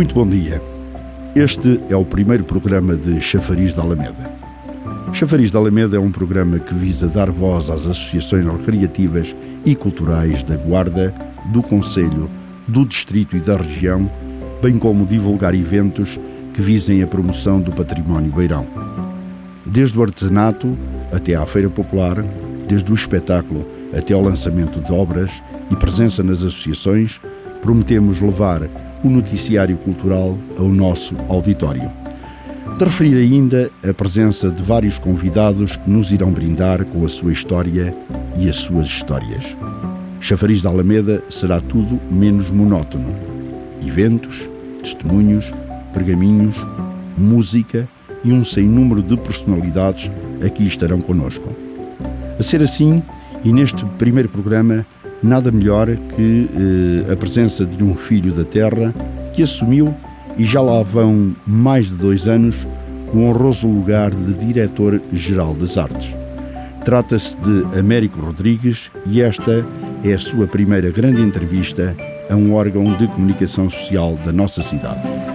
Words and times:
Muito 0.00 0.14
bom 0.14 0.26
dia. 0.26 0.62
Este 1.36 1.78
é 1.90 1.94
o 1.94 2.06
primeiro 2.06 2.42
programa 2.42 2.96
de 2.96 3.20
Chafariz 3.20 3.74
da 3.74 3.82
Alameda. 3.82 4.32
Chafariz 5.12 5.50
da 5.50 5.58
Alameda 5.58 5.98
é 5.98 6.00
um 6.00 6.10
programa 6.10 6.58
que 6.58 6.72
visa 6.72 7.06
dar 7.06 7.30
voz 7.30 7.68
às 7.68 7.86
associações 7.86 8.46
recreativas 8.46 9.36
e 9.62 9.74
culturais 9.74 10.42
da 10.42 10.56
Guarda, 10.56 11.14
do 11.52 11.62
Conselho, 11.62 12.30
do 12.66 12.86
Distrito 12.86 13.36
e 13.36 13.40
da 13.40 13.58
região, 13.58 14.10
bem 14.62 14.78
como 14.78 15.04
divulgar 15.04 15.54
eventos 15.54 16.18
que 16.54 16.62
visem 16.62 17.02
a 17.02 17.06
promoção 17.06 17.60
do 17.60 17.70
património 17.70 18.32
beirão. 18.32 18.66
Desde 19.66 19.98
o 19.98 20.02
artesanato 20.02 20.78
até 21.12 21.34
à 21.34 21.44
feira 21.44 21.68
popular, 21.68 22.24
desde 22.66 22.90
o 22.90 22.94
espetáculo 22.94 23.66
até 23.94 24.14
ao 24.14 24.22
lançamento 24.22 24.80
de 24.80 24.92
obras 24.94 25.42
e 25.70 25.76
presença 25.76 26.22
nas 26.22 26.38
associações, 26.38 27.20
prometemos 27.60 28.18
levar 28.18 28.62
o 29.02 29.08
noticiário 29.08 29.76
cultural 29.78 30.36
ao 30.58 30.68
nosso 30.68 31.16
auditório. 31.28 31.90
De 32.78 32.84
referir 32.84 33.16
ainda 33.16 33.70
a 33.88 33.92
presença 33.92 34.50
de 34.50 34.62
vários 34.62 34.98
convidados 34.98 35.76
que 35.76 35.90
nos 35.90 36.12
irão 36.12 36.32
brindar 36.32 36.84
com 36.86 37.04
a 37.04 37.08
sua 37.08 37.32
história 37.32 37.94
e 38.36 38.48
as 38.48 38.56
suas 38.56 38.86
histórias. 38.86 39.56
Chafariz 40.20 40.62
da 40.62 40.70
Alameda 40.70 41.22
será 41.30 41.60
tudo 41.60 41.98
menos 42.10 42.50
monótono. 42.50 43.14
Eventos, 43.86 44.48
testemunhos, 44.82 45.52
pergaminhos, 45.92 46.56
música 47.16 47.88
e 48.22 48.32
um 48.32 48.44
sem 48.44 48.66
número 48.66 49.02
de 49.02 49.16
personalidades 49.16 50.10
aqui 50.44 50.66
estarão 50.66 51.00
conosco. 51.00 51.48
A 52.38 52.42
ser 52.42 52.62
assim, 52.62 53.02
e 53.44 53.52
neste 53.52 53.84
primeiro 53.98 54.28
programa, 54.28 54.86
nada 55.22 55.50
melhor 55.50 55.88
que 56.16 56.48
eh, 57.08 57.12
a 57.12 57.16
presença 57.16 57.64
de 57.64 57.82
um 57.82 57.94
filho 57.94 58.32
da 58.32 58.44
terra 58.44 58.94
que 59.32 59.42
assumiu, 59.42 59.94
e 60.36 60.44
já 60.44 60.60
lá 60.60 60.82
vão 60.82 61.34
mais 61.46 61.86
de 61.86 61.94
dois 61.94 62.26
anos, 62.26 62.66
o 63.12 63.18
honroso 63.18 63.68
lugar 63.68 64.10
de 64.10 64.34
Diretor-Geral 64.34 65.54
das 65.54 65.76
Artes. 65.76 66.14
Trata-se 66.84 67.36
de 67.36 67.78
Américo 67.78 68.20
Rodrigues 68.20 68.90
e 69.06 69.20
esta 69.20 69.66
é 70.02 70.12
a 70.12 70.18
sua 70.18 70.46
primeira 70.46 70.90
grande 70.90 71.20
entrevista 71.20 71.94
a 72.30 72.34
um 72.34 72.54
órgão 72.54 72.96
de 72.96 73.06
comunicação 73.08 73.68
social 73.68 74.16
da 74.24 74.32
nossa 74.32 74.62
cidade. 74.62 75.29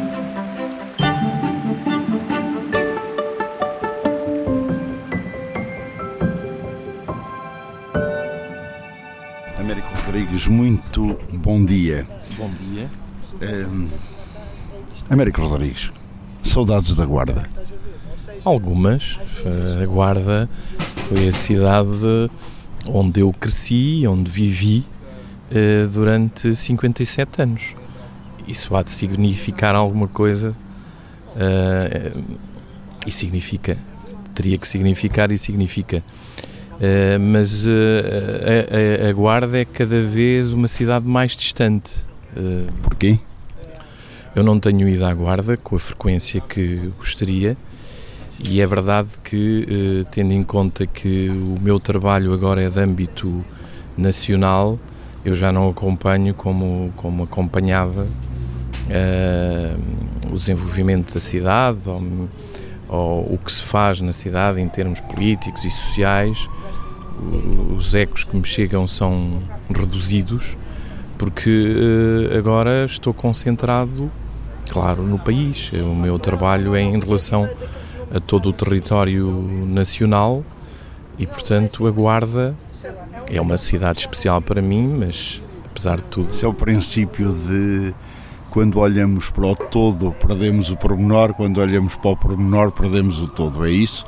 Rodrigues, 10.16 10.47
muito 10.47 11.17
bom 11.33 11.66
dia. 11.66 12.08
Bom 12.38 12.49
dia. 12.71 12.89
Um, 13.69 13.89
Américo 15.09 15.41
Rodrigues, 15.41 15.91
saudades 16.41 16.95
da 16.95 17.05
Guarda. 17.05 17.49
Algumas. 18.45 19.19
A 19.81 19.85
Guarda 19.85 20.50
foi 21.09 21.28
a 21.28 21.34
cidade 21.34 22.31
onde 22.88 23.19
eu 23.19 23.34
cresci, 23.34 24.07
onde 24.07 24.31
vivi 24.31 24.85
uh, 25.51 25.89
durante 25.89 26.56
57 26.56 27.41
anos. 27.41 27.75
Isso 28.47 28.73
há 28.73 28.84
de 28.84 28.91
significar 28.91 29.75
alguma 29.75 30.07
coisa 30.07 30.56
uh, 31.35 32.38
e 33.06 33.12
significa. 33.12 33.78
Teria 34.34 34.57
que 34.57 34.66
significar 34.66 35.29
e 35.34 35.38
significa. 35.38 36.01
Uh, 36.75 37.19
mas 37.19 37.66
a, 37.68 39.06
a, 39.06 39.09
a, 39.09 39.13
Guarda 39.13 39.58
é 39.58 39.66
cada 39.66 40.02
vez 40.02 40.52
uma 40.52 40.68
cidade 40.68 41.08
mais 41.08 41.36
distante. 41.36 41.91
Porquê? 42.81 43.18
Eu 44.36 44.44
não 44.44 44.59
tenho 44.59 44.90
ido 44.90 45.06
à 45.06 45.13
Guarda 45.13 45.56
com 45.56 45.78
a 45.78 45.80
frequência 45.80 46.41
que 46.41 46.91
gostaria 46.97 47.56
e 48.40 48.59
é 48.59 48.68
verdade 48.68 49.09
que, 49.24 49.66
eh, 49.69 50.06
tendo 50.12 50.34
em 50.34 50.44
conta 50.44 50.86
que 50.86 51.30
o 51.30 51.58
meu 51.62 51.80
trabalho 51.80 52.34
agora 52.34 52.62
é 52.62 52.69
de 52.69 52.80
âmbito 52.80 53.44
nacional, 53.97 54.78
eu 55.24 55.36
já 55.36 55.52
não 55.52 55.69
acompanho 55.69 56.34
como, 56.34 56.92
como 56.97 57.24
acompanhava 57.24 58.03
uh, 58.03 60.31
o 60.31 60.36
desenvolvimento 60.36 61.13
da 61.13 61.22
cidade 61.22 61.80
ou, 61.88 62.30
ou, 62.88 63.34
o 63.34 63.40
que 63.44 63.52
se 63.52 63.63
faz 63.63 64.02
na 64.02 64.12
cidade 64.12 64.62
em 64.62 64.68
termos 64.68 65.00
políticos 65.00 65.63
e 65.63 65.72
sociais. 65.72 66.47
Os 67.75 67.95
ecos 67.95 68.23
que 68.23 68.35
me 68.35 68.45
chegam 68.45 68.87
são 68.87 69.41
reduzidos 69.73 70.57
porque 71.17 71.49
uh, 71.49 72.37
agora 72.37 72.85
estou 72.85 73.13
concentrado, 73.13 74.11
claro, 74.69 75.03
no 75.03 75.17
país. 75.17 75.71
O 75.73 75.95
meu 75.95 76.19
trabalho 76.19 76.75
é 76.75 76.81
em 76.81 76.99
relação 76.99 77.49
a 78.13 78.19
todo 78.19 78.49
o 78.49 78.53
território 78.53 79.25
nacional 79.67 80.43
e, 81.17 81.25
portanto, 81.25 81.87
a 81.87 81.91
Guarda 81.91 82.55
é 83.29 83.39
uma 83.39 83.57
cidade 83.57 83.99
especial 83.99 84.41
para 84.41 84.61
mim, 84.61 84.87
mas 84.99 85.41
apesar 85.65 85.97
de 85.97 86.03
tudo. 86.03 86.29
Esse 86.29 86.45
é 86.45 86.47
o 86.47 86.53
princípio 86.53 87.31
de 87.31 87.93
quando 88.51 88.79
olhamos 88.79 89.29
para 89.29 89.47
o 89.47 89.55
todo 89.55 90.13
perdemos 90.13 90.71
o 90.71 90.77
pormenor, 90.77 91.33
quando 91.33 91.59
olhamos 91.59 91.95
para 91.95 92.11
o 92.11 92.17
pormenor 92.17 92.71
perdemos 92.71 93.21
o 93.21 93.27
todo, 93.27 93.65
é 93.65 93.71
isso? 93.71 94.05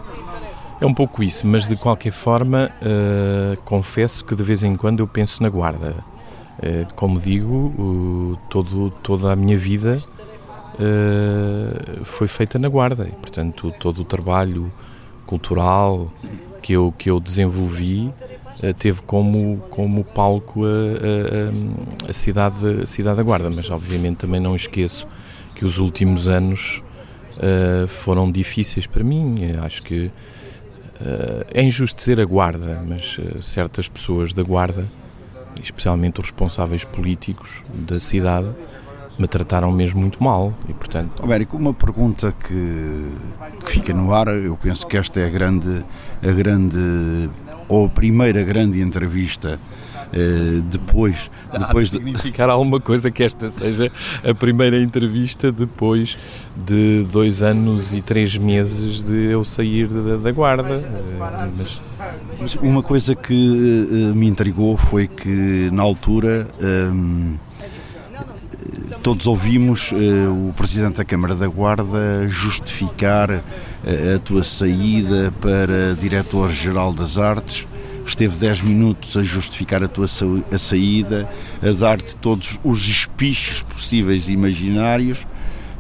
É 0.80 0.86
um 0.86 0.94
pouco 0.94 1.24
isso, 1.24 1.48
mas 1.48 1.68
de 1.68 1.76
qualquer 1.76 2.12
forma 2.12 2.70
uh, 2.82 3.60
confesso 3.64 4.24
que 4.24 4.36
de 4.36 4.44
vez 4.44 4.62
em 4.62 4.76
quando 4.76 5.00
eu 5.00 5.08
penso 5.08 5.42
na 5.42 5.50
Guarda. 5.50 5.96
Uh, 6.58 6.94
como 6.96 7.20
digo, 7.20 7.74
uh, 7.78 8.38
todo, 8.48 8.92
toda 9.02 9.32
a 9.32 9.36
minha 9.36 9.58
vida 9.58 10.00
uh, 10.76 12.06
foi 12.06 12.28
feita 12.28 12.60
na 12.60 12.70
Guarda. 12.70 13.08
E, 13.08 13.12
portanto, 13.12 13.74
todo 13.80 14.00
o 14.02 14.04
trabalho 14.04 14.72
cultural 15.26 16.12
que 16.62 16.74
eu, 16.74 16.94
que 16.96 17.10
eu 17.10 17.20
desenvolvi 17.20 18.14
teve 18.80 19.02
como, 19.04 19.58
como 19.70 20.04
palco 20.04 20.64
a, 20.66 22.08
a, 22.08 22.10
a, 22.10 22.14
cidade, 22.14 22.82
a 22.84 22.86
cidade 22.86 23.18
da 23.18 23.24
Guarda. 23.24 23.50
Mas, 23.50 23.68
obviamente, 23.72 24.18
também 24.18 24.40
não 24.40 24.56
esqueço 24.56 25.08
que 25.56 25.66
os 25.66 25.80
últimos 25.80 26.28
anos 26.28 26.82
foram 27.88 28.32
difíceis 28.32 28.88
para 28.88 29.04
mim. 29.04 29.52
Acho 29.64 29.84
que 29.84 30.12
é 31.54 31.62
injusto 31.62 31.98
dizer 31.98 32.20
a 32.20 32.26
Guarda, 32.26 32.82
mas 32.88 33.18
certas 33.42 33.88
pessoas 33.88 34.34
da 34.34 34.44
Guarda, 34.44 34.86
especialmente 35.62 36.20
os 36.20 36.28
responsáveis 36.28 36.84
políticos 36.84 37.62
da 37.74 38.00
cidade, 38.00 38.50
me 39.18 39.28
trataram 39.28 39.72
mesmo 39.72 40.00
muito 40.00 40.24
mal 40.24 40.54
e 40.70 40.74
portanto... 40.74 41.24
Américo, 41.24 41.58
uma 41.58 41.74
pergunta 41.74 42.32
que, 42.32 43.12
que 43.66 43.72
fica 43.72 43.94
no 43.94 44.14
ar, 44.14 44.28
eu 44.28 44.56
penso 44.62 44.86
que 44.86 44.98
esta 44.98 45.20
é 45.20 45.26
a 45.26 45.30
grande, 45.30 45.84
a 46.22 46.32
grande 46.32 47.30
ou 47.68 47.88
a 47.88 47.90
primeira 47.90 48.44
grande 48.44 48.80
entrevista 48.80 49.60
Uh, 50.08 50.62
depois, 50.62 51.30
depois 51.52 51.92
de 51.92 51.98
significar 51.98 52.50
alguma 52.50 52.80
coisa 52.80 53.12
que 53.12 53.24
esta 53.24 53.50
seja 53.50 53.92
a 54.24 54.34
primeira 54.34 54.80
entrevista 54.80 55.52
depois 55.52 56.18
de 56.56 57.06
dois 57.12 57.42
anos 57.42 57.94
e 57.94 58.02
três 58.02 58.38
meses 58.38 59.04
de 59.04 59.32
eu 59.32 59.44
sair 59.44 59.88
da, 59.88 60.16
da 60.16 60.32
guarda. 60.32 60.78
Uh, 60.78 61.52
mas... 61.58 61.82
mas... 62.40 62.56
uma 62.56 62.82
coisa 62.82 63.16
que 63.16 63.34
uh, 63.34 64.16
me 64.16 64.28
intrigou 64.28 64.78
foi 64.78 65.08
que 65.08 65.70
na 65.72 65.84
altura 65.84 66.48
todos 69.08 69.26
ouvimos 69.28 69.92
uh, 69.92 70.50
o 70.50 70.54
Presidente 70.56 70.98
da 70.98 71.06
Câmara 71.06 71.36
da 71.36 71.48
Guarda 71.48 72.28
justificar 72.28 73.30
uh, 73.32 73.42
a 74.16 74.20
tua 74.20 74.44
saída 74.44 75.34
para 75.40 75.96
Diretor-Geral 76.00 76.94
das 76.94 77.18
Artes. 77.18 77.66
Esteve 78.08 78.38
10 78.38 78.62
minutos 78.62 79.18
a 79.18 79.22
justificar 79.22 79.84
a 79.84 79.88
tua 79.88 80.06
a 80.06 80.58
saída, 80.58 81.30
a 81.62 81.72
dar-te 81.72 82.16
todos 82.16 82.60
os 82.64 82.88
espichos 82.88 83.62
possíveis 83.62 84.30
e 84.30 84.32
imaginários. 84.32 85.28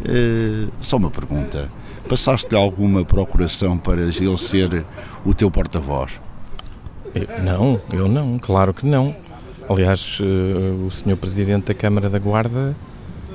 Uh, 0.01 0.69
só 0.81 0.97
uma 0.97 1.09
pergunta: 1.09 1.71
passaste-lhe 2.07 2.57
alguma 2.57 3.06
procuração 3.06 3.77
para 3.77 4.01
ele 4.01 4.38
ser 4.38 4.85
o 5.25 5.33
teu 5.33 5.50
porta-voz? 5.50 6.19
Não, 7.44 7.81
eu 7.91 8.07
não, 8.07 8.38
claro 8.38 8.73
que 8.73 8.85
não. 8.85 9.15
Aliás, 9.69 10.19
o 10.19 10.91
Sr. 10.91 11.18
Presidente 11.18 11.65
da 11.65 11.73
Câmara 11.73 12.09
da 12.09 12.19
Guarda 12.19 12.75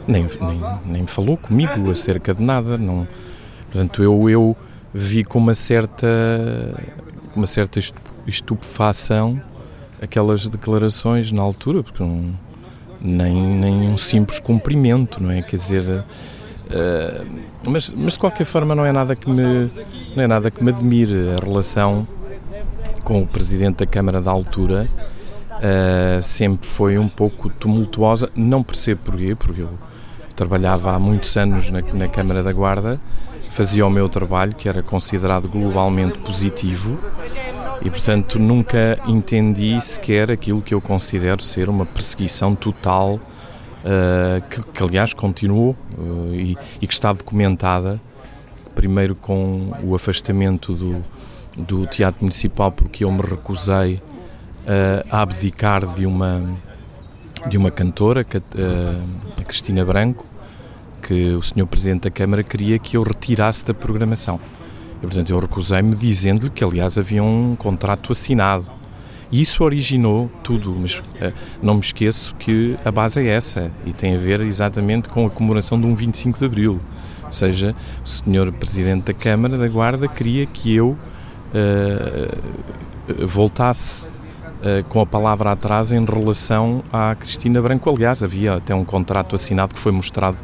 nem, 0.07 0.27
nem, 0.41 0.61
nem 0.85 1.07
falou 1.07 1.37
comigo 1.37 1.91
acerca 1.91 2.35
de 2.35 2.43
nada. 2.43 2.79
Não, 2.79 3.07
portanto, 3.71 4.03
eu, 4.03 4.29
eu 4.29 4.57
vi 4.93 5.25
com 5.25 5.39
uma 5.39 5.55
certa, 5.55 6.07
uma 7.35 7.47
certa 7.47 7.81
estupefação 8.27 9.41
aquelas 10.03 10.49
declarações 10.49 11.31
na 11.31 11.41
altura, 11.41 11.83
porque 11.83 12.03
não, 12.03 12.35
nem, 13.01 13.35
nem 13.35 13.89
um 13.89 13.97
simples 13.97 14.41
cumprimento, 14.41 15.23
não 15.23 15.31
é? 15.31 15.43
Quer 15.43 15.57
dizer, 15.57 15.85
uh, 15.89 17.27
mas, 17.69 17.89
mas 17.91 18.15
de 18.15 18.19
qualquer 18.19 18.45
forma 18.45 18.75
não 18.75 18.85
é 18.85 18.91
nada 18.91 19.15
que 19.15 19.31
me, 19.31 19.71
não 20.17 20.25
é 20.25 20.27
nada 20.27 20.51
que 20.51 20.63
me 20.63 20.71
admire 20.71 21.37
a 21.41 21.45
relação 21.45 22.07
com 23.05 23.23
o 23.23 23.27
Presidente 23.27 23.79
da 23.79 23.87
Câmara 23.87 24.21
da 24.21 24.31
altura. 24.31 24.89
Uh, 25.53 26.21
sempre 26.21 26.67
foi 26.67 26.99
um 26.99 27.09
pouco 27.09 27.49
tumultuosa, 27.49 28.29
não 28.35 28.65
percebo 28.65 29.03
porquê, 29.05 29.37
porque 29.37 29.61
eu 29.61 29.71
trabalhava 30.35 30.93
há 30.93 30.99
muitos 30.99 31.37
anos 31.37 31.71
na, 31.71 31.81
na 31.81 32.09
Câmara 32.09 32.43
da 32.43 32.53
Guarda, 32.53 33.01
fazia 33.53 33.87
o 33.87 33.91
meu 33.91 34.09
trabalho, 34.09 34.55
que 34.55 34.67
era 34.67 34.83
considerado 34.83 35.47
globalmente 35.47 36.19
positivo, 36.19 36.99
e 37.85 37.91
portanto 37.91 38.39
nunca 38.39 38.99
entendi 39.07 39.79
sequer 39.83 40.31
aquilo 40.31 40.63
que 40.63 40.73
eu 40.73 40.81
considero 40.81 41.43
ser 41.43 41.69
uma 41.69 41.85
perseguição 41.85 42.55
total, 42.55 43.17
uh, 43.17 44.43
que, 44.49 44.67
que, 44.67 44.83
aliás 44.83 45.13
continuou 45.13 45.77
uh, 45.99 46.35
e, 46.35 46.57
e, 46.81 46.87
que 46.87 46.95
está 46.95 47.13
documentada, 47.13 48.01
primeiro 48.75 49.15
com 49.15 49.71
o 49.85 49.95
afastamento 49.95 50.73
do, 50.73 51.05
do 51.55 51.87
Teatro 51.87 52.23
Municipal, 52.23 52.73
porque 52.73 53.05
eu 53.05 53.13
me 53.13 53.21
recusei 53.21 53.97
uh, 53.97 55.07
a 55.11 55.21
abdicar 55.21 55.87
de 55.95 56.07
uma, 56.07 56.43
de 57.47 57.59
uma 57.59 57.71
cantora, 57.71 58.23
a 58.23 59.45
Cristina 59.45 59.85
Branco, 59.85 60.25
que 61.13 61.35
o 61.35 61.43
Sr. 61.43 61.67
Presidente 61.67 62.05
da 62.05 62.11
Câmara 62.11 62.43
queria 62.43 62.79
que 62.79 62.97
eu 62.97 63.03
retirasse 63.03 63.67
da 63.67 63.75
programação. 63.75 64.41
E, 64.97 65.03
portanto, 65.03 65.29
eu 65.29 65.39
recusei-me 65.39 65.95
dizendo-lhe 65.95 66.49
que, 66.49 66.65
aliás, 66.65 66.97
havia 66.97 67.23
um 67.23 67.55
contrato 67.55 68.11
assinado. 68.13 68.71
E 69.31 69.43
isso 69.43 69.63
originou 69.63 70.31
tudo, 70.43 70.75
mas 70.75 70.99
uh, 70.99 71.03
não 71.63 71.75
me 71.75 71.81
esqueço 71.81 72.35
que 72.37 72.79
a 72.83 72.91
base 72.91 73.21
é 73.21 73.27
essa 73.27 73.71
e 73.85 73.93
tem 73.93 74.15
a 74.15 74.19
ver 74.19 74.41
exatamente 74.41 75.09
com 75.09 75.27
a 75.27 75.31
comemoração 75.31 75.79
de 75.79 75.87
um 75.87 75.95
25 75.95 76.39
de 76.39 76.45
Abril. 76.47 76.81
Ou 77.25 77.33
seja, 77.33 77.75
o 78.03 78.09
Sr. 78.09 78.51
Presidente 78.59 79.05
da 79.05 79.15
Câmara 79.15 79.59
da 79.59 79.69
Guarda 79.69 80.09
queria 80.09 80.47
que 80.47 80.75
eu 80.75 80.97
uh, 81.55 83.27
voltasse 83.27 84.09
com 84.89 85.01
a 85.01 85.07
palavra 85.07 85.53
atrás 85.53 85.91
em 85.91 86.05
relação 86.05 86.85
à 86.93 87.15
Cristina 87.15 87.61
Branco. 87.61 87.91
Aliás, 87.91 88.23
havia 88.23 88.55
até 88.55 88.75
um 88.75 88.85
contrato 88.85 89.35
assinado 89.35 89.75
que 89.75 89.81
foi 89.81 89.91
mostrado 89.91 90.37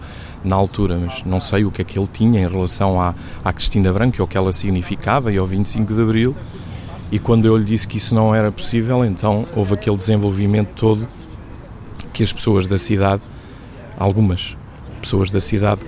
na 0.44 0.56
altura, 0.56 0.98
mas 0.98 1.22
não 1.24 1.40
sei 1.40 1.64
o 1.64 1.70
que 1.70 1.82
é 1.82 1.84
que 1.84 1.98
ele 1.98 2.08
tinha 2.12 2.40
em 2.40 2.48
relação 2.48 3.00
à, 3.00 3.14
à 3.44 3.52
Cristina 3.52 3.92
Branco 3.92 4.22
o 4.22 4.26
que 4.26 4.36
ela 4.36 4.52
significava 4.52 5.32
e 5.32 5.38
ao 5.38 5.46
25 5.46 5.94
de 5.94 6.02
Abril. 6.02 6.36
E 7.10 7.18
quando 7.18 7.46
eu 7.46 7.56
lhe 7.56 7.64
disse 7.64 7.86
que 7.86 7.96
isso 7.96 8.14
não 8.14 8.34
era 8.34 8.52
possível, 8.52 9.04
então 9.04 9.46
houve 9.56 9.74
aquele 9.74 9.96
desenvolvimento 9.96 10.68
todo 10.74 11.08
que 12.12 12.22
as 12.22 12.32
pessoas 12.32 12.66
da 12.66 12.76
cidade, 12.76 13.22
algumas 13.96 14.56
pessoas 15.00 15.30
da 15.30 15.40
cidade 15.40 15.80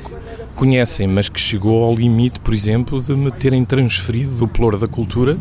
conhecem, 0.54 1.06
mas 1.06 1.28
que 1.28 1.40
chegou 1.40 1.84
ao 1.84 1.94
limite, 1.94 2.38
por 2.40 2.54
exemplo, 2.54 3.02
de 3.02 3.14
me 3.14 3.30
terem 3.30 3.64
transferido 3.64 4.34
do 4.36 4.46
ploro 4.46 4.78
da 4.78 4.86
cultura 4.86 5.36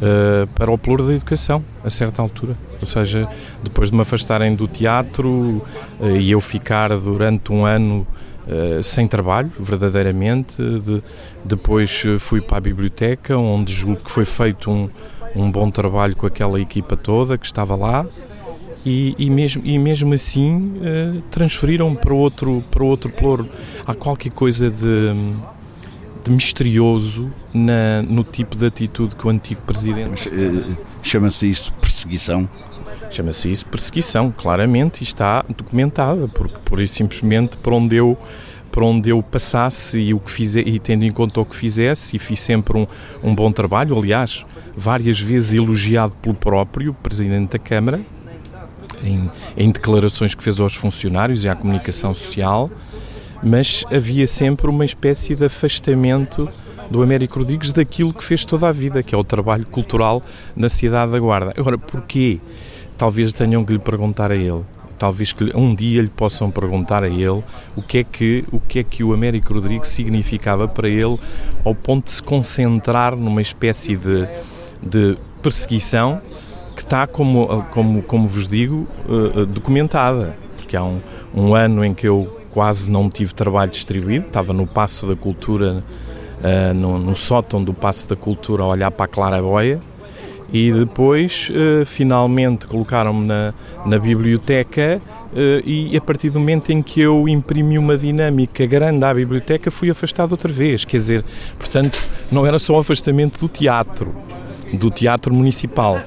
uh, 0.00 0.46
para 0.48 0.70
o 0.70 0.78
ploro 0.78 1.06
da 1.06 1.14
educação, 1.14 1.62
a 1.84 1.90
certa 1.90 2.22
altura. 2.22 2.54
Ou 2.80 2.86
seja, 2.86 3.28
depois 3.62 3.90
de 3.90 3.96
me 3.96 4.02
afastarem 4.02 4.54
do 4.54 4.66
teatro 4.66 5.28
uh, 6.00 6.16
e 6.18 6.30
eu 6.30 6.40
ficar 6.40 6.96
durante 6.96 7.52
um 7.52 7.64
ano 7.64 8.06
uh, 8.46 8.82
sem 8.82 9.06
trabalho, 9.06 9.50
verdadeiramente, 9.58 10.56
de, 10.56 11.02
depois 11.44 12.02
fui 12.18 12.40
para 12.40 12.58
a 12.58 12.60
biblioteca, 12.60 13.36
onde 13.36 13.72
julgo 13.72 14.02
que 14.02 14.10
foi 14.10 14.24
feito 14.24 14.70
um, 14.70 14.88
um 15.34 15.50
bom 15.50 15.70
trabalho 15.70 16.16
com 16.16 16.26
aquela 16.26 16.60
equipa 16.60 16.96
toda 16.96 17.38
que 17.38 17.46
estava 17.46 17.76
lá. 17.76 18.06
E, 18.84 19.14
e, 19.18 19.28
mesmo, 19.28 19.60
e 19.62 19.78
mesmo 19.78 20.14
assim 20.14 20.72
uh, 20.78 21.20
transferiram 21.30 21.94
para 21.94 22.14
outro, 22.14 22.64
para 22.70 22.82
outro 22.82 23.10
ploro. 23.10 23.46
Há 23.86 23.92
qualquer 23.92 24.32
coisa 24.32 24.70
de, 24.70 25.12
de 26.24 26.30
misterioso 26.30 27.30
na, 27.52 28.02
no 28.02 28.24
tipo 28.24 28.56
de 28.56 28.66
atitude 28.66 29.14
que 29.14 29.26
o 29.26 29.30
antigo 29.30 29.60
presidente. 29.62 30.28
Uh, 30.28 30.76
Chama-se 31.02 31.48
isso 31.48 31.72
perseguição? 31.74 32.48
Chama-se 33.10 33.50
isso 33.50 33.66
perseguição, 33.66 34.30
claramente, 34.30 35.00
e 35.00 35.04
está 35.04 35.44
documentada, 35.48 36.28
porque 36.28 36.56
por 36.64 36.80
isso 36.80 36.94
simplesmente 36.94 37.56
por 37.58 37.72
onde 37.72 37.96
eu 37.96 38.16
por 38.70 38.84
onde 38.84 39.10
eu 39.10 39.20
passasse 39.20 39.98
e 39.98 40.14
o 40.14 40.20
que 40.20 40.30
fizer, 40.30 40.66
e 40.66 40.78
tendo 40.78 41.04
em 41.04 41.10
conta 41.10 41.40
o 41.40 41.44
que 41.44 41.56
fizesse, 41.56 42.14
e 42.14 42.18
fiz 42.20 42.40
sempre 42.40 42.78
um, 42.78 42.86
um 43.20 43.34
bom 43.34 43.50
trabalho, 43.50 43.98
aliás, 43.98 44.46
várias 44.76 45.20
vezes 45.20 45.54
elogiado 45.54 46.12
pelo 46.22 46.36
próprio 46.36 46.94
Presidente 46.94 47.50
da 47.50 47.58
Câmara, 47.58 48.00
em, 49.04 49.28
em 49.56 49.70
declarações 49.72 50.36
que 50.36 50.42
fez 50.42 50.60
aos 50.60 50.76
funcionários 50.76 51.44
e 51.44 51.48
à 51.48 51.56
comunicação 51.56 52.14
social, 52.14 52.70
mas 53.42 53.84
havia 53.92 54.26
sempre 54.26 54.68
uma 54.68 54.84
espécie 54.84 55.34
de 55.34 55.44
afastamento 55.44 56.48
do 56.90 57.02
Américo 57.02 57.38
Rodrigues 57.38 57.72
daquilo 57.72 58.12
que 58.12 58.24
fez 58.24 58.44
toda 58.44 58.68
a 58.68 58.72
vida, 58.72 59.02
que 59.02 59.14
é 59.14 59.18
o 59.18 59.24
trabalho 59.24 59.64
cultural 59.66 60.22
na 60.56 60.68
cidade 60.68 61.12
da 61.12 61.18
Guarda. 61.18 61.54
Agora, 61.56 61.78
porquê? 61.78 62.40
Talvez 62.98 63.32
tenham 63.32 63.64
que 63.64 63.72
lhe 63.72 63.78
perguntar 63.78 64.30
a 64.30 64.36
ele. 64.36 64.64
Talvez 64.98 65.32
que 65.32 65.56
um 65.56 65.74
dia 65.74 66.02
lhe 66.02 66.08
possam 66.08 66.50
perguntar 66.50 67.02
a 67.02 67.08
ele 67.08 67.42
o 67.74 67.80
que 67.80 67.98
é 67.98 68.04
que 68.04 68.44
o 68.52 68.60
que 68.60 68.80
é 68.80 68.84
que 68.84 69.02
o 69.02 69.14
Américo 69.14 69.54
Rodrigues 69.54 69.88
significava 69.88 70.68
para 70.68 70.88
ele, 70.88 71.18
ao 71.64 71.74
ponto 71.74 72.06
de 72.06 72.10
se 72.10 72.22
concentrar 72.22 73.16
numa 73.16 73.40
espécie 73.40 73.96
de, 73.96 74.28
de 74.82 75.16
perseguição 75.40 76.20
que 76.76 76.82
está, 76.82 77.06
como, 77.06 77.64
como, 77.70 78.02
como 78.02 78.28
vos 78.28 78.46
digo, 78.46 78.86
uh, 79.08 79.46
documentada. 79.46 80.36
Porque 80.56 80.76
há 80.76 80.84
um, 80.84 81.00
um 81.34 81.54
ano 81.54 81.82
em 81.82 81.94
que 81.94 82.06
eu 82.06 82.39
quase 82.52 82.90
não 82.90 83.08
tive 83.08 83.32
trabalho 83.34 83.70
distribuído, 83.70 84.26
estava 84.26 84.52
no 84.52 84.66
Passo 84.66 85.06
da 85.06 85.16
Cultura, 85.16 85.82
uh, 86.42 86.74
no, 86.74 86.98
no, 86.98 87.16
sótão 87.16 87.62
do 87.62 87.72
Passo 87.72 88.08
da 88.08 88.16
Cultura, 88.16 88.62
a 88.62 88.66
olhar 88.66 88.90
para 88.90 89.04
a 89.04 89.08
Claraboia, 89.08 89.80
e 90.52 90.72
depois 90.72 91.48
uh, 91.50 91.86
finalmente 91.86 92.66
colocaram-me 92.66 93.26
na, 93.26 93.54
na 93.86 93.98
biblioteca 93.98 95.00
uh, 95.32 95.36
e 95.64 95.96
a 95.96 96.00
partir 96.00 96.30
do 96.30 96.40
momento 96.40 96.70
em 96.70 96.82
que 96.82 97.00
eu 97.00 97.28
imprimi 97.28 97.78
uma 97.78 97.96
dinâmica 97.96 98.66
grande 98.66 99.04
à 99.04 99.14
biblioteca 99.14 99.70
fui 99.70 99.90
afastado 99.90 100.32
outra 100.32 100.52
vez, 100.52 100.84
quer 100.84 100.96
dizer, 100.96 101.24
portanto 101.56 102.02
não 102.32 102.44
era 102.44 102.58
só 102.58 102.74
o 102.74 102.78
afastamento 102.78 103.38
do 103.38 103.48
teatro, 103.48 104.12
do 104.72 104.90
teatro 104.90 105.32
municipal, 105.32 106.00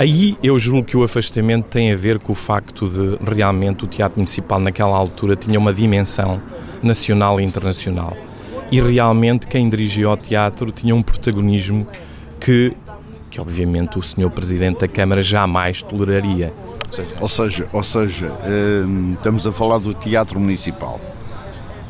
Aí 0.00 0.34
eu 0.42 0.58
julgo 0.58 0.86
que 0.86 0.96
o 0.96 1.02
afastamento 1.02 1.66
tem 1.66 1.92
a 1.92 1.94
ver 1.94 2.18
com 2.18 2.32
o 2.32 2.34
facto 2.34 2.88
de 2.88 3.18
realmente 3.22 3.84
o 3.84 3.86
Teatro 3.86 4.18
Municipal 4.18 4.58
naquela 4.58 4.96
altura 4.96 5.36
tinha 5.36 5.58
uma 5.58 5.74
dimensão 5.74 6.40
nacional 6.82 7.38
e 7.38 7.44
internacional. 7.44 8.16
E 8.72 8.80
realmente 8.80 9.46
quem 9.46 9.68
dirigia 9.68 10.08
o 10.08 10.16
teatro 10.16 10.72
tinha 10.72 10.96
um 10.96 11.02
protagonismo 11.02 11.86
que, 12.40 12.72
que 13.30 13.38
obviamente 13.38 13.98
o 13.98 14.02
Sr. 14.02 14.30
Presidente 14.30 14.80
da 14.80 14.88
Câmara 14.88 15.20
jamais 15.20 15.82
toleraria. 15.82 16.50
Ou 17.20 17.28
seja, 17.28 17.68
ou 17.70 17.84
seja, 17.84 18.32
hum, 18.86 19.12
estamos 19.12 19.46
a 19.46 19.52
falar 19.52 19.76
do 19.76 19.92
Teatro 19.92 20.40
Municipal. 20.40 20.98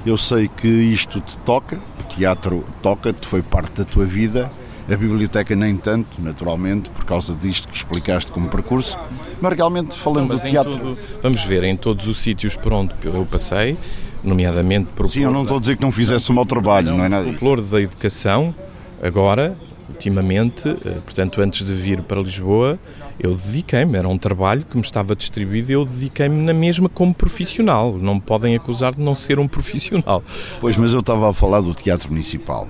Eu 0.05 0.17
sei 0.17 0.49
que 0.49 0.67
isto 0.67 1.21
te 1.21 1.39
toca, 1.39 1.77
o 1.77 2.03
teatro 2.09 2.65
toca-te, 2.83 3.25
foi 3.25 3.41
parte 3.41 3.79
da 3.79 3.85
tua 3.85 4.05
vida 4.05 4.51
a 4.93 4.97
biblioteca 4.97 5.55
nem 5.55 5.77
tanto, 5.77 6.21
naturalmente, 6.21 6.91
por 6.91 7.05
causa 7.05 7.35
disto 7.35 7.69
que 7.69 7.77
explicaste 7.77 8.33
como 8.33 8.49
percurso, 8.49 8.99
mas 9.41 9.57
realmente 9.57 9.97
falando 9.97 10.31
mas 10.31 10.43
do 10.43 10.51
teatro... 10.51 10.73
Todo, 10.73 10.99
vamos 11.23 11.45
ver, 11.45 11.65
em 11.65 11.77
todos 11.77 12.07
os 12.07 12.19
sítios 12.19 12.57
por 12.57 12.73
onde 12.73 12.93
eu 13.05 13.27
passei, 13.31 13.77
nomeadamente 14.23 14.89
por... 14.95 15.09
Sim, 15.09 15.23
eu 15.23 15.31
não 15.31 15.43
estou 15.43 15.59
a 15.59 15.61
dizer 15.61 15.77
que 15.77 15.83
não 15.83 15.93
fizesse 15.93 16.31
um 16.33 16.35
mau 16.35 16.47
trabalho, 16.47 16.89
não, 16.91 16.99
não 16.99 17.05
é 17.05 17.09
nada 17.09 17.31
disso. 17.31 17.45
O 17.45 17.57
da 17.57 17.81
educação, 17.81 18.55
agora, 19.03 19.57
ultimamente, 19.89 20.69
eh, 20.69 20.99
portanto, 21.05 21.41
antes 21.41 21.67
de 21.67 21.75
vir 21.75 22.03
para 22.03 22.21
Lisboa, 22.21 22.79
eu 23.19 23.35
dediquei-me, 23.35 23.97
era 23.97 24.09
um 24.09 24.19
trabalho 24.19 24.65
que 24.69 24.77
me 24.77 24.83
estava 24.83 25.15
distribuído 25.15 25.71
e 25.71 25.75
eu 25.75 25.85
dediquei-me 25.85 26.43
na 26.43 26.55
mesma 26.55 26.89
como 26.89 27.15
profissional. 27.15 27.97
Não 27.97 28.15
me 28.15 28.21
podem 28.21 28.57
acusar 28.57 28.95
de 28.95 29.01
não 29.01 29.15
ser 29.15 29.39
um 29.39 29.47
profissional. 29.47 30.23
Pois, 30.59 30.77
mas 30.77 30.95
eu 30.95 31.01
estava 31.01 31.31
a 31.31 31.33
falar 31.33 31.61
do 31.61 31.75
Teatro 31.75 32.11
Municipal 32.11 32.67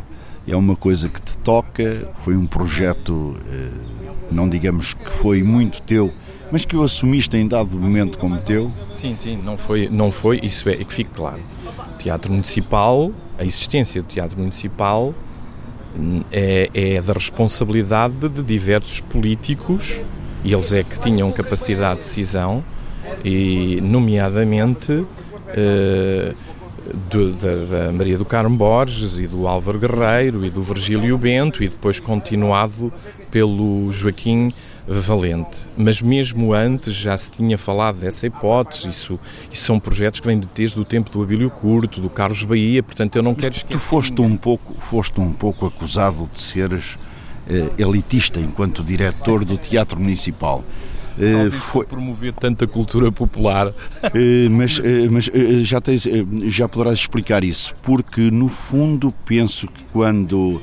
é 0.46 0.56
uma 0.56 0.76
coisa 0.76 1.08
que 1.08 1.20
te 1.20 1.36
toca, 1.38 2.10
foi 2.20 2.36
um 2.36 2.46
projeto, 2.46 3.36
eh, 3.48 3.70
não 4.30 4.48
digamos 4.48 4.94
que 4.94 5.10
foi 5.10 5.42
muito 5.42 5.82
teu, 5.82 6.12
mas 6.50 6.64
que 6.64 6.76
o 6.76 6.82
assumiste 6.82 7.36
em 7.36 7.46
dado 7.46 7.78
momento 7.78 8.18
como 8.18 8.38
teu? 8.38 8.70
Sim, 8.94 9.14
sim, 9.16 9.36
não 9.42 9.56
foi, 9.56 9.88
não 9.88 10.10
foi 10.10 10.40
isso 10.42 10.68
é, 10.68 10.76
que 10.76 10.92
fique 10.92 11.10
claro. 11.14 11.40
O 11.94 11.98
Teatro 11.98 12.32
Municipal, 12.32 13.12
a 13.38 13.44
existência 13.44 14.02
do 14.02 14.08
Teatro 14.08 14.38
Municipal 14.38 15.14
hum, 15.96 16.22
é, 16.32 16.70
é 16.74 17.00
da 17.00 17.12
responsabilidade 17.12 18.28
de 18.28 18.42
diversos 18.42 19.00
políticos, 19.00 20.00
e 20.42 20.52
eles 20.52 20.72
é 20.72 20.82
que 20.82 20.98
tinham 20.98 21.30
capacidade 21.30 22.00
de 22.00 22.06
decisão, 22.06 22.64
e 23.24 23.80
nomeadamente. 23.82 25.04
Eh, 25.48 26.34
do, 27.10 27.32
da, 27.32 27.64
da, 27.64 27.92
Maria 27.92 28.18
do 28.18 28.24
Carmo 28.24 28.56
Borges 28.56 29.18
e 29.18 29.26
do 29.26 29.46
Álvaro 29.46 29.78
Guerreiro 29.78 30.44
e 30.44 30.50
do 30.50 30.62
Virgílio 30.62 31.16
Bento 31.16 31.62
e 31.62 31.68
depois 31.68 32.00
continuado 32.00 32.92
pelo 33.30 33.90
Joaquim 33.92 34.52
Valente. 34.86 35.66
Mas 35.76 36.02
mesmo 36.02 36.52
antes 36.52 36.94
já 36.94 37.16
se 37.16 37.30
tinha 37.30 37.56
falado 37.56 38.00
dessa 38.00 38.26
hipótese, 38.26 38.88
isso, 38.88 39.20
isso 39.52 39.64
são 39.64 39.78
projetos 39.78 40.20
que 40.20 40.26
vêm 40.26 40.40
desde 40.54 40.80
o 40.80 40.84
tempo 40.84 41.10
do 41.10 41.22
Abílio 41.22 41.50
Curto, 41.50 42.00
do 42.00 42.10
Carlos 42.10 42.42
Bahia, 42.42 42.82
portanto 42.82 43.16
eu 43.16 43.22
não 43.22 43.32
Mas 43.32 43.42
quero 43.42 43.54
esquecer. 43.54 43.72
Tu 43.72 43.78
foste 43.78 44.20
um 44.20 44.36
pouco, 44.36 44.74
foste 44.80 45.20
um 45.20 45.32
pouco 45.32 45.66
acusado 45.66 46.28
de 46.32 46.40
seres 46.40 46.98
eh, 47.48 47.68
elitista 47.78 48.40
enquanto 48.40 48.82
diretor 48.82 49.44
do 49.44 49.56
Teatro 49.56 49.98
Municipal. 50.00 50.64
Uh, 51.20 51.50
foi 51.50 51.84
promover 51.84 52.32
tanta 52.32 52.66
cultura 52.66 53.12
popular. 53.12 53.68
Uh, 53.68 54.50
mas 54.50 54.78
uh, 54.78 54.82
mas 55.10 55.30
já, 55.62 55.80
tens, 55.80 56.06
já 56.46 56.68
poderás 56.68 56.98
explicar 56.98 57.44
isso, 57.44 57.74
porque 57.82 58.30
no 58.30 58.48
fundo 58.48 59.12
penso 59.24 59.68
que 59.68 59.84
quando 59.92 60.62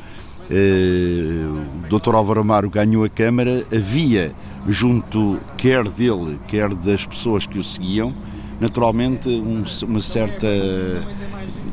o 0.49 1.89
Dr. 1.89 2.15
Álvaro 2.15 2.39
Amaro 2.39 2.69
ganhou 2.69 3.03
a 3.03 3.09
Câmara, 3.09 3.65
havia 3.73 4.33
junto 4.67 5.37
quer 5.57 5.83
dele, 5.89 6.39
quer 6.47 6.73
das 6.73 7.05
pessoas 7.05 7.45
que 7.45 7.59
o 7.59 7.63
seguiam, 7.63 8.13
naturalmente 8.59 9.27
um, 9.27 9.63
uma 9.83 10.01
certa 10.01 10.47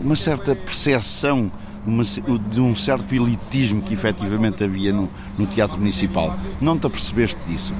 uma 0.00 0.16
certa 0.16 0.56
percepção 0.56 1.50
uma, 1.86 2.02
de 2.02 2.60
um 2.60 2.74
certo 2.74 3.14
elitismo 3.14 3.82
que 3.82 3.94
efetivamente 3.94 4.64
havia 4.64 4.92
no, 4.92 5.08
no 5.38 5.46
Teatro 5.46 5.78
Municipal. 5.78 6.36
Não 6.60 6.78
te 6.78 6.86
apercebeste 6.86 7.38
disso? 7.46 7.74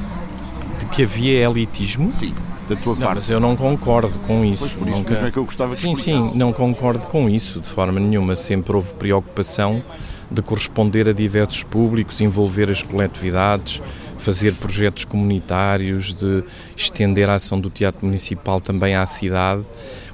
Que 0.95 1.03
havia 1.03 1.49
elitismo? 1.49 2.13
Sim, 2.13 2.33
da 2.69 2.77
tua 2.77 2.95
não, 2.95 3.03
parte. 3.03 3.15
Mas 3.17 3.31
eu 3.31 3.41
não 3.41 3.57
concordo 3.57 4.19
com 4.21 4.45
isso. 4.45 4.61
Pois 4.61 4.75
por 4.75 4.89
isso 4.89 4.99
Nunca... 4.99 5.15
é 5.15 5.31
que 5.31 5.37
eu 5.37 5.45
gostava 5.45 5.75
Sim, 5.75 5.95
sim, 5.95 6.33
não 6.35 6.53
concordo 6.53 7.07
com 7.09 7.29
isso 7.29 7.61
de 7.61 7.69
forma 7.69 7.99
nenhuma. 7.99 8.37
Sempre 8.37 8.77
houve 8.77 8.95
preocupação 8.95 9.83
de 10.31 10.43
corresponder 10.43 11.09
a 11.09 11.13
diversos 11.13 11.63
públicos, 11.63 12.21
envolver 12.21 12.71
as 12.71 12.83
coletividades, 12.83 13.81
fazer 14.19 14.55
projetos 14.55 15.05
comunitários, 15.05 16.15
de 16.15 16.45
estender 16.77 17.29
a 17.29 17.35
ação 17.35 17.61
do 17.61 17.71
Teatro 17.71 18.07
Municipal 18.07 18.61
também 18.61 18.95
à 18.95 19.07
cidade. 19.07 19.65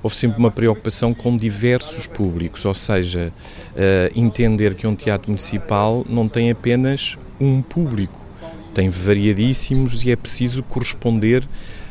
Houve 0.02 0.16
sempre 0.16 0.38
uma 0.38 0.50
preocupação 0.50 1.14
com 1.14 1.36
diversos 1.36 2.06
públicos, 2.06 2.64
ou 2.64 2.74
seja, 2.74 3.32
uh, 3.72 4.18
entender 4.18 4.74
que 4.74 4.86
um 4.86 4.94
teatro 4.94 5.30
municipal 5.30 6.04
não 6.08 6.26
tem 6.26 6.50
apenas 6.50 7.18
um 7.38 7.62
público, 7.62 8.19
tem 8.80 8.88
variadíssimos 8.88 10.02
e 10.04 10.10
é 10.10 10.16
preciso 10.16 10.62
corresponder 10.62 11.46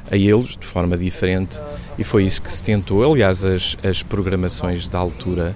a 0.10 0.17
eles 0.17 0.58
de 0.58 0.65
forma 0.65 0.98
diferente 0.98 1.55
e 2.00 2.03
foi 2.03 2.24
isso 2.25 2.41
que 2.41 2.51
se 2.51 2.63
tentou. 2.63 3.03
Aliás, 3.03 3.46
as, 3.46 3.77
as 3.84 4.01
programações 4.01 4.89
da 4.89 4.98
altura 4.98 5.55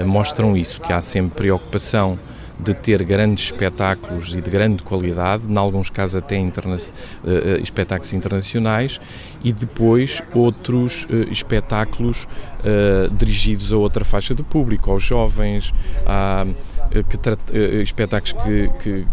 uh, 0.00 0.06
mostram 0.06 0.56
isso, 0.56 0.80
que 0.80 0.92
há 0.92 1.02
sempre 1.02 1.34
preocupação 1.34 2.16
de 2.60 2.74
ter 2.74 3.02
grandes 3.04 3.46
espetáculos 3.46 4.34
e 4.34 4.40
de 4.40 4.50
grande 4.50 4.84
qualidade, 4.84 5.50
em 5.50 5.58
alguns 5.58 5.90
casos 5.90 6.14
até 6.14 6.36
interna 6.36 6.76
uh, 6.76 7.60
espetáculos 7.60 8.12
internacionais, 8.12 9.00
e 9.42 9.52
depois 9.52 10.22
outros 10.32 11.04
uh, 11.04 11.30
espetáculos 11.30 12.24
uh, 12.24 13.12
dirigidos 13.12 13.72
a 13.72 13.76
outra 13.76 14.04
faixa 14.04 14.32
do 14.32 14.44
público, 14.44 14.92
aos 14.92 15.02
jovens, 15.02 15.74
a, 16.06 16.46
que, 16.88 17.82
espetáculos 17.82 18.32
que, 18.44 18.68
que, 18.82 19.06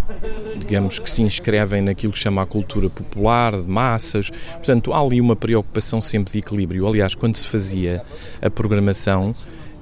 digamos, 0.58 1.00
que 1.00 1.10
se 1.10 1.22
inscrevem 1.22 1.82
naquilo 1.82 2.14
que 2.14 2.20
chama 2.20 2.42
a 2.42 2.46
cultura 2.46 2.90
popular, 2.90 3.60
de 3.60 3.68
massas. 3.68 4.30
Portanto, 4.54 4.94
há 4.94 5.00
ali 5.00 5.20
uma 5.20 5.36
preocupação 5.36 6.02
sempre 6.02 6.34
de 6.34 6.40
equilíbrio. 6.40 6.88
Aliás, 6.88 7.16
quando 7.16 7.36
se 7.36 7.48
fazia 7.48 8.04
a 8.42 8.50
programação, 8.50 9.34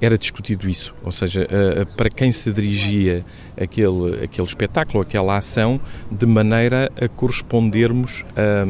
era 0.01 0.17
discutido 0.17 0.67
isso, 0.67 0.93
ou 1.01 1.13
seja, 1.13 1.47
para 1.95 2.09
quem 2.09 2.29
se 2.29 2.51
dirigia 2.51 3.23
aquele, 3.59 4.23
aquele 4.23 4.47
espetáculo, 4.47 5.01
aquela 5.01 5.38
ação, 5.38 5.79
de 6.12 6.25
maneira 6.25 6.91
a 7.00 7.07
correspondermos 7.07 8.25
a, 8.35 8.65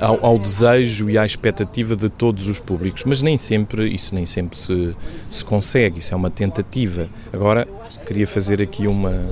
ao, 0.00 0.24
ao, 0.24 0.38
desejo 0.38 1.08
e 1.08 1.18
à 1.18 1.24
expectativa 1.24 1.94
de 1.94 2.08
todos 2.08 2.48
os 2.48 2.58
públicos, 2.58 3.04
mas 3.04 3.22
nem 3.22 3.38
sempre, 3.38 3.88
isso 3.88 4.14
nem 4.14 4.26
sempre 4.26 4.56
se, 4.56 4.96
se 5.30 5.44
consegue, 5.44 6.00
isso 6.00 6.12
é 6.12 6.16
uma 6.16 6.30
tentativa. 6.30 7.08
Agora, 7.32 7.66
queria 8.06 8.26
fazer 8.26 8.60
aqui 8.60 8.86
uma, 8.86 9.30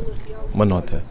uma 0.52 0.64
nota 0.64 1.02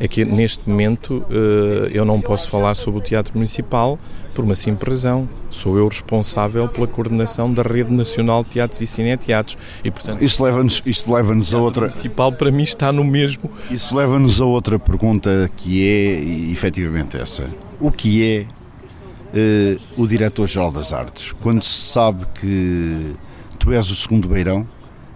é 0.00 0.08
que 0.08 0.24
neste 0.24 0.66
momento 0.68 1.22
eh, 1.30 1.90
eu 1.92 2.06
não 2.06 2.22
posso 2.22 2.48
falar 2.48 2.74
sobre 2.74 3.00
o 3.00 3.02
Teatro 3.02 3.34
Municipal 3.34 3.98
por 4.34 4.42
uma 4.42 4.54
simples 4.54 4.90
razão. 4.90 5.28
Sou 5.50 5.76
eu 5.76 5.86
responsável 5.86 6.66
pela 6.68 6.86
coordenação 6.86 7.52
da 7.52 7.62
Rede 7.62 7.92
Nacional 7.92 8.42
de 8.42 8.48
Teatros 8.48 8.80
e 8.80 8.86
Cineteatros. 8.86 9.58
E, 9.84 9.90
portanto, 9.90 10.24
isso 10.24 10.42
leva-nos 10.42 10.82
leva 11.06 11.34
a 11.34 11.58
outra. 11.58 11.82
O 11.82 11.88
Municipal 11.88 12.32
para 12.32 12.50
mim 12.50 12.62
está 12.62 12.90
no 12.90 13.04
mesmo. 13.04 13.50
Isso 13.70 13.94
leva-nos 13.94 14.40
a 14.40 14.46
outra 14.46 14.78
pergunta 14.78 15.50
que 15.54 15.86
é, 15.86 16.50
efetivamente, 16.50 17.18
essa. 17.18 17.44
O 17.78 17.92
que 17.92 18.26
é 18.26 18.59
uh, 19.34 19.80
o 19.96 20.06
Diretor-Geral 20.06 20.70
das 20.70 20.92
Artes? 20.92 21.32
Quando 21.40 21.62
se 21.62 21.92
sabe 21.92 22.26
que 22.40 23.14
tu 23.58 23.72
és 23.72 23.90
o 23.90 23.96
segundo 23.96 24.28
beirão, 24.28 24.66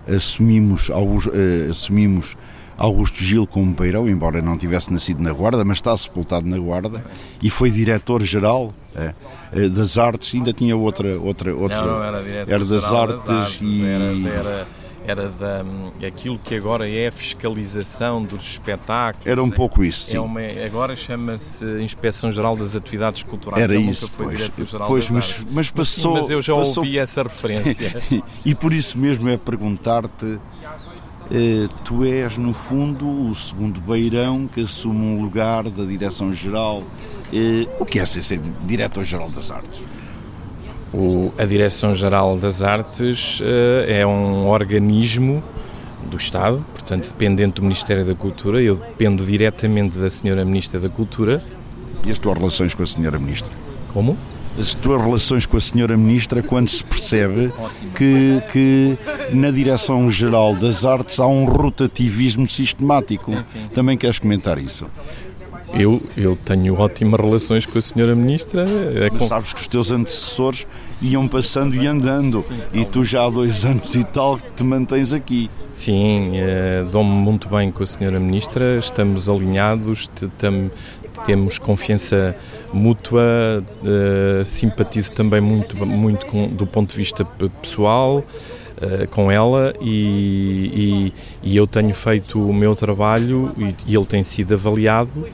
assumimos, 0.09 0.90
alguns, 0.90 1.26
uh, 1.26 1.33
assumimos 1.71 2.37
Augusto 2.76 3.23
Gil 3.23 3.47
como 3.47 3.73
beirão, 3.73 4.09
embora 4.09 4.42
não 4.42 4.56
tivesse 4.56 4.92
nascido 4.92 5.23
na 5.23 5.33
Guarda, 5.33 5.64
mas 5.64 5.78
está 5.78 5.97
sepultado 5.97 6.47
na 6.47 6.59
Guarda, 6.59 7.04
e 7.42 7.49
foi 7.49 7.71
diretor-geral 7.71 8.75
é, 8.97 9.14
é, 9.52 9.68
das 9.68 9.97
artes, 9.97 10.35
ainda 10.35 10.52
tinha 10.52 10.76
outra... 10.76 11.18
outra, 11.21 11.54
outra 11.54 11.80
não, 11.80 11.99
não 11.99 12.04
era 12.04 12.23
era 12.49 12.64
das 12.64 12.85
artes, 12.85 13.25
das 13.25 13.30
artes 13.30 13.59
e... 13.61 13.85
Era, 13.85 14.38
era, 14.38 14.66
era 15.06 15.28
da, 15.28 15.64
aquilo 16.06 16.38
que 16.38 16.54
agora 16.54 16.88
é 16.88 17.08
a 17.08 17.12
fiscalização 17.12 18.23
dos 18.23 18.42
espetáculos. 18.50 19.26
Era 19.26 19.42
um 19.42 19.50
pouco 19.50 19.84
isso, 19.84 20.16
é 20.16 20.20
uma, 20.20 20.40
agora 20.64 20.96
chama-se 20.96 21.64
Inspeção 21.82 22.32
Geral 22.32 22.56
das 22.56 22.75
Atividades 22.75 23.23
Culturais. 23.23 23.62
Era 23.62 23.75
Ele 23.75 23.90
isso, 23.90 24.08
foi 24.08 24.34
diretor-geral 24.34 24.88
pois, 24.88 25.11
mas, 25.11 25.44
mas, 25.50 25.70
passou... 25.70 26.14
Mas, 26.14 26.26
sim, 26.26 26.28
mas 26.28 26.30
eu 26.30 26.42
já 26.42 26.54
passou... 26.54 26.82
ouvi 26.82 26.99
essa 26.99 27.23
referência. 27.23 28.02
e 28.44 28.54
por 28.54 28.73
isso 28.73 28.99
mesmo 28.99 29.28
é 29.28 29.37
perguntar-te 29.37 30.38
eh, 31.30 31.68
tu 31.84 32.04
és, 32.04 32.37
no 32.37 32.52
fundo, 32.52 33.08
o 33.08 33.34
segundo 33.34 33.80
beirão 33.80 34.46
que 34.46 34.62
assume 34.62 35.00
um 35.00 35.23
lugar 35.23 35.64
da 35.64 35.84
Direção-Geral. 35.84 36.82
Eh, 37.32 37.66
o 37.78 37.84
que 37.84 37.99
é 37.99 38.06
ser 38.06 38.38
Diretor-Geral 38.62 39.30
das 39.30 39.50
Artes? 39.50 39.80
O, 40.96 41.32
a 41.36 41.44
Direção-Geral 41.44 42.38
das 42.38 42.62
Artes 42.62 43.40
eh, 43.42 44.00
é 44.00 44.06
um 44.06 44.46
organismo 44.46 45.42
do 46.04 46.16
Estado, 46.16 46.64
portanto, 46.72 47.08
dependente 47.08 47.56
do 47.56 47.62
Ministério 47.62 48.04
da 48.04 48.14
Cultura. 48.14 48.62
Eu 48.62 48.76
dependo 48.76 49.24
diretamente 49.24 49.98
da 49.98 50.08
Senhora 50.08 50.44
Ministra 50.44 50.78
da 50.78 50.88
Cultura. 50.88 51.42
E 52.06 52.12
as 52.12 52.18
tuas 52.20 52.38
relações 52.38 52.74
com 52.74 52.84
a 52.84 52.86
Senhora 52.86 53.18
Ministra? 53.18 53.50
Como? 53.92 54.16
as 54.58 54.72
tuas 54.72 55.02
relações 55.02 55.46
com 55.46 55.56
a 55.56 55.60
senhora 55.60 55.96
Ministra 55.96 56.42
quando 56.42 56.68
se 56.68 56.84
percebe 56.84 57.52
que, 57.96 58.40
que 58.52 58.98
na 59.32 59.50
Direção-Geral 59.50 60.54
das 60.54 60.84
Artes 60.84 61.18
há 61.18 61.26
um 61.26 61.44
rotativismo 61.44 62.48
sistemático. 62.48 63.32
Também 63.74 63.98
queres 63.98 64.18
comentar 64.18 64.58
isso? 64.58 64.86
Eu, 65.76 66.00
eu 66.16 66.37
tenho 66.37 66.78
ótimas 66.78 67.21
relações 67.21 67.66
com 67.66 67.76
a 67.76 67.81
senhora 67.81 68.14
Ministra. 68.14 68.64
É 68.95 69.11
com... 69.11 69.26
sabes 69.26 69.52
que 69.52 69.61
os 69.61 69.66
teus 69.66 69.90
antecessores 69.90 70.66
iam 71.02 71.26
passando 71.26 71.75
e 71.75 71.87
andando 71.87 72.45
e 72.73 72.85
tu 72.85 73.04
já 73.04 73.26
há 73.26 73.31
dois 73.31 73.64
anos 73.66 73.95
e 73.95 74.04
tal 74.04 74.37
que 74.37 74.52
te 74.52 74.64
mantens 74.64 75.12
aqui. 75.12 75.50
Sim, 75.73 76.33
é, 76.35 76.85
dou-me 76.90 77.11
muito 77.11 77.49
bem 77.49 77.71
com 77.71 77.83
a 77.83 77.87
senhora 77.87 78.21
Ministra, 78.21 78.78
estamos 78.78 79.28
alinhados, 79.28 80.09
temos 81.26 81.59
confiança 81.59 82.37
mútua, 82.73 83.23
uh, 83.83 84.45
simpatizo 84.45 85.12
também 85.12 85.40
muito, 85.40 85.87
muito 85.87 86.26
com, 86.26 86.49
do 86.49 86.66
ponto 86.66 86.90
de 86.90 86.97
vista 86.97 87.25
pessoal 87.25 88.19
uh, 88.19 89.09
com 89.11 89.31
ela 89.31 89.73
e, 89.81 91.12
e, 91.43 91.50
e, 91.50 91.57
eu 91.57 91.66
tenho 91.66 91.95
feito 91.95 92.45
o 92.45 92.52
meu 92.52 92.75
trabalho 92.75 93.54
e, 93.57 93.93
e 93.93 93.97
ele 93.97 94.07
tem 94.07 94.23
sido 94.23 94.54
avaliado 94.54 95.26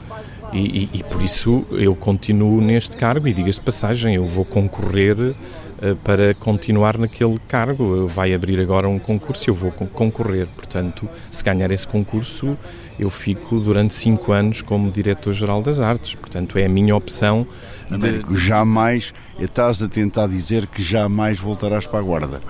e, 0.53 0.89
e, 0.93 1.03
por 1.03 1.21
isso 1.21 1.65
eu 1.71 1.95
continuo 1.95 2.59
neste 2.59 2.97
cargo 2.97 3.27
e 3.27 3.33
diga-se 3.33 3.61
passagem, 3.61 4.15
eu 4.15 4.25
vou 4.25 4.43
concorrer 4.43 5.15
uh, 5.17 5.95
para 6.03 6.33
continuar 6.33 6.97
naquele 6.97 7.39
cargo. 7.47 8.07
Vai 8.07 8.33
abrir 8.33 8.59
agora 8.59 8.87
um 8.89 8.99
concurso 8.99 9.49
e 9.49 9.49
eu 9.49 9.55
vou 9.55 9.71
concorrer. 9.71 10.47
Portanto, 10.47 11.07
se 11.29 11.43
ganhar 11.43 11.71
esse 11.71 11.87
concurso, 11.87 12.57
eu 12.99 13.09
fico 13.09 13.59
durante 13.59 13.93
cinco 13.93 14.31
anos 14.31 14.61
como 14.61 14.91
diretor-geral 14.91 15.61
das 15.63 15.79
artes. 15.79 16.15
Portanto, 16.15 16.57
é 16.57 16.65
a 16.65 16.69
minha 16.69 16.95
opção. 16.95 17.47
De... 17.89 18.37
Jamais, 18.37 19.13
estás 19.39 19.81
a 19.81 19.87
tentar 19.87 20.27
dizer 20.27 20.67
que 20.67 20.83
jamais 20.83 21.39
voltarás 21.39 21.87
para 21.87 21.99
a 21.99 22.03
guarda. 22.03 22.41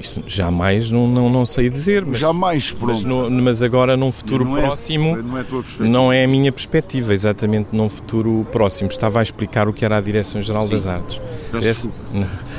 Isso 0.00 0.22
jamais 0.26 0.90
não, 0.90 1.06
não, 1.06 1.28
não 1.28 1.44
sei 1.44 1.68
dizer. 1.68 2.04
Mas, 2.04 2.18
jamais, 2.18 2.72
pronto. 2.72 2.94
Mas, 2.94 3.04
no, 3.04 3.30
mas 3.30 3.62
agora 3.62 3.96
num 3.96 4.10
futuro 4.10 4.44
não 4.44 4.56
é 4.56 4.62
próximo. 4.62 5.16
É, 5.16 5.22
não, 5.22 5.38
é 5.38 5.44
não 5.88 6.12
é 6.12 6.24
a 6.24 6.28
minha 6.28 6.50
perspectiva, 6.50 7.12
exatamente 7.12 7.68
num 7.72 7.88
futuro 7.88 8.46
próximo. 8.50 8.88
Estava 8.88 9.20
a 9.20 9.22
explicar 9.22 9.68
o 9.68 9.72
que 9.72 9.84
era 9.84 9.98
a 9.98 10.00
Direção-Geral 10.00 10.68
das 10.68 10.86
Artes. 10.86 11.20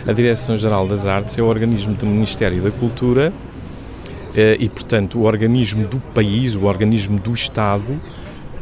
A 0.07 0.11
Direção-Geral 0.13 0.87
das 0.87 1.05
Artes 1.05 1.37
é 1.37 1.41
o 1.41 1.45
organismo 1.45 1.93
do 1.93 2.05
Ministério 2.05 2.61
da 2.61 2.71
Cultura 2.71 3.33
eh, 4.35 4.57
e, 4.59 4.69
portanto, 4.69 5.19
o 5.19 5.23
organismo 5.23 5.85
do 5.85 5.99
país, 6.13 6.55
o 6.55 6.65
organismo 6.65 7.19
do 7.19 7.33
Estado, 7.33 7.99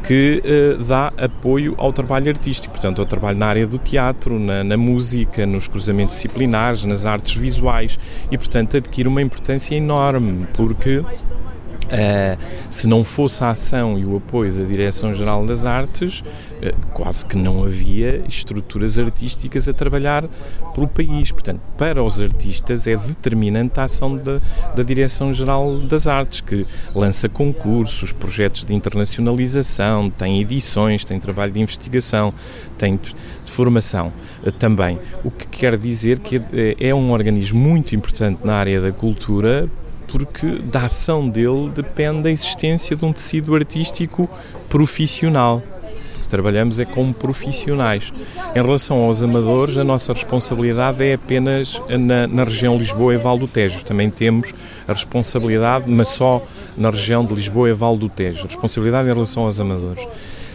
que 0.02 0.42
uh, 0.44 0.82
dá 0.84 1.12
apoio 1.18 1.74
ao 1.78 1.92
trabalho 1.92 2.30
artístico, 2.30 2.72
portanto, 2.72 3.00
ao 3.00 3.06
trabalho 3.06 3.38
na 3.38 3.46
área 3.46 3.66
do 3.66 3.78
teatro, 3.78 4.38
na, 4.38 4.64
na, 4.64 4.76
música, 4.76 5.46
nos 5.46 5.68
cruzamentos 5.68 6.16
disciplinares, 6.16 6.84
nas 6.84 7.06
artes 7.06 7.36
visuais 7.36 7.98
e, 8.30 8.38
portanto, 8.38 8.76
adquire 8.76 9.08
uma 9.08 9.22
importância 9.22 9.74
enorme, 9.74 10.46
porque 10.54 11.02
Uh, 11.90 12.38
se 12.70 12.86
não 12.86 13.02
fosse 13.02 13.42
a 13.42 13.50
ação 13.50 13.98
e 13.98 14.04
o 14.04 14.16
apoio 14.16 14.52
da 14.52 14.62
Direção-Geral 14.62 15.44
das 15.44 15.64
Artes, 15.64 16.20
uh, 16.20 16.76
quase 16.94 17.26
que 17.26 17.36
não 17.36 17.64
havia 17.64 18.22
estruturas 18.28 18.96
artísticas 18.96 19.66
a 19.66 19.72
trabalhar 19.72 20.28
pelo 20.72 20.86
país. 20.86 21.32
Portanto, 21.32 21.60
para 21.76 22.00
os 22.00 22.22
artistas 22.22 22.86
é 22.86 22.96
determinante 22.96 23.80
a 23.80 23.84
ação 23.84 24.16
da, 24.16 24.40
da 24.76 24.84
Direção-Geral 24.84 25.80
das 25.80 26.06
Artes, 26.06 26.40
que 26.40 26.64
lança 26.94 27.28
concursos, 27.28 28.12
projetos 28.12 28.64
de 28.64 28.72
internacionalização, 28.72 30.10
tem 30.10 30.40
edições, 30.40 31.02
tem 31.02 31.18
trabalho 31.18 31.52
de 31.52 31.60
investigação, 31.60 32.32
tem 32.78 32.96
de, 32.96 33.16
formação 33.46 34.12
uh, 34.46 34.52
também. 34.52 34.96
O 35.24 35.30
que 35.30 35.44
quer 35.48 35.76
dizer 35.76 36.20
que 36.20 36.40
é 36.78 36.94
um 36.94 37.10
organismo 37.10 37.58
muito 37.58 37.96
importante 37.96 38.46
na 38.46 38.54
área 38.54 38.80
da 38.80 38.92
cultura 38.92 39.68
porque 40.10 40.46
da 40.46 40.84
ação 40.84 41.28
dele 41.28 41.70
depende 41.74 42.28
a 42.28 42.32
existência 42.32 42.96
de 42.96 43.04
um 43.04 43.12
tecido 43.12 43.54
artístico 43.54 44.28
profissional. 44.68 45.62
Trabalhamos 46.28 46.78
é 46.78 46.84
como 46.84 47.12
profissionais. 47.12 48.12
Em 48.54 48.62
relação 48.62 48.98
aos 48.98 49.22
amadores, 49.22 49.76
a 49.76 49.82
nossa 49.82 50.12
responsabilidade 50.12 51.02
é 51.04 51.14
apenas 51.14 51.80
na, 51.88 52.26
na 52.28 52.44
região 52.44 52.78
Lisboa 52.78 53.14
e 53.14 53.16
Val 53.16 53.36
do 53.36 53.48
Tejo. 53.48 53.84
Também 53.84 54.10
temos 54.10 54.54
a 54.86 54.92
responsabilidade, 54.92 55.90
mas 55.90 56.08
só 56.08 56.44
na 56.76 56.90
região 56.90 57.24
de 57.24 57.34
Lisboa 57.34 57.68
e 57.68 57.72
Val 57.72 57.96
do 57.96 58.08
Tejo. 58.08 58.44
A 58.44 58.46
responsabilidade 58.46 59.08
em 59.08 59.12
relação 59.12 59.44
aos 59.44 59.58
amadores. 59.58 60.06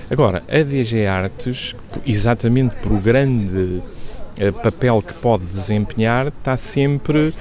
Agora, 0.10 0.44
a 0.48 0.64
DG 0.64 1.08
Artes, 1.08 1.76
exatamente 2.06 2.76
por 2.76 2.94
grande 3.00 3.82
papel 4.62 5.02
que 5.02 5.14
pode 5.14 5.46
desempenhar 5.46 6.28
está 6.28 6.58
sempre 6.58 7.34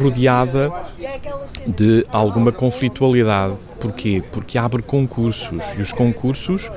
rodeada 0.00 0.72
de 1.66 2.06
alguma 2.10 2.52
conflitualidade. 2.52 3.54
Porquê? 3.80 4.22
Porque 4.32 4.58
abre 4.58 4.82
concursos 4.82 5.62
e 5.76 5.82
os 5.82 5.92
concursos, 5.92 6.70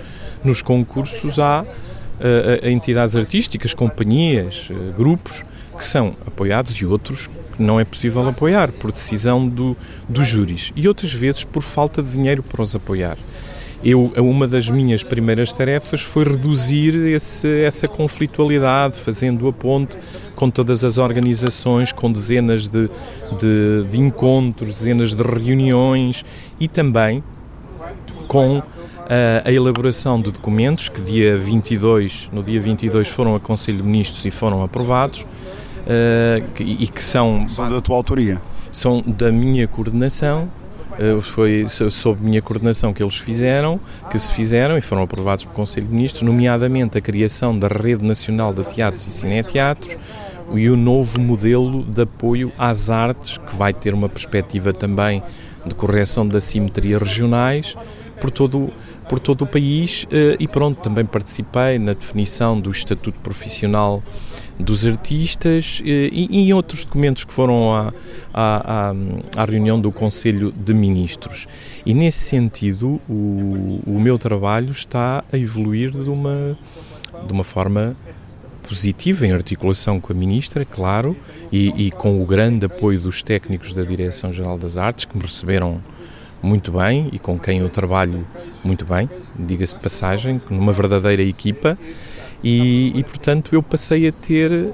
nos 0.44 0.62
concursos 0.62 1.39
há 1.39 1.63
uh, 1.63 2.67
entidades 2.67 3.15
artísticas, 3.15 3.74
companhias, 3.74 4.70
uh, 4.70 4.94
grupos 4.98 5.44
que 5.77 5.86
são 5.86 6.15
apoiados 6.25 6.74
e 6.75 6.86
outros 6.86 7.27
que 7.55 7.62
não 7.62 7.79
é 7.79 7.86
possível 7.86 8.27
apoiar 8.27 8.72
por 8.72 8.91
decisão 8.91 9.48
do, 9.48 9.75
dos 10.08 10.27
júris 10.27 10.72
e 10.75 10.88
outras 10.88 11.13
vezes 11.13 11.44
por 11.44 11.62
falta 11.62 12.01
de 12.01 12.12
dinheiro 12.12 12.44
para 12.44 12.62
os 12.62 12.75
apoiar. 12.75 13.17
Eu, 13.86 14.12
uma 14.18 14.48
das 14.48 14.68
minhas 14.68 15.04
primeiras 15.04 15.54
tarefas 15.54 16.01
foi 16.01 16.24
reduzir 16.24 16.96
esse, 16.96 17.48
essa 17.62 17.88
conflitualidade, 17.88 19.00
fazendo 19.00 19.48
a 19.48 19.54
ponte 19.54 19.96
com 20.36 20.50
todas 20.50 20.84
as 20.84 20.98
organizações, 20.98 21.92
com 21.92 22.12
dezenas 22.12 22.68
de, 22.68 22.89
de, 23.39 23.84
de 23.88 24.01
encontros, 24.01 24.74
dezenas 24.80 25.13
de 25.13 25.22
reuniões 25.22 26.25
e 26.60 26.68
também 26.68 27.24
com 28.27 28.58
a, 28.58 29.48
a 29.48 29.51
elaboração 29.54 30.20
de 30.20 30.32
documentos 30.32 30.89
que 30.89 31.01
dia 31.01 31.38
22, 31.38 32.30
no 32.34 32.42
dia 32.42 32.60
22 32.60 33.08
foram 33.08 33.36
a 33.36 33.39
Conselho 33.39 33.77
de 33.77 33.84
Ministros 33.84 34.25
e 34.25 34.32
foram 34.32 34.63
aprovados 34.63 35.22
uh, 35.22 36.44
e 36.60 36.88
que 36.88 37.04
são... 37.04 37.48
São 37.48 37.70
da 37.70 37.80
tua 37.82 37.98
autoria? 37.98 38.42
São 38.72 39.01
da 39.01 39.32
minha 39.32 39.67
coordenação 39.67 40.50
eh, 40.50 40.64
foi 41.21 41.67
sob 41.69 42.21
minha 42.21 42.41
coordenação 42.41 42.93
que 42.93 43.03
eles 43.03 43.17
fizeram, 43.17 43.79
que 44.10 44.17
se 44.17 44.31
fizeram 44.31 44.77
e 44.77 44.81
foram 44.81 45.03
aprovados 45.03 45.45
pelo 45.45 45.55
Conselho 45.55 45.88
de 45.88 45.93
Ministros, 45.93 46.23
nomeadamente 46.23 46.97
a 46.97 47.01
criação 47.01 47.58
da 47.58 47.67
Rede 47.67 48.03
Nacional 48.03 48.53
de 48.53 48.63
Teatros 48.63 49.05
e 49.08 49.12
Cineteatros 49.12 49.97
e 50.53 50.69
o 50.69 50.77
novo 50.77 51.19
modelo 51.19 51.84
de 51.84 52.03
apoio 52.03 52.51
às 52.58 52.89
artes, 52.89 53.38
que 53.38 53.55
vai 53.55 53.73
ter 53.73 53.93
uma 53.93 54.08
perspectiva 54.08 54.71
também 54.71 55.23
de 55.65 55.73
correção 55.73 56.27
da 56.27 56.39
simetria 56.39 56.97
regionais 56.97 57.75
por 58.21 58.29
todo, 58.31 58.71
por 59.10 59.19
todo 59.19 59.43
o 59.43 59.47
país 59.47 60.05
eh, 60.12 60.36
e 60.39 60.47
pronto, 60.47 60.81
também 60.81 61.05
participei 61.05 61.79
na 61.79 61.93
definição 61.93 62.60
do 62.60 62.71
Estatuto 62.71 63.19
Profissional 63.19 64.03
dos 64.60 64.86
artistas 64.86 65.82
eh, 65.84 66.10
e, 66.12 66.48
e, 66.48 66.54
outros 66.54 66.84
documentos 66.84 67.24
que 67.24 67.34
foram 67.34 67.74
à, 67.74 67.94
à, 68.34 68.94
à, 69.36 69.46
reunião 69.46 69.80
do 69.80 69.91
Conselho 69.91 70.52
de 70.52 70.74
Ministros. 70.74 71.48
E 71.86 71.94
nesse 71.94 72.20
sentido, 72.20 73.02
o, 73.10 73.82
o 73.86 74.00
meu 74.00 74.18
trabalho 74.18 74.72
está 74.72 75.24
a 75.32 75.38
evoluir 75.38 75.91
de 75.91 76.10
uma, 76.10 76.58
de 77.26 77.34
uma 77.34 77.44
forma 77.44 77.96
positiva, 78.68 79.28
em 79.28 79.32
articulação 79.32 80.00
com 80.00 80.12
a 80.12 80.15
Ministra, 80.15 80.65
claro, 80.65 81.15
e, 81.52 81.88
e 81.88 81.91
com 81.91 82.22
o 82.22 82.26
grande 82.26 82.65
apoio 82.65 83.00
dos 83.00 83.22
técnicos 83.22 83.74
da 83.74 83.84
Direção-Geral 83.84 84.58
das 84.58 84.78
Artes, 84.78 85.06
que 85.06 85.15
me 85.18 85.24
receberam 85.24 85.82
muito 86.41 86.72
bem 86.72 87.10
e 87.12 87.20
com 87.20 87.39
quem 87.39 87.60
eu 87.60 87.70
trabalho 87.70 88.26
muito 88.63 88.86
bem, 88.86 89.10
diga-se 89.38 89.76
de 89.76 89.82
passagem, 89.82 90.41
numa 90.50 90.74
verdadeira 90.74 91.24
equipa. 91.24 91.78
E, 92.47 92.91
e, 92.93 93.03
portanto 93.03 93.55
eu 93.55 93.63
passei 93.63 94.08
a 94.08 94.12
ter 94.12 94.51
uh, 94.51 94.73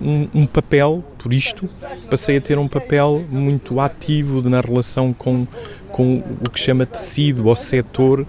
um, 0.00 0.28
um, 0.32 0.46
papel, 0.46 1.04
por 1.18 1.34
isto, 1.34 1.68
passei 2.08 2.38
a 2.38 2.40
ter 2.40 2.58
um 2.58 2.66
papel 2.66 3.22
muito 3.28 3.78
ativo 3.78 4.40
na 4.48 4.62
relação 4.62 5.12
com, 5.12 5.46
com 5.92 6.22
o 6.40 6.48
que 6.48 6.58
chama 6.58 6.86
tecido 6.86 7.46
ou 7.46 7.54
setor 7.54 8.24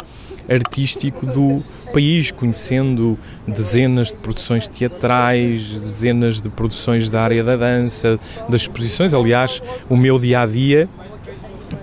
artístico 0.49 1.25
do 1.25 1.63
país, 1.93 2.32
conhecendo 2.32 3.17
dezenas 3.47 4.10
de 4.10 4.17
produções 4.17 4.67
teatrais, 4.67 5.69
dezenas 5.69 6.41
de 6.41 6.49
produções 6.49 7.10
da 7.10 7.21
área 7.21 7.45
da 7.45 7.56
dança, 7.56 8.19
das 8.49 8.63
exposições. 8.63 9.13
Aliás, 9.13 9.62
o 9.89 9.95
meu 9.95 10.19
dia 10.19 10.41
a 10.41 10.45
dia 10.45 10.89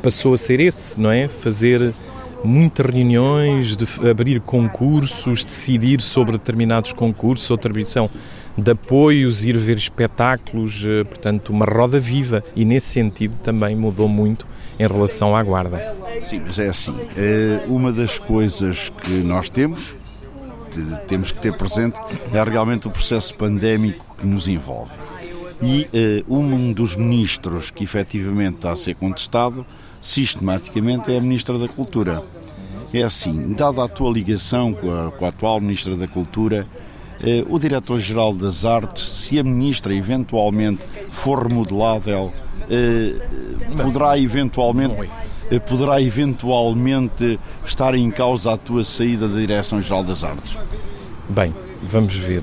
passou 0.02 0.34
a 0.34 0.38
ser 0.38 0.60
esse, 0.60 1.00
não 1.00 1.10
é? 1.10 1.26
Fazer 1.26 1.94
muitas 2.44 2.87
reuniões, 2.87 3.77
de 3.77 3.87
abrir 4.09 4.40
concursos, 4.40 5.44
decidir 5.44 6.01
sobre 6.01 6.33
determinados 6.33 6.92
concursos, 6.92 7.51
outra 7.51 7.70
atribuição 7.70 8.11
de 8.57 8.72
apoios, 8.72 9.44
ir 9.44 9.57
ver 9.57 9.77
espetáculos, 9.77 10.83
eh, 10.85 11.05
portanto, 11.05 11.51
uma 11.51 11.64
roda 11.64 12.01
viva. 12.01 12.42
E 12.57 12.64
nesse 12.64 12.88
sentido 12.88 13.37
também 13.42 13.77
mudou 13.77 14.09
muito 14.09 14.46
em 14.79 14.87
relação 14.87 15.37
à 15.37 15.42
guarda. 15.42 15.96
Sim, 16.24 16.42
mas 16.44 16.59
é 16.59 16.68
assim, 16.68 16.94
eh, 17.16 17.61
uma 17.68 17.92
das 17.92 18.18
coisas 18.18 18.90
que 19.03 19.12
nós 19.12 19.48
temos, 19.48 19.94
temos 21.07 21.33
que 21.33 21.40
ter 21.40 21.53
presente, 21.55 21.98
é 22.33 22.42
realmente 22.42 22.88
o 22.88 22.90
processo 22.90 23.35
pandémico 23.35 24.05
que 24.18 24.27
nos 24.27 24.48
envolve. 24.48 24.90
E 25.62 25.88
eh, 25.92 26.24
um 26.29 26.72
dos 26.72 26.96
ministros 26.96 27.70
que 27.70 27.85
efetivamente 27.85 28.57
está 28.57 28.72
a 28.72 28.77
ser 28.77 28.94
contestado 28.94 29.64
sistematicamente 30.00 31.12
é 31.12 31.18
a 31.18 31.20
Ministra 31.20 31.58
da 31.58 31.68
Cultura. 31.68 32.22
É 32.92 33.02
assim, 33.02 33.52
dada 33.52 33.84
a 33.84 33.88
tua 33.88 34.11
ligação 34.11 34.72
com 34.72 34.90
a, 34.92 35.11
com 35.11 35.26
a 35.26 35.28
atual 35.28 35.61
Ministra 35.61 35.96
da 35.96 36.08
Cultura, 36.08 36.66
eh, 37.22 37.44
o 37.48 37.58
Diretor-Geral 37.58 38.32
das 38.34 38.64
Artes, 38.64 39.02
se 39.02 39.38
a 39.38 39.44
Ministra 39.44 39.94
eventualmente 39.94 40.82
for 41.11 41.46
remodelável, 41.46 42.32
eh, 42.70 43.14
poderá 43.76 44.18
eventualmente 44.18 45.11
eh, 45.50 45.58
poderá 45.58 46.00
eventualmente 46.00 47.38
estar 47.66 47.94
em 47.94 48.11
causa 48.11 48.52
a 48.52 48.56
tua 48.56 48.84
saída 48.84 49.26
da 49.26 49.38
Direção-Geral 49.38 50.04
das 50.04 50.22
Artes? 50.22 50.56
Bem, 51.28 51.54
vamos 51.82 52.14
ver. 52.14 52.42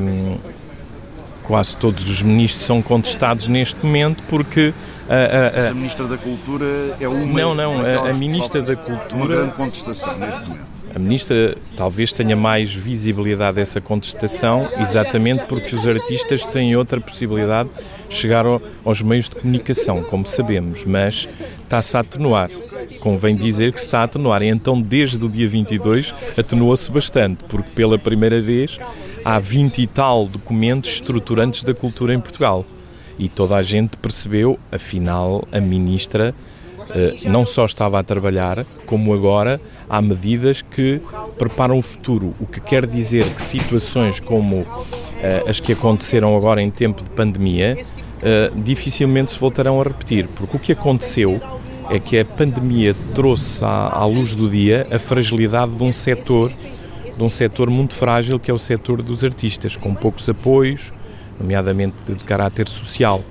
Um, 0.00 0.36
quase 1.44 1.76
todos 1.76 2.08
os 2.08 2.22
ministros 2.22 2.64
são 2.64 2.82
contestados 2.82 3.48
neste 3.48 3.84
momento 3.84 4.22
porque 4.28 4.74
a, 5.10 5.66
a, 5.66 5.70
a, 5.70 5.74
Ministra 5.74 6.06
da 6.06 6.16
Cultura 6.16 6.64
é 7.00 7.08
uma. 7.08 7.40
Não, 7.40 7.52
não, 7.52 7.80
a, 7.80 8.10
a 8.10 8.12
Ministra 8.12 8.62
da 8.62 8.76
Cultura. 8.76 9.16
Uma 9.16 9.26
grande 9.26 9.54
contestação 9.54 10.16
neste 10.16 10.40
momento. 10.40 10.70
A 10.94 10.98
Ministra 11.00 11.56
talvez 11.76 12.12
tenha 12.12 12.36
mais 12.36 12.72
visibilidade 12.72 13.56
dessa 13.56 13.80
contestação, 13.80 14.68
exatamente 14.78 15.44
porque 15.46 15.74
os 15.74 15.84
artistas 15.84 16.44
têm 16.44 16.76
outra 16.76 17.00
possibilidade 17.00 17.68
de 18.08 18.14
chegar 18.14 18.46
ao, 18.46 18.62
aos 18.84 19.02
meios 19.02 19.28
de 19.28 19.36
comunicação, 19.36 20.02
como 20.04 20.24
sabemos, 20.24 20.84
mas 20.84 21.28
está-se 21.62 21.96
a 21.96 22.00
atenuar. 22.00 22.48
Convém 23.00 23.34
dizer 23.34 23.72
que 23.72 23.80
se 23.80 23.86
está 23.86 24.00
a 24.00 24.04
atenuar. 24.04 24.42
E 24.42 24.48
então, 24.48 24.80
desde 24.80 25.24
o 25.24 25.28
dia 25.28 25.48
22, 25.48 26.14
atenuou-se 26.36 26.90
bastante, 26.90 27.42
porque 27.48 27.70
pela 27.70 27.98
primeira 27.98 28.40
vez 28.40 28.78
há 29.24 29.40
20 29.40 29.78
e 29.82 29.86
tal 29.88 30.26
documentos 30.26 30.90
estruturantes 30.92 31.64
da 31.64 31.74
cultura 31.74 32.14
em 32.14 32.20
Portugal 32.20 32.64
e 33.20 33.28
toda 33.28 33.54
a 33.54 33.62
gente 33.62 33.98
percebeu, 33.98 34.58
afinal, 34.72 35.46
a 35.52 35.60
ministra 35.60 36.34
eh, 36.94 37.16
não 37.26 37.44
só 37.44 37.66
estava 37.66 38.00
a 38.00 38.02
trabalhar, 38.02 38.64
como 38.86 39.12
agora 39.12 39.60
há 39.88 40.00
medidas 40.00 40.62
que 40.62 41.02
preparam 41.38 41.78
o 41.78 41.82
futuro, 41.82 42.32
o 42.40 42.46
que 42.46 42.60
quer 42.60 42.86
dizer 42.86 43.26
que 43.34 43.42
situações 43.42 44.18
como 44.18 44.66
eh, 45.22 45.44
as 45.46 45.60
que 45.60 45.72
aconteceram 45.72 46.34
agora 46.34 46.62
em 46.62 46.70
tempo 46.70 47.04
de 47.04 47.10
pandemia 47.10 47.76
eh, 48.22 48.50
dificilmente 48.56 49.32
se 49.32 49.38
voltarão 49.38 49.78
a 49.78 49.84
repetir, 49.84 50.26
porque 50.28 50.56
o 50.56 50.60
que 50.60 50.72
aconteceu 50.72 51.38
é 51.90 52.00
que 52.00 52.18
a 52.18 52.24
pandemia 52.24 52.94
trouxe 53.14 53.62
à, 53.62 53.98
à 53.98 54.06
luz 54.06 54.34
do 54.34 54.48
dia 54.48 54.86
a 54.90 54.98
fragilidade 54.98 55.72
de 55.72 55.82
um 55.82 55.92
setor 55.92 56.50
de 57.16 57.22
um 57.22 57.28
setor 57.28 57.68
muito 57.68 57.94
frágil 57.94 58.40
que 58.40 58.50
é 58.50 58.54
o 58.54 58.58
setor 58.58 59.02
dos 59.02 59.22
artistas, 59.22 59.76
com 59.76 59.94
poucos 59.94 60.26
apoios, 60.26 60.90
nomeadamente 61.40 61.96
de 62.06 62.24
caráter 62.24 62.68
social. 62.68 63.24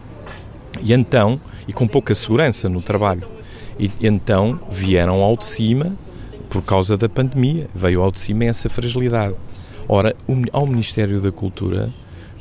E 0.82 0.92
então, 0.94 1.40
e 1.68 1.74
com 1.74 1.88
pouca 1.88 2.16
segurança 2.16 2.68
no 2.68 2.82
trabalho. 2.82 3.28
E 3.80 3.92
então 4.02 4.60
vieram 4.70 5.22
ao 5.22 5.38
de 5.38 5.46
cima 5.46 5.96
por 6.50 6.64
causa 6.64 6.98
da 6.98 7.08
pandemia, 7.08 7.70
veio 7.74 8.02
ao 8.02 8.12
de 8.12 8.20
cima 8.20 8.46
essa 8.46 8.68
fragilidade. 8.68 9.36
Ora, 9.88 10.16
ao 10.52 10.66
Ministério 10.66 11.22
da 11.22 11.32
Cultura 11.32 11.94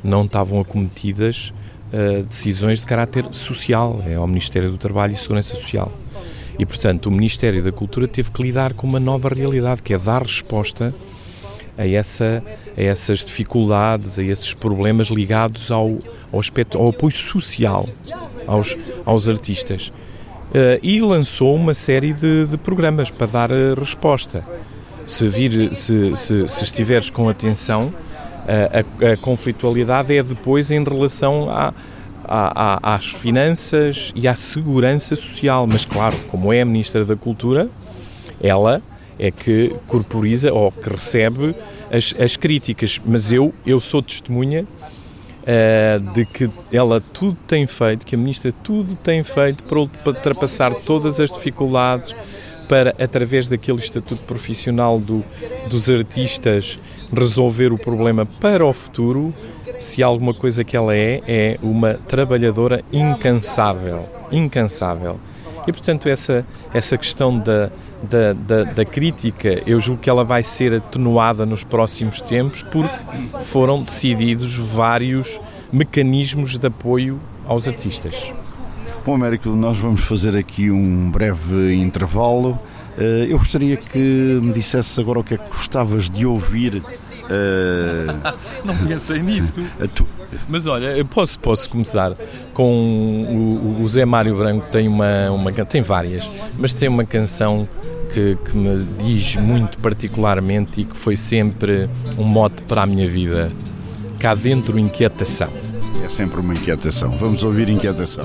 não 0.02 0.24
estavam 0.24 0.60
acometidas 0.60 1.52
uh, 1.92 2.22
decisões 2.22 2.80
de 2.80 2.86
caráter 2.86 3.26
social, 3.32 4.02
é 4.06 4.14
ao 4.14 4.26
Ministério 4.26 4.70
do 4.70 4.78
Trabalho 4.78 5.12
e 5.12 5.16
Segurança 5.16 5.54
Social. 5.54 5.92
E, 6.58 6.66
portanto, 6.66 7.06
o 7.06 7.10
Ministério 7.10 7.62
da 7.62 7.70
Cultura 7.70 8.08
teve 8.08 8.30
que 8.30 8.42
lidar 8.42 8.72
com 8.74 8.86
uma 8.86 8.98
nova 8.98 9.28
realidade, 9.28 9.82
que 9.82 9.94
é 9.94 9.98
dar 9.98 10.22
resposta 10.22 10.92
a, 11.78 11.86
essa, 11.86 12.42
a 12.76 12.82
essas 12.82 13.20
dificuldades, 13.20 14.18
a 14.18 14.22
esses 14.22 14.52
problemas 14.52 15.08
ligados 15.08 15.70
ao, 15.70 15.98
ao, 16.32 16.40
aspecto, 16.40 16.76
ao 16.76 16.88
apoio 16.88 17.14
social 17.14 17.88
aos, 18.48 18.76
aos 19.04 19.28
artistas. 19.28 19.92
Uh, 20.48 20.80
e 20.82 21.00
lançou 21.02 21.54
uma 21.54 21.74
série 21.74 22.14
de, 22.14 22.46
de 22.46 22.56
programas 22.56 23.10
para 23.10 23.26
dar 23.26 23.50
uh, 23.50 23.78
resposta. 23.78 24.42
Se, 25.06 25.28
vir, 25.28 25.74
se, 25.74 26.16
se, 26.16 26.48
se 26.48 26.64
estiveres 26.64 27.10
com 27.10 27.28
atenção, 27.28 27.88
uh, 27.88 29.06
a, 29.06 29.12
a 29.12 29.16
conflitualidade 29.18 30.16
é 30.16 30.22
depois 30.22 30.70
em 30.70 30.82
relação 30.82 31.50
a, 31.50 31.72
à, 32.24 32.94
às 32.94 33.06
finanças 33.06 34.10
e 34.14 34.26
à 34.26 34.34
segurança 34.34 35.14
social. 35.14 35.66
Mas, 35.66 35.84
claro, 35.84 36.16
como 36.30 36.50
é 36.50 36.62
a 36.62 36.64
Ministra 36.64 37.04
da 37.04 37.14
Cultura, 37.14 37.68
ela 38.42 38.80
é 39.18 39.30
que 39.30 39.74
corporiza 39.86 40.52
ou 40.52 40.70
que 40.70 40.88
recebe 40.88 41.54
as, 41.90 42.14
as 42.18 42.36
críticas. 42.36 43.00
Mas 43.04 43.32
eu, 43.32 43.52
eu 43.66 43.80
sou 43.80 44.02
testemunha 44.02 44.64
uh, 44.64 46.14
de 46.14 46.24
que 46.24 46.50
ela 46.72 47.00
tudo 47.00 47.36
tem 47.46 47.66
feito, 47.66 48.06
que 48.06 48.14
a 48.14 48.18
Ministra 48.18 48.52
tudo 48.52 48.94
tem 48.96 49.22
feito 49.22 49.64
para 49.64 49.78
ultrapassar 49.78 50.72
todas 50.74 51.18
as 51.18 51.32
dificuldades, 51.32 52.14
para, 52.68 52.94
através 53.02 53.48
daquele 53.48 53.78
estatuto 53.78 54.20
profissional 54.22 55.00
do, 55.00 55.24
dos 55.70 55.88
artistas, 55.88 56.78
resolver 57.10 57.72
o 57.72 57.78
problema 57.78 58.26
para 58.26 58.64
o 58.66 58.72
futuro 58.72 59.34
se 59.78 60.02
alguma 60.02 60.34
coisa 60.34 60.64
que 60.64 60.76
ela 60.76 60.94
é, 60.94 61.22
é 61.26 61.58
uma 61.62 61.94
trabalhadora 61.94 62.82
incansável. 62.92 64.06
Incansável. 64.30 65.18
E, 65.66 65.72
portanto, 65.72 66.08
essa, 66.08 66.44
essa 66.74 66.96
questão 66.98 67.38
da, 67.38 67.70
da, 68.02 68.32
da, 68.32 68.64
da, 68.64 68.84
crítica, 68.84 69.62
eu 69.66 69.80
julgo 69.80 70.00
que 70.00 70.08
ela 70.08 70.24
vai 70.24 70.44
ser 70.44 70.74
atenuada 70.74 71.44
nos 71.44 71.64
próximos 71.64 72.20
tempos 72.20 72.62
porque 72.62 72.94
foram 73.44 73.82
decididos 73.82 74.54
vários 74.54 75.40
mecanismos 75.72 76.56
de 76.58 76.66
apoio 76.66 77.20
aos 77.46 77.66
artistas. 77.66 78.32
Bom, 79.04 79.14
Américo, 79.14 79.48
nós 79.50 79.78
vamos 79.78 80.04
fazer 80.04 80.36
aqui 80.36 80.70
um 80.70 81.10
breve 81.10 81.74
intervalo. 81.74 82.58
Eh, 82.96 83.26
eu 83.30 83.38
gostaria 83.38 83.76
que 83.76 83.98
me 84.42 84.52
dissesse 84.52 85.00
agora 85.00 85.20
o 85.20 85.24
que 85.24 85.34
é 85.34 85.38
que 85.38 85.48
gostavas 85.48 86.10
de 86.10 86.26
ouvir 86.26 86.82
Uh... 87.28 88.64
Não 88.64 88.76
pensei 88.76 89.22
nisso. 89.22 89.60
Mas 90.48 90.66
olha, 90.66 90.96
eu 90.96 91.04
posso, 91.04 91.38
posso 91.38 91.68
começar 91.70 92.14
com 92.52 93.76
o, 93.78 93.82
o 93.82 93.88
Zé 93.88 94.04
Mário 94.04 94.36
Branco 94.36 94.66
tem 94.70 94.88
uma, 94.88 95.30
uma 95.30 95.52
tem 95.52 95.82
várias, 95.82 96.28
mas 96.58 96.72
tem 96.74 96.88
uma 96.88 97.04
canção 97.04 97.68
que, 98.12 98.36
que 98.36 98.56
me 98.56 98.84
diz 99.04 99.36
muito 99.36 99.78
particularmente 99.78 100.80
e 100.80 100.84
que 100.84 100.96
foi 100.96 101.16
sempre 101.16 101.88
um 102.16 102.24
mote 102.24 102.62
para 102.62 102.82
a 102.82 102.86
minha 102.86 103.08
vida. 103.08 103.50
Cá 104.18 104.34
dentro 104.34 104.78
inquietação. 104.78 105.50
É 106.04 106.08
sempre 106.08 106.40
uma 106.40 106.54
inquietação. 106.54 107.10
Vamos 107.10 107.44
ouvir 107.44 107.68
inquietação. 107.68 108.24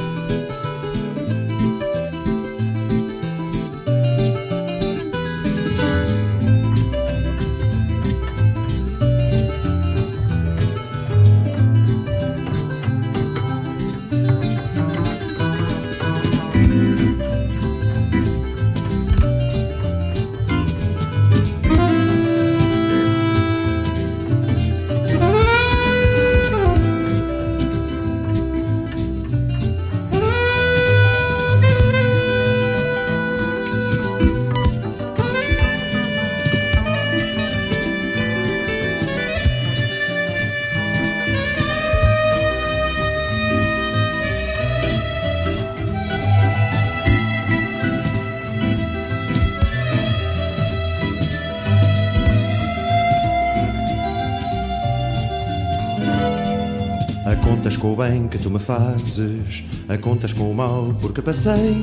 Fazes, 58.73 59.63
a 59.87 59.97
contas 59.97 60.33
com 60.33 60.49
o 60.49 60.53
mal 60.53 60.95
porque 60.99 61.21
passei. 61.21 61.75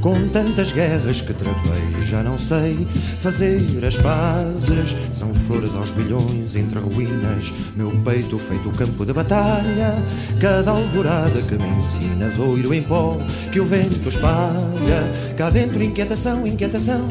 Com 0.00 0.28
tantas 0.28 0.70
guerras 0.70 1.22
que 1.22 1.32
travei, 1.32 2.04
já 2.04 2.22
não 2.22 2.36
sei 2.36 2.86
fazer 3.20 3.62
as 3.86 3.96
pazes. 3.96 4.94
São 5.12 5.32
flores 5.32 5.74
aos 5.74 5.90
bilhões 5.90 6.56
entre 6.56 6.78
ruínas, 6.78 7.52
meu 7.74 7.90
peito 8.04 8.38
feito 8.38 8.70
campo 8.76 9.06
de 9.06 9.12
batalha. 9.14 9.94
Cada 10.40 10.72
alvorada 10.72 11.40
que 11.42 11.54
me 11.54 11.68
ensinas, 11.68 12.38
oiro 12.38 12.74
em 12.74 12.82
pó 12.82 13.18
que 13.50 13.60
o 13.60 13.66
vento 13.66 14.08
espalha. 14.08 15.10
Cá 15.38 15.48
dentro, 15.48 15.82
inquietação, 15.82 16.46
inquietação, 16.46 17.08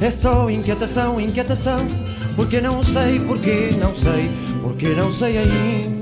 é 0.00 0.10
só 0.10 0.48
inquietação, 0.50 1.20
inquietação. 1.20 1.86
Porque 2.34 2.62
não 2.62 2.82
sei, 2.82 3.20
porque 3.20 3.70
não 3.78 3.94
sei, 3.94 4.30
porque 4.62 4.88
não 4.94 5.12
sei 5.12 5.36
ainda. 5.36 6.01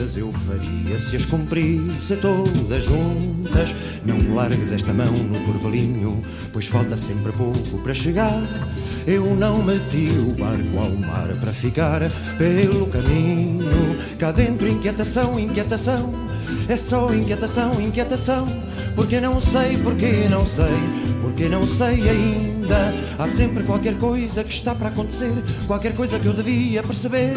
Eu 0.00 0.32
faria 0.32 0.98
se 0.98 1.16
as 1.16 1.26
cumprisse 1.26 2.16
todas 2.16 2.84
juntas. 2.84 3.74
Não 4.06 4.34
largues 4.34 4.72
esta 4.72 4.94
mão 4.94 5.12
no 5.12 5.38
turvalinho, 5.44 6.22
pois 6.54 6.66
falta 6.66 6.96
sempre 6.96 7.30
pouco 7.32 7.78
para 7.82 7.92
chegar. 7.92 8.42
Eu 9.06 9.34
não 9.34 9.62
meti 9.62 10.08
o 10.18 10.32
barco 10.32 10.78
ao 10.78 10.90
mar 10.90 11.28
para 11.38 11.52
ficar 11.52 12.00
pelo 12.38 12.86
caminho. 12.86 13.96
Cá 14.18 14.32
dentro, 14.32 14.66
inquietação, 14.68 15.38
inquietação. 15.38 16.14
É 16.66 16.78
só 16.78 17.12
inquietação, 17.12 17.78
inquietação. 17.78 18.46
Porque 18.94 19.20
não 19.20 19.38
sei, 19.40 19.76
porque 19.76 20.28
não 20.30 20.46
sei, 20.46 20.78
porque 21.22 21.48
não 21.48 21.62
sei 21.62 22.08
ainda. 22.08 22.94
Há 23.18 23.28
sempre 23.28 23.64
qualquer 23.64 23.98
coisa 23.98 24.42
que 24.42 24.54
está 24.54 24.74
para 24.74 24.88
acontecer, 24.88 25.32
qualquer 25.66 25.94
coisa 25.94 26.18
que 26.18 26.26
eu 26.26 26.32
devia 26.32 26.82
perceber. 26.82 27.36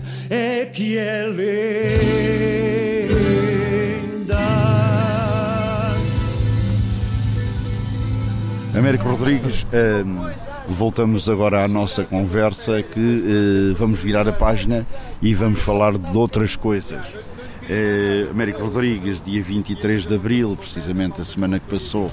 é 0.31 0.65
que 0.65 0.97
é 0.97 1.25
linda. 1.27 1.91
Américo 8.73 9.09
Rodrigues, 9.09 9.67
eh, 9.73 10.03
voltamos 10.69 11.27
agora 11.27 11.65
à 11.65 11.67
nossa 11.67 12.05
conversa 12.05 12.81
que 12.81 12.97
eh, 12.97 13.75
vamos 13.77 13.99
virar 13.99 14.25
a 14.25 14.31
página 14.31 14.87
e 15.21 15.35
vamos 15.35 15.59
falar 15.59 15.97
de 15.97 16.17
outras 16.17 16.55
coisas. 16.55 17.05
Eh, 17.69 18.27
Américo 18.31 18.61
Rodrigues, 18.61 19.21
dia 19.21 19.43
23 19.43 20.07
de 20.07 20.15
Abril, 20.15 20.55
precisamente 20.55 21.19
a 21.21 21.25
semana 21.25 21.59
que 21.59 21.67
passou, 21.69 22.09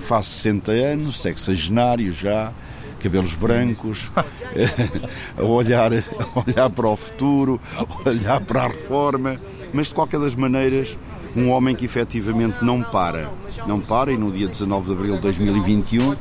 faz 0.00 0.26
60 0.26 0.72
anos, 0.72 1.20
sexagenário 1.20 2.12
já, 2.12 2.52
cabelos 2.98 3.34
brancos, 3.34 4.10
a 5.36 5.42
olhar, 5.42 5.92
a 5.92 6.40
olhar 6.46 6.70
para 6.70 6.88
o 6.88 6.96
futuro, 6.96 7.60
a 7.76 8.08
olhar 8.08 8.40
para 8.40 8.64
a 8.64 8.68
reforma, 8.68 9.36
mas 9.72 9.88
de 9.88 9.94
qualquer 9.94 10.20
das 10.20 10.34
maneiras 10.34 10.96
um 11.36 11.50
homem 11.50 11.74
que 11.74 11.84
efetivamente 11.84 12.64
não 12.64 12.82
para. 12.82 13.30
Não 13.66 13.80
para 13.80 14.12
e 14.12 14.16
no 14.16 14.30
dia 14.30 14.48
19 14.48 14.86
de 14.86 14.92
abril 14.92 15.14
de 15.16 15.20
2021, 15.20 16.16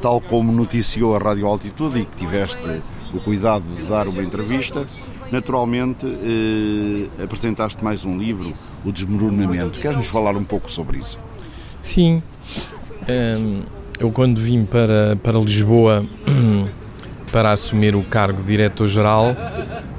tal 0.00 0.20
como 0.20 0.52
noticiou 0.52 1.16
a 1.16 1.18
Rádio 1.18 1.46
Altitude 1.46 2.00
e 2.00 2.04
que 2.04 2.16
tiveste 2.16 2.80
o 3.12 3.20
cuidado 3.20 3.64
de 3.64 3.82
dar 3.82 4.06
uma 4.06 4.22
entrevista, 4.22 4.86
naturalmente 5.32 6.06
eh, 6.06 7.24
apresentaste 7.24 7.82
mais 7.82 8.04
um 8.04 8.16
livro, 8.16 8.52
O 8.84 8.92
Desmoronamento. 8.92 9.78
Queres-nos 9.78 10.06
falar 10.06 10.36
um 10.36 10.44
pouco 10.44 10.70
sobre 10.70 10.98
isso? 10.98 11.18
Sim. 11.82 12.22
Um, 13.08 13.79
eu 14.00 14.10
quando 14.10 14.40
vim 14.40 14.64
para, 14.64 15.16
para 15.22 15.38
Lisboa 15.38 16.04
para 17.30 17.52
assumir 17.52 17.94
o 17.94 18.02
cargo 18.02 18.40
de 18.40 18.48
diretor-geral, 18.48 19.36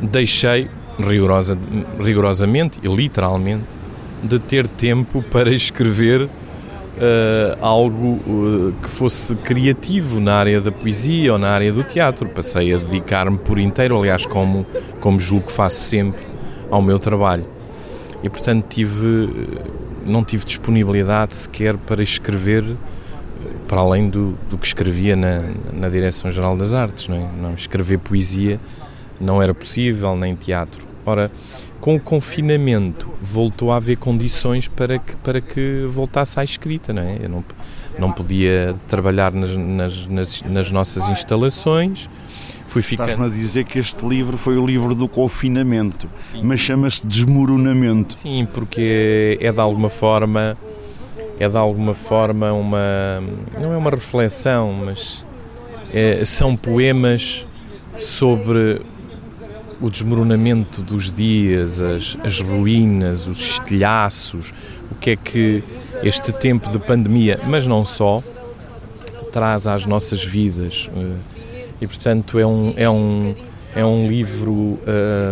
deixei 0.02 0.68
rigorosa, 1.00 1.58
rigorosamente 2.00 2.80
e 2.84 2.88
literalmente 2.88 3.64
de 4.24 4.40
ter 4.40 4.68
tempo 4.68 5.24
para 5.32 5.54
escrever 5.54 6.24
uh, 6.24 6.30
algo 7.62 8.20
uh, 8.28 8.74
que 8.82 8.90
fosse 8.90 9.36
criativo 9.36 10.20
na 10.20 10.34
área 10.34 10.60
da 10.60 10.72
poesia 10.72 11.34
ou 11.34 11.40
na 11.40 11.50
área 11.50 11.72
do 11.72 11.84
teatro. 11.84 12.28
Passei 12.28 12.74
a 12.74 12.78
dedicar-me 12.78 13.38
por 13.38 13.60
inteiro, 13.60 13.98
aliás, 13.98 14.26
como, 14.26 14.66
como 15.00 15.20
julgo 15.20 15.46
que 15.46 15.54
faço 15.54 15.84
sempre, 15.84 16.24
ao 16.72 16.82
meu 16.82 16.98
trabalho. 16.98 17.46
E 18.24 18.30
portanto 18.30 18.66
tive, 18.68 19.30
não 20.06 20.24
tive 20.24 20.44
disponibilidade 20.44 21.36
sequer 21.36 21.78
para 21.78 22.02
escrever 22.04 22.66
para 23.71 23.79
além 23.79 24.10
do, 24.10 24.34
do 24.49 24.57
que 24.57 24.67
escrevia 24.67 25.15
na, 25.15 25.43
na 25.71 25.88
Direção-Geral 25.88 26.57
das 26.57 26.73
Artes. 26.73 27.07
Não, 27.07 27.15
é? 27.15 27.29
não 27.41 27.53
escrever 27.53 27.99
poesia 27.99 28.60
não 29.17 29.41
era 29.41 29.53
possível, 29.53 30.13
nem 30.17 30.36
teatro. 30.36 30.84
Ora, 31.05 31.31
com 31.79 31.95
o 31.95 31.99
confinamento 31.99 33.10
voltou 33.21 33.71
a 33.71 33.77
haver 33.77 33.95
condições 33.95 34.67
para 34.67 34.99
que, 34.99 35.15
para 35.15 35.39
que 35.39 35.86
voltasse 35.89 36.38
à 36.38 36.43
escrita, 36.43 36.91
não 36.91 37.01
é? 37.01 37.19
Eu 37.23 37.29
não, 37.29 37.45
não 37.97 38.12
podia 38.12 38.75
trabalhar 38.89 39.31
nas, 39.31 39.55
nas, 39.55 40.07
nas, 40.07 40.41
nas 40.41 40.69
nossas 40.69 41.07
instalações, 41.07 42.10
fui 42.67 42.81
ficando... 42.81 43.12
Estás-me 43.12 43.34
a 43.34 43.39
dizer 43.39 43.63
que 43.63 43.79
este 43.79 44.05
livro 44.05 44.38
foi 44.38 44.57
o 44.57 44.65
livro 44.65 44.93
do 44.93 45.07
confinamento, 45.07 46.10
Sim. 46.29 46.41
mas 46.43 46.60
chama-se 46.60 47.07
Desmoronamento. 47.07 48.15
Sim, 48.15 48.45
porque 48.51 49.38
é 49.39 49.49
de 49.49 49.62
alguma 49.62 49.89
forma, 49.89 50.57
é 51.41 51.49
de 51.49 51.58
alguma 51.58 51.95
forma 51.95 52.54
uma, 52.54 53.19
não 53.60 53.73
é 53.73 53.77
uma 53.77 53.89
reflexão, 53.89 54.71
mas 54.71 55.25
é, 55.91 56.23
são 56.23 56.56
poemas 56.56 57.47
sobre 57.97 58.80
o 59.82 59.89
desmoronamento 59.89 60.84
dos 60.84 61.12
dias, 61.12 61.82
as, 61.82 62.15
as 62.23 62.39
ruínas, 62.39 63.25
os 63.25 63.39
estilhaços, 63.39 64.54
o 64.91 64.95
que 64.99 65.10
é 65.10 65.15
que 65.15 65.63
este 66.04 66.32
tempo 66.32 66.69
de 66.69 66.77
pandemia, 66.77 67.39
mas 67.47 67.65
não 67.65 67.84
só, 67.86 68.21
traz 69.32 69.65
às 69.65 69.84
nossas 69.84 70.23
vidas. 70.23 70.91
Eh, 70.95 71.15
e 71.82 71.88
portanto 71.88 72.38
é 72.38 72.45
um, 72.45 72.73
é 72.77 72.88
um, 72.88 73.34
é 73.75 73.84
um 73.84 74.08
livro, 74.08 74.77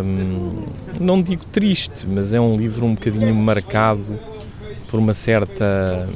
hum, 0.02 0.66
não 1.00 1.22
digo 1.22 1.46
triste, 1.46 2.08
mas 2.08 2.34
é 2.34 2.42
um 2.42 2.58
livro 2.58 2.84
um 2.84 2.96
bocadinho 2.96 3.36
marcado 3.36 4.20
por 4.90 5.00
uma 5.00 5.14
certa, 5.14 6.08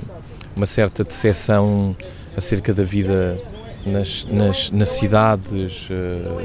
uma 0.55 0.65
certa 0.65 1.03
decepção 1.03 1.95
acerca 2.35 2.73
da 2.73 2.83
vida 2.83 3.39
nas, 3.85 4.25
nas, 4.29 4.71
nas 4.71 4.89
cidades. 4.89 5.89
Uh, 5.89 6.41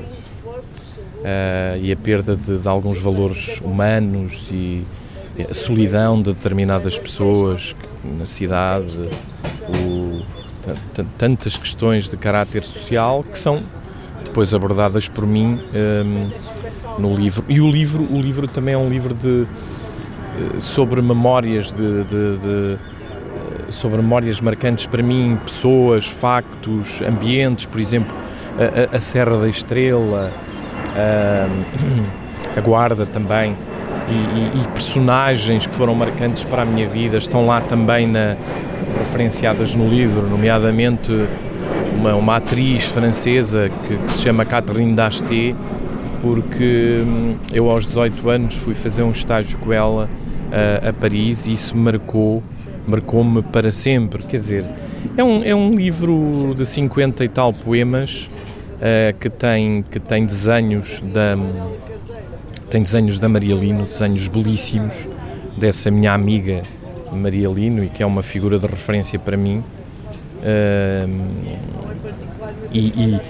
uh, 1.19 1.79
e 1.81 1.93
a 1.93 1.97
perda 1.97 2.37
de, 2.37 2.59
de, 2.59 2.69
alguns 2.69 2.99
valores 2.99 3.61
humanos 3.63 4.49
e 4.51 4.85
a 5.49 5.55
solidão 5.55 6.21
de 6.21 6.33
determinadas 6.33 6.99
pessoas 6.99 7.75
na 8.05 8.27
cidade, 8.27 8.99
o, 9.69 10.23
tantas 11.17 11.57
questões 11.57 12.09
de 12.09 12.17
caráter 12.17 12.65
social 12.65 13.23
que 13.23 13.39
são 13.39 13.63
depois 14.25 14.53
abordadas 14.53 15.09
por 15.09 15.27
mim 15.27 15.55
um, 15.55 15.59
ehm, 15.75 16.31
no 16.99 17.15
livro. 17.15 17.45
E 17.49 17.61
o 17.61 17.71
livro, 17.71 18.03
o 18.05 18.21
livro 18.21 18.49
também 18.49 18.75
é 18.75 18.79
um 18.79 18.89
livro 18.89 19.15
de 19.15 19.47
sobre 20.61 21.01
memórias 21.03 21.73
de, 21.73 22.05
de, 22.05 22.39
de 22.39 22.79
sobre 23.71 23.99
memórias 23.99 24.41
marcantes 24.41 24.87
para 24.87 25.03
mim, 25.03 25.39
pessoas, 25.45 26.07
factos, 26.07 27.01
ambientes, 27.03 27.67
por 27.67 27.81
exemplo, 27.81 28.15
a, 28.93 28.97
a 28.97 29.01
Serra 29.01 29.39
da 29.39 29.49
Estrela, 29.49 30.33
a 32.57 32.61
Guarda 32.61 33.07
também, 33.07 33.57
e, 34.09 34.13
e, 34.13 34.63
e, 34.63 34.69
personagens 34.69 35.67
que 35.67 35.77
foram 35.77 35.95
marcantes 35.95 36.43
para 36.45 36.63
a 36.63 36.65
minha 36.65 36.89
vida 36.89 37.19
estão 37.19 37.47
lá 37.47 37.61
também 37.61 38.07
na, 38.07 38.37
referenciadas 38.99 39.75
no 39.75 39.87
livro, 39.87 40.27
nomeadamente 40.27 41.13
uma, 41.95 42.15
uma 42.15 42.37
atriz 42.37 42.85
francesa 42.85 43.71
que, 43.87 43.97
que, 43.99 44.13
se 44.13 44.23
chama 44.23 44.45
Catherine 44.47 44.95
Dasté, 44.95 45.55
porque 46.23 47.03
hum, 47.07 47.37
eu 47.53 47.71
aos 47.71 47.87
18 47.87 48.31
anos 48.31 48.55
fui 48.55 48.75
fazer 48.75 49.03
um 49.03 49.11
estágio 49.11 49.59
com 49.59 49.73
ela 49.73 50.09
a, 50.53 50.89
a 50.89 50.93
Paris 50.93 51.47
e 51.47 51.53
isso 51.53 51.77
marcou 51.77 52.43
marcou-me 52.89 53.43
para 53.43 53.71
sempre, 53.71 54.25
quer 54.25 54.39
dizer, 54.39 54.65
é 55.17 55.23
um, 55.23 55.45
é 55.45 55.55
um 55.55 55.75
livro 55.75 56.55
de 56.57 56.65
50 56.65 57.23
e 57.23 57.29
tal 57.29 57.53
poemas 57.53 58.29
uh, 58.77 59.17
que, 59.19 59.29
tem, 59.29 59.85
que 59.91 60.01
tem 60.01 60.25
desenhos 60.25 60.99
da 61.13 61.37
tem 62.71 62.83
desenhos 62.83 63.19
da 63.19 63.29
Maria 63.29 63.55
Lino, 63.55 63.87
desenhos 63.87 64.29
belíssimos 64.29 64.95
dessa 65.57 65.91
minha 65.91 66.13
amiga 66.13 66.63
Maria 67.13 67.49
Lino 67.49 67.83
e 67.83 67.89
que 67.89 68.03
é 68.03 68.07
uma 68.07 68.23
figura 68.23 68.59
de 68.59 68.67
referência 68.67 69.19
para 69.19 69.37
mim. 69.37 69.65
Uh, 70.39 71.59
e, 72.71 72.79
e, 72.79 73.21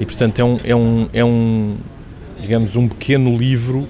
e, 0.00 0.06
portanto 0.06 0.38
é 0.38 0.44
um, 0.44 0.60
é 0.64 0.74
um, 0.74 1.08
é 1.12 1.24
um 1.24 1.76
digamos 2.40 2.76
um 2.76 2.88
pequeno 2.88 3.36
livro 3.36 3.86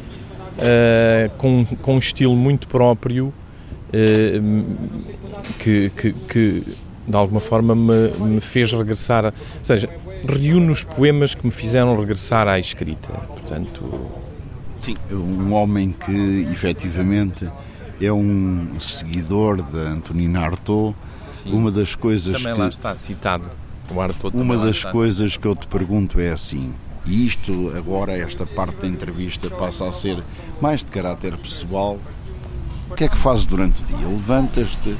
uh, 0.58 1.30
com, 1.36 1.64
com 1.82 1.94
um 1.96 1.98
estilo 1.98 2.36
muito 2.36 2.68
próprio 2.68 3.26
uh, 3.26 4.64
que, 5.58 5.90
que, 5.96 6.12
que, 6.12 6.62
de 7.06 7.16
alguma 7.16 7.40
forma 7.40 7.74
me, 7.74 8.10
me 8.18 8.40
fez 8.40 8.72
regressar, 8.72 9.26
a, 9.26 9.28
ou 9.28 9.64
seja, 9.64 9.88
reúne 10.26 10.70
os 10.70 10.84
poemas 10.84 11.34
que 11.34 11.44
me 11.44 11.52
fizeram 11.52 11.98
regressar 11.98 12.48
à 12.48 12.58
escrita. 12.58 13.12
Portanto, 13.12 13.82
sim, 14.76 14.96
um 15.10 15.52
homem 15.52 15.92
que 15.92 16.46
efetivamente 16.50 17.48
é 18.00 18.12
um 18.12 18.78
seguidor 18.80 19.62
de 19.62 19.78
Antonina 19.78 20.40
Artaud. 20.40 20.94
Sim. 21.32 21.52
Uma 21.52 21.70
das 21.70 21.94
coisas 21.94 22.36
também 22.36 22.54
que 22.54 22.60
lá 22.60 22.68
está 22.68 22.94
citado. 22.94 23.50
O 23.94 24.00
Artaud 24.00 24.36
uma 24.36 24.56
das 24.56 24.84
coisas 24.84 25.36
que 25.36 25.46
eu 25.46 25.54
te 25.54 25.66
pergunto 25.66 26.18
é 26.20 26.30
assim. 26.30 26.72
E 27.06 27.26
isto 27.26 27.72
agora 27.76 28.16
esta 28.16 28.46
parte 28.46 28.82
da 28.82 28.86
entrevista 28.86 29.50
passa 29.50 29.88
a 29.88 29.92
ser 29.92 30.22
mais 30.60 30.80
de 30.80 30.86
caráter 30.86 31.36
pessoal. 31.36 31.98
O 32.90 32.94
que 32.94 33.04
é 33.04 33.08
que 33.08 33.16
fazes 33.16 33.44
durante 33.44 33.82
o 33.82 33.84
dia? 33.86 34.06
Levantas-te, 34.06 34.96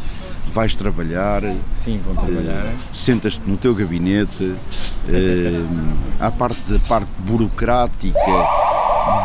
vais 0.52 0.74
trabalhar. 0.74 1.42
Sim, 1.76 2.00
vou 2.04 2.14
trabalhar. 2.14 2.64
Uh, 2.64 2.78
Sentas-te 2.94 3.48
no 3.48 3.56
teu 3.56 3.74
gabinete, 3.74 4.54
à 6.20 6.30
parte 6.30 6.60
da 6.68 6.78
parte 6.80 7.08
burocrática 7.18 8.48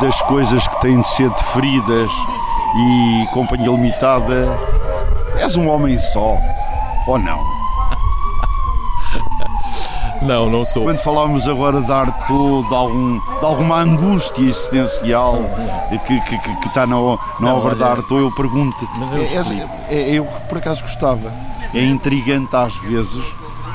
das 0.01 0.21
coisas 0.23 0.67
que 0.67 0.81
têm 0.81 1.01
de 1.01 1.07
ser 1.07 1.29
deferidas 1.31 2.09
e 2.75 3.27
companhia 3.33 3.71
limitada. 3.71 4.47
És 5.37 5.55
um 5.55 5.69
homem 5.69 5.97
só, 5.97 6.37
ou 7.07 7.17
não? 7.17 7.58
Não, 10.21 10.49
não 10.49 10.65
sou. 10.65 10.83
Quando 10.83 10.99
falámos 10.99 11.47
agora 11.47 11.81
de 11.81 11.91
arte 11.91 12.27
de, 12.27 12.75
algum, 12.75 13.19
de 13.19 13.45
alguma 13.45 13.81
angústia 13.81 14.41
existencial 14.41 15.41
que, 16.05 16.19
que, 16.21 16.37
que, 16.37 16.55
que 16.61 16.67
está 16.67 16.85
na, 16.85 16.95
na 17.39 17.53
obra 17.53 17.75
de 17.75 17.83
arte, 17.83 18.11
eu 18.11 18.31
pergunto. 18.31 18.87
É, 19.89 19.95
é, 19.95 20.09
eu 20.11 20.25
por 20.47 20.57
acaso 20.57 20.81
gostava. 20.81 21.31
É 21.73 21.83
intrigante 21.83 22.55
às 22.55 22.75
vezes 22.77 23.23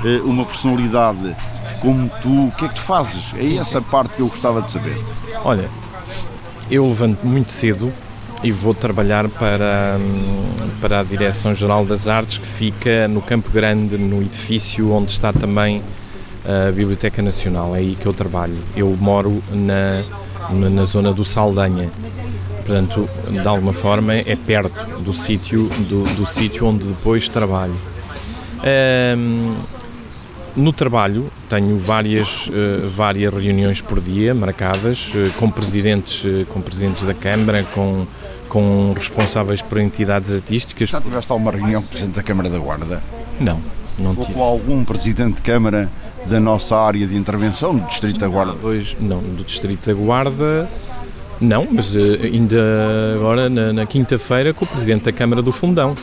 eh, 0.04 0.20
uma 0.24 0.44
personalidade 0.44 1.34
como 1.80 2.08
tu, 2.22 2.46
o 2.46 2.52
que 2.52 2.64
é 2.64 2.68
que 2.68 2.74
tu 2.74 2.80
fazes? 2.80 3.32
É 3.36 3.56
essa 3.56 3.80
parte 3.80 4.16
que 4.16 4.20
eu 4.20 4.26
gostava 4.26 4.62
de 4.62 4.70
saber. 4.70 4.98
Olha, 5.44 5.68
eu 6.70 6.86
levanto 6.88 7.26
muito 7.26 7.52
cedo 7.52 7.92
e 8.42 8.50
vou 8.50 8.74
trabalhar 8.74 9.28
para, 9.28 9.96
hum, 9.98 10.70
para 10.80 11.00
a 11.00 11.02
Direção-Geral 11.02 11.84
das 11.84 12.08
Artes, 12.08 12.38
que 12.38 12.46
fica 12.46 13.06
no 13.06 13.20
Campo 13.20 13.50
Grande, 13.50 13.98
no 13.98 14.22
edifício 14.22 14.92
onde 14.92 15.12
está 15.12 15.32
também 15.32 15.82
a 16.44 16.70
Biblioteca 16.70 17.22
Nacional. 17.22 17.74
É 17.74 17.78
aí 17.78 17.96
que 17.98 18.06
eu 18.06 18.12
trabalho. 18.12 18.56
Eu 18.76 18.96
moro 19.00 19.42
na, 19.52 20.02
na, 20.50 20.70
na 20.70 20.84
zona 20.84 21.12
do 21.12 21.24
Saldanha. 21.24 21.90
Portanto, 22.64 23.08
de 23.30 23.46
alguma 23.46 23.72
forma, 23.72 24.14
é 24.14 24.36
perto 24.36 25.00
do 25.00 25.12
sítio 25.12 25.64
do, 25.88 26.04
do 26.14 26.26
sítio 26.26 26.66
onde 26.66 26.86
depois 26.86 27.28
trabalho. 27.28 27.74
Um, 29.16 29.54
no 30.56 30.72
trabalho 30.72 31.30
tenho 31.48 31.76
várias, 31.78 32.46
uh, 32.46 32.88
várias 32.88 33.34
reuniões 33.34 33.80
por 33.80 34.00
dia 34.00 34.32
marcadas 34.34 35.10
uh, 35.14 35.30
com 35.38 35.50
presidentes, 35.50 36.24
uh, 36.24 36.46
com 36.46 36.60
presidentes 36.60 37.02
da 37.02 37.12
Câmara, 37.12 37.64
com, 37.74 38.06
com 38.48 38.94
responsáveis 38.96 39.60
por 39.60 39.78
entidades 39.78 40.30
artísticas. 40.32 40.88
Já 40.88 41.00
tiveste 41.00 41.30
alguma 41.30 41.50
reunião 41.50 41.82
com 41.82 41.88
o 41.88 41.90
Presidente 41.90 42.14
da 42.14 42.22
Câmara 42.22 42.48
da 42.48 42.58
Guarda? 42.58 43.02
Não, 43.40 43.60
não 43.98 44.10
Ou 44.10 44.24
tive. 44.24 44.32
com 44.32 44.42
algum 44.42 44.84
Presidente 44.84 45.36
de 45.36 45.42
Câmara 45.42 45.90
da 46.26 46.40
nossa 46.40 46.76
área 46.76 47.06
de 47.06 47.16
intervenção, 47.16 47.76
do 47.76 47.86
Distrito 47.86 48.18
da 48.18 48.28
Guarda? 48.28 48.54
Pois, 48.60 48.96
não, 49.00 49.20
do 49.20 49.44
Distrito 49.44 49.86
da 49.86 49.94
Guarda 49.94 50.68
não, 51.40 51.66
mas 51.70 51.94
ainda 51.96 52.56
agora 53.16 53.48
na, 53.48 53.72
na 53.72 53.86
quinta-feira 53.86 54.54
com 54.54 54.64
o 54.64 54.68
Presidente 54.68 55.04
da 55.04 55.12
Câmara 55.12 55.42
do 55.42 55.52
Fundão. 55.52 55.96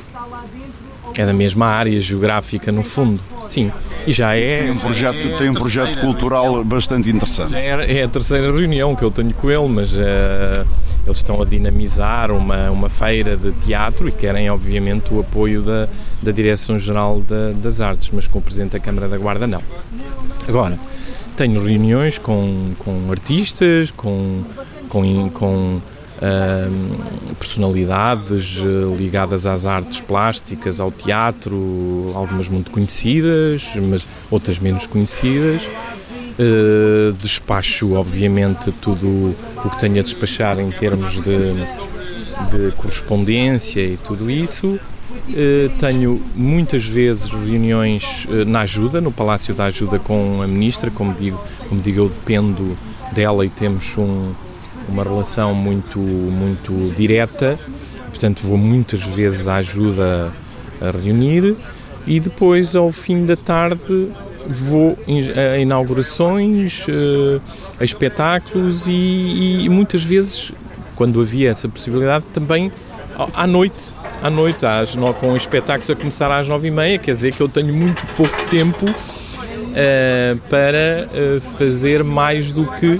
É 1.17 1.25
da 1.25 1.33
mesma 1.33 1.65
área 1.65 1.99
geográfica, 1.99 2.71
no 2.71 2.83
fundo, 2.83 3.19
sim. 3.41 3.69
E 4.07 4.13
já 4.13 4.33
é. 4.33 4.61
Tem 4.61 4.71
um 4.71 4.77
projeto, 4.77 5.27
é 5.27 5.37
tem 5.37 5.49
um 5.49 5.53
projeto 5.53 5.99
cultural 5.99 6.63
bastante 6.63 7.09
interessante. 7.09 7.53
É, 7.53 7.99
é, 7.99 8.03
a 8.03 8.07
terceira 8.07 8.49
reunião 8.49 8.95
que 8.95 9.03
eu 9.03 9.11
tenho 9.11 9.33
com 9.33 9.51
ele, 9.51 9.67
mas 9.67 9.91
uh, 9.91 10.65
eles 11.05 11.17
estão 11.17 11.41
a 11.41 11.45
dinamizar 11.45 12.31
uma, 12.31 12.71
uma 12.71 12.89
feira 12.89 13.35
de 13.35 13.51
teatro 13.51 14.07
e 14.07 14.11
querem, 14.11 14.49
obviamente, 14.49 15.13
o 15.13 15.19
apoio 15.19 15.61
da, 15.61 15.89
da 16.21 16.31
Direção-Geral 16.31 17.21
da, 17.21 17.51
das 17.51 17.81
Artes, 17.81 18.09
mas 18.13 18.27
com 18.27 18.39
o 18.39 18.41
Presidente 18.41 18.71
da 18.71 18.79
Câmara 18.79 19.07
da 19.07 19.17
Guarda, 19.17 19.47
não. 19.47 19.61
Agora, 20.47 20.77
tenho 21.35 21.63
reuniões 21.63 22.17
com, 22.17 22.73
com 22.77 23.11
artistas, 23.11 23.91
com, 23.91 24.43
com, 24.89 25.29
com 25.29 25.81
Uh, 26.21 27.33
personalidades 27.33 28.55
uh, 28.57 28.95
ligadas 28.95 29.47
às 29.47 29.65
artes 29.65 29.99
plásticas, 30.01 30.79
ao 30.79 30.91
teatro, 30.91 32.11
algumas 32.13 32.47
muito 32.47 32.69
conhecidas, 32.69 33.63
mas 33.89 34.05
outras 34.29 34.59
menos 34.59 34.85
conhecidas. 34.85 35.63
Uh, 36.37 37.11
despacho, 37.13 37.95
obviamente, 37.95 38.71
tudo 38.73 39.35
o 39.65 39.69
que 39.71 39.79
tenho 39.79 39.99
a 39.99 40.03
despachar 40.03 40.59
em 40.59 40.69
termos 40.69 41.11
de, 41.13 41.55
de 42.51 42.71
correspondência 42.77 43.81
e 43.81 43.97
tudo 43.97 44.29
isso. 44.29 44.79
Tenho 45.79 46.21
muitas 46.35 46.83
vezes 46.85 47.29
reuniões 47.29 48.27
na 48.47 48.61
ajuda, 48.61 48.99
no 48.99 49.11
Palácio 49.11 49.53
da 49.53 49.65
Ajuda 49.65 49.99
com 49.99 50.41
a 50.41 50.47
Ministra, 50.47 50.91
como 50.91 51.13
digo, 51.13 51.41
como 51.69 51.81
digo 51.81 52.01
eu 52.01 52.09
dependo 52.09 52.77
dela 53.13 53.45
e 53.45 53.49
temos 53.49 53.97
um, 53.97 54.33
uma 54.87 55.03
relação 55.03 55.53
muito, 55.53 55.99
muito 55.99 56.93
direta, 56.95 57.57
portanto 58.09 58.41
vou 58.43 58.57
muitas 58.57 59.01
vezes 59.01 59.47
à 59.47 59.55
ajuda 59.55 60.31
a 60.81 60.91
reunir 60.91 61.55
e 62.05 62.19
depois 62.19 62.75
ao 62.75 62.91
fim 62.91 63.25
da 63.25 63.35
tarde 63.35 64.09
vou 64.47 64.97
a 65.53 65.57
inaugurações, 65.57 66.85
eh, 66.87 67.39
a 67.79 67.83
espetáculos 67.83 68.87
e, 68.87 69.63
e 69.63 69.69
muitas 69.69 70.03
vezes, 70.03 70.51
quando 70.95 71.21
havia 71.21 71.49
essa 71.51 71.69
possibilidade, 71.69 72.25
também 72.33 72.71
à 73.33 73.45
noite, 73.45 73.93
à 74.21 74.29
noite, 74.29 74.65
às, 74.65 74.95
com 75.19 75.35
espetáculos 75.35 75.89
a 75.89 75.95
começar 75.95 76.31
às 76.31 76.47
nove 76.47 76.67
e 76.67 76.71
meia, 76.71 76.97
quer 76.97 77.11
dizer 77.11 77.33
que 77.33 77.41
eu 77.41 77.49
tenho 77.49 77.73
muito 77.73 78.05
pouco 78.15 78.49
tempo 78.49 78.85
uh, 78.87 80.37
para 80.49 81.07
uh, 81.07 81.41
fazer 81.57 82.03
mais 82.03 82.51
do 82.51 82.65
que 82.73 82.99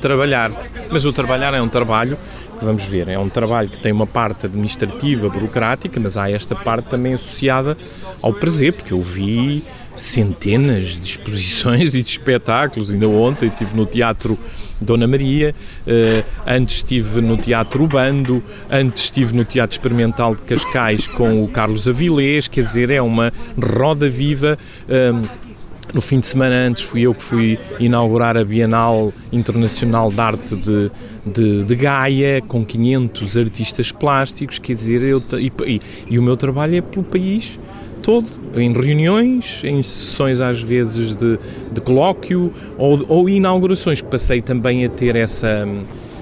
trabalhar. 0.00 0.50
Mas 0.90 1.04
o 1.04 1.12
trabalhar 1.12 1.52
é 1.54 1.60
um 1.60 1.68
trabalho, 1.68 2.16
vamos 2.60 2.84
ver, 2.84 3.08
é 3.08 3.18
um 3.18 3.28
trabalho 3.28 3.68
que 3.68 3.78
tem 3.78 3.92
uma 3.92 4.06
parte 4.06 4.46
administrativa, 4.46 5.28
burocrática, 5.28 6.00
mas 6.00 6.16
há 6.16 6.30
esta 6.30 6.54
parte 6.54 6.86
também 6.86 7.14
associada 7.14 7.76
ao 8.22 8.32
prazer, 8.32 8.72
porque 8.72 8.92
eu 8.92 9.00
vi 9.00 9.64
centenas 9.96 11.00
de 11.00 11.06
exposições 11.06 11.94
e 11.94 12.02
de 12.02 12.10
espetáculos. 12.10 12.92
Ainda 12.92 13.08
ontem 13.08 13.48
estive 13.48 13.76
no 13.76 13.86
Teatro 13.86 14.38
Dona 14.80 15.06
Maria, 15.06 15.54
uh, 15.86 16.24
antes 16.46 16.76
estive 16.76 17.20
no 17.20 17.36
Teatro 17.36 17.86
Bando, 17.86 18.42
antes 18.70 19.04
estive 19.04 19.34
no 19.34 19.44
Teatro 19.44 19.74
Experimental 19.74 20.34
de 20.34 20.42
Cascais 20.42 21.06
com 21.06 21.42
o 21.42 21.48
Carlos 21.48 21.88
Avilés, 21.88 22.48
quer 22.48 22.62
dizer, 22.62 22.90
é 22.90 23.00
uma 23.00 23.32
roda 23.56 24.10
viva. 24.10 24.58
Uh, 24.88 25.44
no 25.92 26.00
fim 26.00 26.18
de 26.18 26.26
semana 26.26 26.56
antes 26.56 26.82
fui 26.82 27.02
eu 27.02 27.14
que 27.14 27.22
fui 27.22 27.58
inaugurar 27.78 28.36
a 28.36 28.44
Bienal 28.44 29.12
Internacional 29.30 30.10
de 30.10 30.20
Arte 30.20 30.56
de, 30.56 30.90
de, 31.24 31.62
de 31.62 31.76
Gaia, 31.76 32.40
com 32.40 32.64
500 32.64 33.36
artistas 33.36 33.92
plásticos, 33.92 34.58
quer 34.58 34.72
dizer, 34.72 35.02
eu, 35.02 35.22
e, 35.38 35.52
e, 35.64 35.80
e 36.10 36.18
o 36.18 36.22
meu 36.22 36.36
trabalho 36.36 36.76
é 36.76 36.80
pelo 36.80 37.04
país 37.04 37.60
todo, 38.04 38.28
em 38.54 38.70
reuniões, 38.70 39.62
em 39.64 39.82
sessões 39.82 40.38
às 40.38 40.60
vezes 40.60 41.16
de, 41.16 41.38
de 41.72 41.80
colóquio 41.80 42.52
ou, 42.76 43.02
ou 43.08 43.28
inaugurações. 43.30 44.02
Passei 44.02 44.42
também 44.42 44.84
a 44.84 44.90
ter 44.90 45.16
essa 45.16 45.66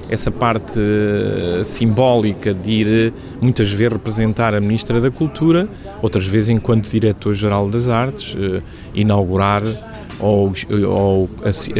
essa 0.08 0.30
parte 0.30 0.78
uh, 0.78 1.64
simbólica 1.64 2.52
de 2.52 2.70
ir 2.70 2.86
eh, 2.86 3.12
muitas 3.40 3.70
vezes 3.70 3.94
representar 3.94 4.54
a 4.54 4.60
Ministra 4.60 5.00
da 5.00 5.10
Cultura, 5.10 5.66
outras 6.02 6.26
vezes 6.26 6.50
enquanto 6.50 6.90
Diretor-Geral 6.90 7.70
das 7.70 7.88
Artes, 7.88 8.34
uh, 8.34 8.62
inaugurar 8.94 9.62
ou, 10.20 10.52
ou, 10.86 11.30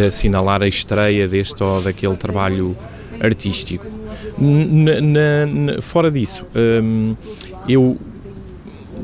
assinalar 0.07 0.63
a 0.63 0.69
estreia 0.69 1.29
deste 1.29 1.63
ou 1.63 1.83
daquele 1.83 2.17
trabalho 2.17 2.75
artístico. 3.21 3.87
Na, 4.39 5.47
na, 5.47 5.83
fora 5.83 6.11
disso, 6.11 6.47
um, 6.57 7.15
eu 7.69 7.99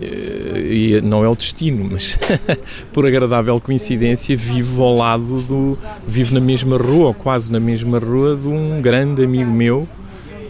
e 0.00 1.00
não 1.02 1.24
é 1.24 1.28
o 1.28 1.34
destino, 1.34 1.88
mas 1.90 2.18
por 2.92 3.06
agradável 3.06 3.60
coincidência 3.60 4.36
vivo 4.36 4.82
ao 4.82 4.96
lado 4.96 5.42
do 5.42 5.78
vivo 6.06 6.34
na 6.34 6.40
mesma 6.40 6.76
rua, 6.76 7.08
ou 7.08 7.14
quase 7.14 7.50
na 7.50 7.60
mesma 7.60 7.98
rua 7.98 8.36
de 8.36 8.46
um 8.46 8.80
grande 8.80 9.24
amigo 9.24 9.50
meu 9.50 9.88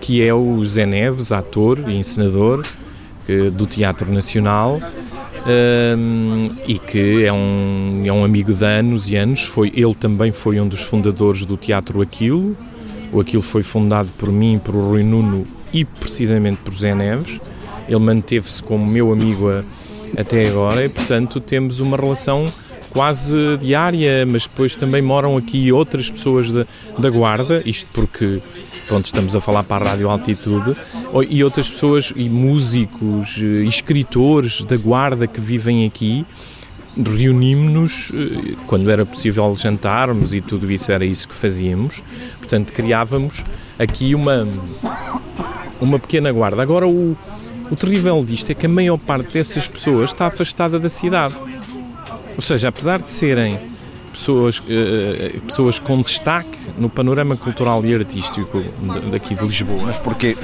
que 0.01 0.23
é 0.23 0.33
o 0.33 0.65
Zé 0.65 0.87
Neves, 0.87 1.33
ator 1.33 1.79
e 1.89 1.97
encenador 1.97 2.65
do 3.53 3.67
Teatro 3.67 4.11
Nacional 4.11 4.81
um, 5.47 6.51
e 6.67 6.79
que 6.79 7.25
é 7.25 7.33
um, 7.33 8.03
é 8.05 8.13
um 8.13 8.25
amigo 8.25 8.53
de 8.53 8.65
anos 8.65 9.11
e 9.11 9.17
anos. 9.17 9.43
Foi, 9.43 9.73
ele 9.75 9.95
também 9.95 10.33
foi 10.33 10.61
um 10.61 10.69
dos 10.69 10.81
fundadores 10.81 11.45
do 11.45 11.57
Teatro 11.57 12.01
Aquilo. 12.01 12.57
O 13.13 13.21
Aquilo 13.21 13.43
foi 13.43 13.63
fundado 13.63 14.09
por 14.19 14.31
mim, 14.31 14.61
por 14.63 14.75
Rui 14.75 15.03
Nuno 15.03 15.47
e 15.73 15.85
precisamente 15.85 16.59
por 16.63 16.75
Zé 16.75 16.95
Neves. 16.95 17.41
Ele 17.89 17.99
manteve-se 17.99 18.63
como 18.63 18.87
meu 18.87 19.13
amigo 19.13 19.49
até 20.17 20.49
agora 20.49 20.85
e, 20.85 20.89
portanto, 20.89 21.41
temos 21.41 21.81
uma 21.81 21.97
relação 21.97 22.47
quase 22.91 23.57
diária, 23.59 24.25
mas 24.27 24.47
depois 24.47 24.75
também 24.75 25.03
moram 25.03 25.37
aqui 25.37 25.71
outras 25.73 26.11
pessoas 26.11 26.51
da, 26.51 26.67
da 26.99 27.11
Guarda, 27.11 27.63
isto 27.65 27.89
porque 27.93 28.41
pronto, 28.87 29.05
estamos 29.05 29.37
a 29.37 29.41
falar 29.41 29.63
para 29.65 29.85
a 29.85 29.89
Rádio 29.91 30.09
Altitude, 30.09 30.75
e 31.29 31.45
outras 31.45 31.69
pessoas, 31.69 32.13
e 32.17 32.29
músicos, 32.29 33.37
e 33.37 33.67
escritores 33.67 34.63
da 34.63 34.77
Guarda 34.77 35.27
que 35.27 35.41
vivem 35.41 35.87
aqui, 35.87 36.25
reunimos-nos 36.97 38.11
eh, 38.13 38.55
quando 38.67 38.91
era 38.91 39.07
possível 39.07 39.55
jantarmos 39.57 40.35
e 40.35 40.41
tudo 40.41 40.71
isso 40.73 40.91
era 40.91 41.05
isso 41.05 41.29
que 41.29 41.35
fazíamos, 41.35 42.03
portanto 42.39 42.73
criávamos 42.73 43.45
aqui 43.79 44.15
uma, 44.15 44.49
uma 45.81 45.99
pequena 45.99 46.33
guarda. 46.33 46.61
Agora 46.61 46.89
o, 46.89 47.17
o 47.71 47.77
terrível 47.77 48.25
disto 48.25 48.51
é 48.51 48.55
que 48.55 48.67
a 48.67 48.69
maior 48.69 48.99
parte 48.99 49.35
dessas 49.35 49.67
pessoas 49.67 50.11
está 50.11 50.27
afastada 50.27 50.79
da 50.79 50.89
cidade. 50.89 51.35
Ou 52.37 52.43
seja, 52.43 52.69
apesar 52.69 53.01
de 53.03 53.11
serem 53.11 53.59
pessoas, 54.13 54.59
uh, 54.59 55.41
pessoas 55.41 55.79
com 55.79 56.01
destaque 56.01 56.59
no 56.77 56.89
panorama 56.89 57.37
cultural 57.37 57.85
e 57.85 57.95
artístico 57.95 58.63
daqui 59.11 59.35
de 59.35 59.45
Lisboa. 59.45 59.83
Mas 59.85 59.99
porquê? 59.99 60.37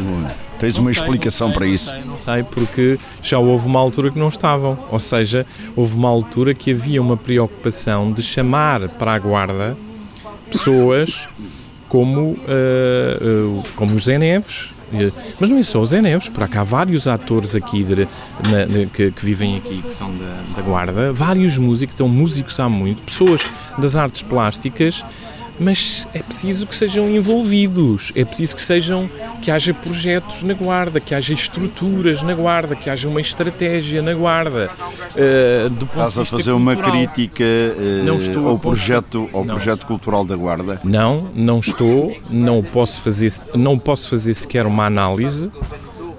Tens 0.59 0.79
uma 0.79 0.91
explicação 0.91 1.51
para 1.51 1.66
isso? 1.66 1.91
Não 1.91 2.01
sei, 2.01 2.11
não 2.11 2.18
sei, 2.18 2.43
porque 2.43 2.99
já 3.22 3.39
houve 3.39 3.66
uma 3.66 3.81
altura 3.81 4.11
que 4.11 4.18
não 4.18 4.29
estavam. 4.29 4.79
Ou 4.91 5.01
seja, 5.01 5.47
houve 5.75 5.95
uma 5.95 6.09
altura 6.09 6.55
que 6.55 6.72
havia 6.72 7.01
uma 7.01 7.16
preocupação 7.16 8.12
de 8.12 8.22
chamar 8.22 8.89
para 8.89 9.14
a 9.14 9.18
guarda 9.18 9.77
pessoas 10.51 11.29
como, 11.89 12.20
uh, 12.20 12.39
uh, 12.41 13.64
como 13.77 13.95
o 13.95 14.01
Zé 14.01 14.18
Neves, 14.18 14.74
mas 15.41 15.51
não 15.51 15.59
é 15.59 15.62
só 15.62 15.80
o 15.80 15.87
Zé 15.87 16.01
Neves, 16.01 16.28
por 16.28 16.49
cá 16.49 16.61
há 16.61 16.64
vários 16.64 17.09
atores 17.09 17.55
aqui 17.55 17.82
de, 17.82 17.95
de, 17.95 18.87
que, 18.93 19.11
que, 19.11 19.24
vivem 19.24 19.57
aqui, 19.57 19.82
que 19.82 19.95
são 19.95 20.11
da, 20.16 20.57
da 20.57 20.62
Guarda, 20.62 21.12
vários 21.12 21.59
músicos, 21.59 21.95
então 21.95 22.09
músicos 22.09 22.59
há 22.61 22.68
muito, 22.68 23.03
pessoas 23.03 23.41
das 23.78 23.97
artes 23.97 24.22
plásticas 24.22 25.05
mas 25.59 26.07
é 26.12 26.18
preciso 26.20 26.66
que 26.66 26.74
sejam 26.74 27.09
envolvidos, 27.09 28.12
é 28.14 28.24
preciso 28.24 28.57
que 28.57 28.62
sejam 28.62 29.09
que 29.40 29.50
haja 29.50 29.72
projetos 29.72 30.42
na 30.42 30.55
guarda, 30.55 31.00
que 31.00 31.14
haja 31.14 31.32
estruturas 31.32 32.22
na 32.22 32.34
guarda, 32.34 32.74
que 32.74 32.90
haja 32.90 33.09
uma 33.09 33.20
estratégia 33.20 34.02
na 34.02 34.14
guarda. 34.14 34.70
Uh, 35.14 35.70
do 35.70 35.84
Estás 35.84 36.18
a 36.18 36.24
fazer 36.24 36.52
cultural. 36.52 36.57
uma 36.57 36.76
crítica 36.76 37.44
uh, 37.44 38.48
ao 38.48 38.59
projeto 38.59 39.28
ao 39.32 39.44
não. 39.44 39.55
projeto 39.55 39.86
cultural 39.86 40.24
da 40.24 40.36
guarda? 40.36 40.80
Não, 40.84 41.30
não 41.34 41.59
estou, 41.61 42.16
não 42.28 42.62
posso 42.62 43.00
fazer, 43.00 43.32
não 43.55 43.78
posso 43.78 44.09
fazer 44.09 44.34
sequer 44.34 44.66
uma 44.66 44.86
análise, 44.86 45.50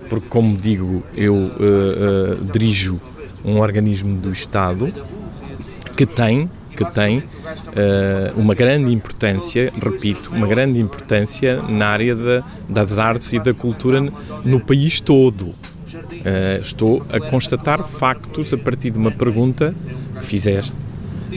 porque 0.09 0.27
como 0.29 0.55
digo, 0.55 1.03
eu 1.15 1.35
uh, 1.35 2.51
dirijo 2.53 2.99
um 3.43 3.59
organismo 3.59 4.17
do 4.17 4.31
Estado 4.31 4.93
que 5.95 6.05
tem 6.05 6.49
que 6.75 6.85
tem 6.85 7.19
uh, 7.19 7.23
uma 8.35 8.53
grande 8.53 8.91
importância, 8.91 9.71
repito, 9.81 10.31
uma 10.31 10.47
grande 10.47 10.79
importância 10.79 11.61
na 11.61 11.87
área 11.87 12.15
de, 12.15 12.43
das 12.67 12.97
artes 12.97 13.33
e 13.33 13.39
da 13.39 13.53
cultura 13.53 14.01
no 14.43 14.59
país 14.59 14.99
todo. 14.99 15.47
Uh, 15.47 16.61
estou 16.61 17.05
a 17.11 17.19
constatar 17.19 17.83
factos 17.83 18.53
a 18.53 18.57
partir 18.57 18.91
de 18.91 18.97
uma 18.97 19.11
pergunta 19.11 19.73
que 20.19 20.25
fizeste 20.25 20.75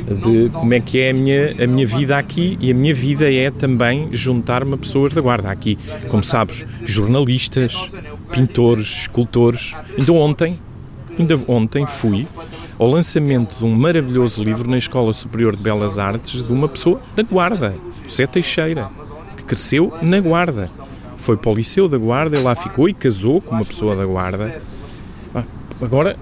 de 0.02 0.50
como 0.50 0.74
é 0.74 0.80
que 0.80 1.00
é 1.00 1.10
a 1.10 1.14
minha, 1.14 1.64
a 1.64 1.66
minha 1.66 1.86
vida 1.86 2.16
aqui 2.16 2.56
e 2.60 2.70
a 2.70 2.74
minha 2.74 2.94
vida 2.94 3.32
é 3.32 3.50
também 3.50 4.08
juntar-me 4.12 4.74
a 4.74 4.76
pessoas 4.76 5.12
da 5.12 5.20
guarda. 5.20 5.50
Aqui, 5.50 5.78
como 6.08 6.22
sabes, 6.22 6.64
jornalistas, 6.84 7.74
pintores, 8.30 9.02
escultores. 9.02 9.74
Ainda 9.98 10.12
ontem, 10.12 10.58
ainda 11.18 11.40
ontem 11.48 11.86
fui 11.86 12.26
ao 12.78 12.86
lançamento 12.86 13.58
de 13.58 13.64
um 13.64 13.74
maravilhoso 13.74 14.42
livro 14.42 14.70
na 14.70 14.78
Escola 14.78 15.12
Superior 15.12 15.56
de 15.56 15.62
Belas 15.62 15.98
Artes 15.98 16.46
de 16.46 16.52
uma 16.52 16.68
pessoa 16.68 17.00
da 17.16 17.24
Guarda, 17.24 17.74
José 18.06 18.26
Teixeira, 18.26 18.88
que 19.36 19.42
cresceu 19.42 19.92
na 20.00 20.20
Guarda. 20.20 20.70
Foi 21.16 21.36
para 21.36 21.50
o 21.50 21.54
Liceu 21.54 21.88
da 21.88 21.98
Guarda, 21.98 22.38
e 22.38 22.42
lá 22.42 22.54
ficou 22.54 22.88
e 22.88 22.94
casou 22.94 23.40
com 23.40 23.56
uma 23.56 23.64
pessoa 23.64 23.96
da 23.96 24.06
Guarda. 24.06 24.62
Ah, 25.34 25.42
agora, 25.82 26.16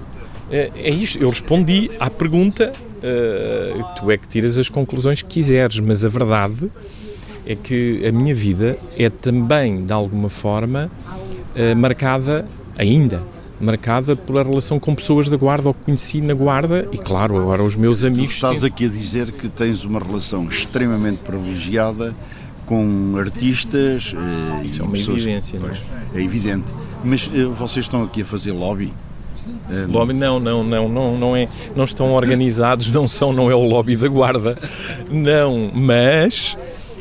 é, 0.50 0.70
é 0.74 0.90
isto. 0.90 1.18
Eu 1.18 1.28
respondi 1.28 1.90
à 2.00 2.08
pergunta, 2.08 2.72
uh, 2.72 3.84
tu 3.94 4.10
é 4.10 4.16
que 4.16 4.26
tiras 4.26 4.56
as 4.56 4.70
conclusões 4.70 5.20
que 5.20 5.28
quiseres, 5.28 5.78
mas 5.78 6.02
a 6.02 6.08
verdade 6.08 6.70
é 7.44 7.54
que 7.54 8.02
a 8.06 8.10
minha 8.10 8.34
vida 8.34 8.78
é 8.98 9.10
também, 9.10 9.84
de 9.84 9.92
alguma 9.92 10.30
forma, 10.30 10.90
uh, 11.54 11.76
marcada 11.76 12.46
ainda 12.78 13.35
marcada 13.60 14.14
pela 14.14 14.42
relação 14.42 14.78
com 14.78 14.94
pessoas 14.94 15.28
da 15.28 15.36
Guarda 15.36 15.68
ou 15.68 15.74
que 15.74 15.84
conheci 15.84 16.20
na 16.20 16.34
Guarda 16.34 16.88
e, 16.92 16.98
claro, 16.98 17.36
agora 17.36 17.62
os 17.62 17.74
meus 17.74 18.04
amigos. 18.04 18.28
Tu 18.28 18.34
estás 18.34 18.64
aqui 18.64 18.86
a 18.86 18.88
dizer 18.88 19.32
que 19.32 19.48
tens 19.48 19.84
uma 19.84 19.98
relação 19.98 20.46
extremamente 20.48 21.18
privilegiada 21.18 22.14
com 22.66 23.14
artistas. 23.18 24.14
Eh, 24.14 24.66
Isso 24.66 24.82
é 24.82 24.84
uma 24.84 24.92
pessoas, 24.92 25.22
evidência, 25.22 25.58
pois, 25.60 25.82
não 26.12 26.18
é? 26.18 26.20
É 26.20 26.24
evidente. 26.24 26.74
Mas 27.04 27.30
eh, 27.32 27.44
vocês 27.44 27.84
estão 27.84 28.02
aqui 28.02 28.22
a 28.22 28.24
fazer 28.24 28.52
lobby? 28.52 28.92
Eh, 29.70 29.86
lobby 29.88 30.12
não, 30.12 30.38
não, 30.40 30.62
não, 30.64 30.88
não, 30.88 31.18
não 31.18 31.36
é, 31.36 31.48
não 31.74 31.84
estão 31.84 32.12
organizados, 32.12 32.90
não 32.90 33.06
são, 33.06 33.32
não 33.32 33.50
é 33.50 33.54
o 33.54 33.62
lobby 33.62 33.96
da 33.96 34.08
guarda, 34.08 34.58
não, 35.10 35.70
mas 35.72 36.56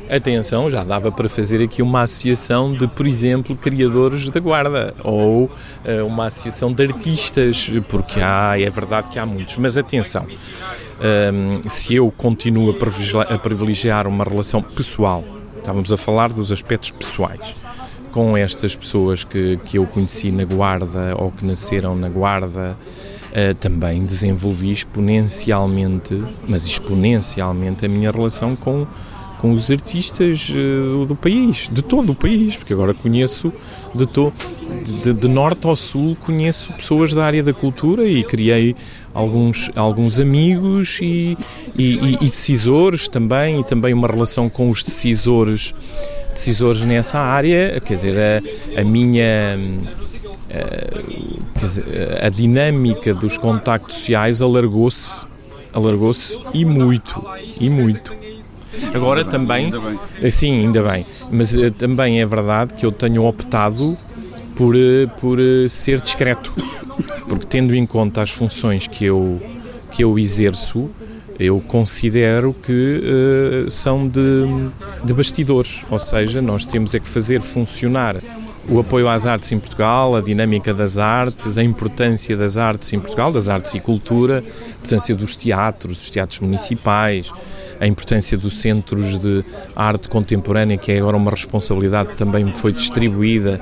Atenção, 0.09 0.69
já 0.69 0.83
dava 0.83 1.11
para 1.11 1.27
fazer 1.27 1.63
aqui 1.63 1.81
uma 1.81 2.03
associação 2.03 2.71
de, 2.73 2.87
por 2.87 3.07
exemplo, 3.07 3.55
criadores 3.55 4.29
da 4.29 4.39
guarda 4.39 4.93
ou 5.03 5.45
uh, 5.45 6.05
uma 6.05 6.27
associação 6.27 6.71
de 6.71 6.83
artistas, 6.83 7.71
porque 7.89 8.21
há, 8.21 8.53
é 8.59 8.69
verdade 8.69 9.09
que 9.09 9.17
há 9.17 9.25
muitos. 9.25 9.57
Mas 9.57 9.77
atenção, 9.77 10.25
um, 10.25 11.55
ehm, 11.55 11.61
se 11.67 11.95
eu 11.95 12.11
continuo 12.15 12.69
a 12.69 12.73
privilegiar, 12.73 13.33
a 13.33 13.37
privilegiar 13.39 14.07
uma 14.07 14.23
relação 14.23 14.61
pessoal, 14.61 15.23
estávamos 15.57 15.91
a 15.91 15.97
falar 15.97 16.31
dos 16.31 16.51
aspectos 16.51 16.91
pessoais, 16.91 17.55
com 18.11 18.37
estas 18.37 18.75
pessoas 18.75 19.23
que, 19.23 19.57
que 19.65 19.79
eu 19.79 19.87
conheci 19.87 20.31
na 20.31 20.45
guarda 20.45 21.15
ou 21.17 21.31
que 21.31 21.43
nasceram 21.45 21.95
na 21.95 22.09
guarda. 22.09 22.77
Uh, 23.31 23.53
também 23.55 24.05
desenvolvi 24.05 24.71
exponencialmente, 24.71 26.23
mas 26.47 26.65
exponencialmente, 26.65 27.85
a 27.85 27.89
minha 27.89 28.09
relação 28.09 28.55
com 28.55 28.87
com 29.45 29.53
os 29.53 29.69
artistas 29.69 30.49
uh, 30.49 31.05
do 31.05 31.15
país, 31.15 31.69
de 31.71 31.83
todo 31.83 32.13
o 32.13 32.15
país, 32.15 32.57
porque 32.57 32.73
agora 32.73 32.95
conheço 32.95 33.53
de, 33.93 34.07
to, 34.07 34.33
de, 35.03 35.13
de, 35.13 35.27
norte 35.27 35.67
ao 35.67 35.75
sul, 35.75 36.17
conheço 36.19 36.73
pessoas 36.73 37.13
da 37.13 37.23
área 37.23 37.43
da 37.43 37.53
cultura 37.53 38.05
e 38.05 38.23
criei 38.23 38.75
alguns, 39.13 39.69
alguns 39.75 40.19
amigos 40.19 40.97
e, 40.99 41.37
e, 41.77 42.15
e 42.15 42.17
decisores 42.17 43.07
também, 43.07 43.59
e 43.59 43.63
também 43.63 43.93
uma 43.93 44.07
relação 44.07 44.49
com 44.49 44.71
os 44.71 44.81
decisores, 44.81 45.75
decisores 46.33 46.81
nessa 46.81 47.19
área, 47.19 47.79
quer 47.81 47.93
dizer, 47.93 48.17
a, 48.17 48.81
a 48.81 48.83
minha. 48.83 49.59
A, 50.49 51.59
dizer, 51.59 51.85
a 52.19 52.29
dinâmica 52.29 53.13
dos 53.13 53.37
contactos 53.37 53.97
sociais 53.97 54.41
alargou-se 54.41 55.23
alargou-se 55.71 56.39
e 56.53 56.63
muito, 56.63 57.21
e 57.59 57.69
muito. 57.69 58.24
Agora 58.93 59.19
ainda 59.19 59.31
também, 59.31 59.69
bem, 59.69 59.99
ainda 60.17 60.31
sim, 60.31 60.59
ainda 60.59 60.83
bem, 60.83 61.05
mas 61.31 61.55
uh, 61.55 61.71
também 61.71 62.21
é 62.21 62.25
verdade 62.25 62.73
que 62.73 62.85
eu 62.85 62.91
tenho 62.91 63.23
optado 63.25 63.97
por, 64.55 64.75
uh, 64.75 65.07
por 65.19 65.39
uh, 65.39 65.69
ser 65.69 66.01
discreto, 66.01 66.53
porque 67.27 67.45
tendo 67.45 67.75
em 67.75 67.85
conta 67.85 68.21
as 68.21 68.31
funções 68.31 68.87
que 68.87 69.05
eu, 69.05 69.41
que 69.91 70.03
eu 70.03 70.17
exerço, 70.17 70.89
eu 71.37 71.59
considero 71.59 72.53
que 72.53 73.67
são 73.69 74.07
de, 74.07 74.45
de 75.03 75.13
bastidores, 75.13 75.81
ou 75.89 75.99
seja, 75.99 76.41
nós 76.41 76.65
temos 76.65 76.95
é 76.95 76.99
que 76.99 77.09
fazer 77.09 77.41
funcionar 77.41 78.15
o 78.67 78.79
apoio 78.79 79.07
às 79.07 79.25
artes 79.25 79.51
em 79.51 79.59
Portugal, 79.59 80.15
a 80.15 80.21
dinâmica 80.21 80.73
das 80.73 80.97
artes, 80.97 81.57
a 81.57 81.63
importância 81.63 82.35
das 82.35 82.57
artes 82.57 82.91
em 82.93 82.99
Portugal, 82.99 83.31
das 83.31 83.47
artes 83.47 83.73
e 83.73 83.79
cultura, 83.79 84.39
a 84.39 84.69
importância 84.77 85.15
dos 85.15 85.35
teatros, 85.35 85.97
dos 85.97 86.09
teatros 86.09 86.39
municipais, 86.39 87.31
a 87.79 87.87
importância 87.87 88.37
dos 88.37 88.59
centros 88.59 89.17
de 89.19 89.43
arte 89.75 90.07
contemporânea, 90.07 90.77
que 90.77 90.91
é 90.91 90.99
agora 90.99 91.17
uma 91.17 91.31
responsabilidade 91.31 92.15
também 92.15 92.53
foi 92.53 92.71
distribuída, 92.71 93.61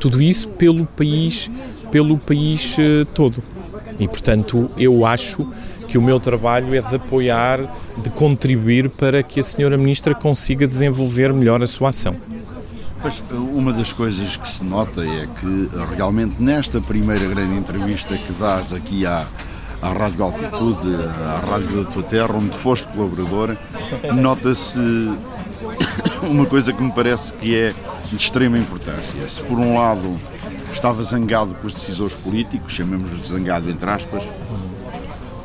tudo 0.00 0.20
isso 0.20 0.48
pelo 0.48 0.84
país, 0.86 1.50
pelo 1.90 2.18
país 2.18 2.76
eh, 2.78 3.06
todo. 3.14 3.42
E 3.98 4.08
portanto, 4.08 4.70
eu 4.76 5.06
acho 5.06 5.46
que 5.88 5.96
o 5.96 6.02
meu 6.02 6.18
trabalho 6.18 6.74
é 6.74 6.80
de 6.80 6.96
apoiar, 6.96 7.60
de 7.96 8.10
contribuir 8.10 8.90
para 8.90 9.22
que 9.22 9.40
a 9.40 9.42
senhora 9.42 9.76
ministra 9.76 10.14
consiga 10.14 10.66
desenvolver 10.66 11.32
melhor 11.32 11.62
a 11.62 11.66
sua 11.66 11.90
ação. 11.90 12.16
Pois, 13.00 13.22
uma 13.30 13.72
das 13.72 13.92
coisas 13.92 14.36
que 14.36 14.48
se 14.48 14.64
nota 14.64 15.02
é 15.02 15.28
que 15.38 15.68
realmente 15.94 16.42
nesta 16.42 16.80
primeira 16.80 17.26
grande 17.28 17.54
entrevista 17.54 18.16
que 18.16 18.32
dás 18.32 18.72
aqui 18.72 19.04
à, 19.04 19.26
à 19.84 19.92
Rádio 19.92 20.24
Altitude, 20.24 20.96
à 21.26 21.40
Rádio 21.46 21.84
da 21.84 21.90
Tua 21.90 22.02
Terra, 22.02 22.34
onde 22.34 22.56
foste 22.56 22.88
colaborador, 22.88 23.56
nota-se 24.14 24.78
uma 26.24 26.46
coisa 26.46 26.72
que 26.72 26.82
me 26.82 26.90
parece 26.90 27.32
que 27.34 27.54
é 27.54 27.74
de 28.08 28.16
extrema 28.16 28.56
importância. 28.56 29.28
Se 29.28 29.42
por 29.42 29.58
um 29.58 29.76
lado 29.78 30.18
estava 30.72 31.04
zangado 31.04 31.54
com 31.54 31.66
os 31.66 31.74
decisores 31.74 32.16
políticos, 32.16 32.72
chamemos-lhe 32.72 33.24
zangado 33.26 33.70
entre 33.70 33.90
aspas, 33.90 34.24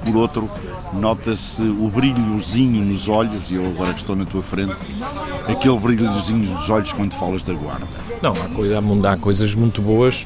por 0.04 0.16
outro, 0.16 0.50
nota-se 0.94 1.62
o 1.62 1.90
brilhozinho 1.94 2.84
nos 2.84 3.08
olhos, 3.08 3.50
e 3.52 3.56
eu 3.56 3.68
agora 3.68 3.94
que 3.94 4.00
estou 4.00 4.16
na 4.16 4.26
tua 4.26 4.42
frente, 4.42 4.76
aquele 5.48 5.78
brilhozinho 5.78 6.50
nos 6.50 6.70
olhos 6.70 6.94
quando 6.94 7.14
falas 7.14 7.44
da 7.44 7.54
guarda. 7.54 7.88
Não, 8.22 8.32
há, 8.32 8.56
coisa, 8.56 8.80
há 9.12 9.18
coisas 9.18 9.56
muito 9.56 9.82
boas 9.82 10.26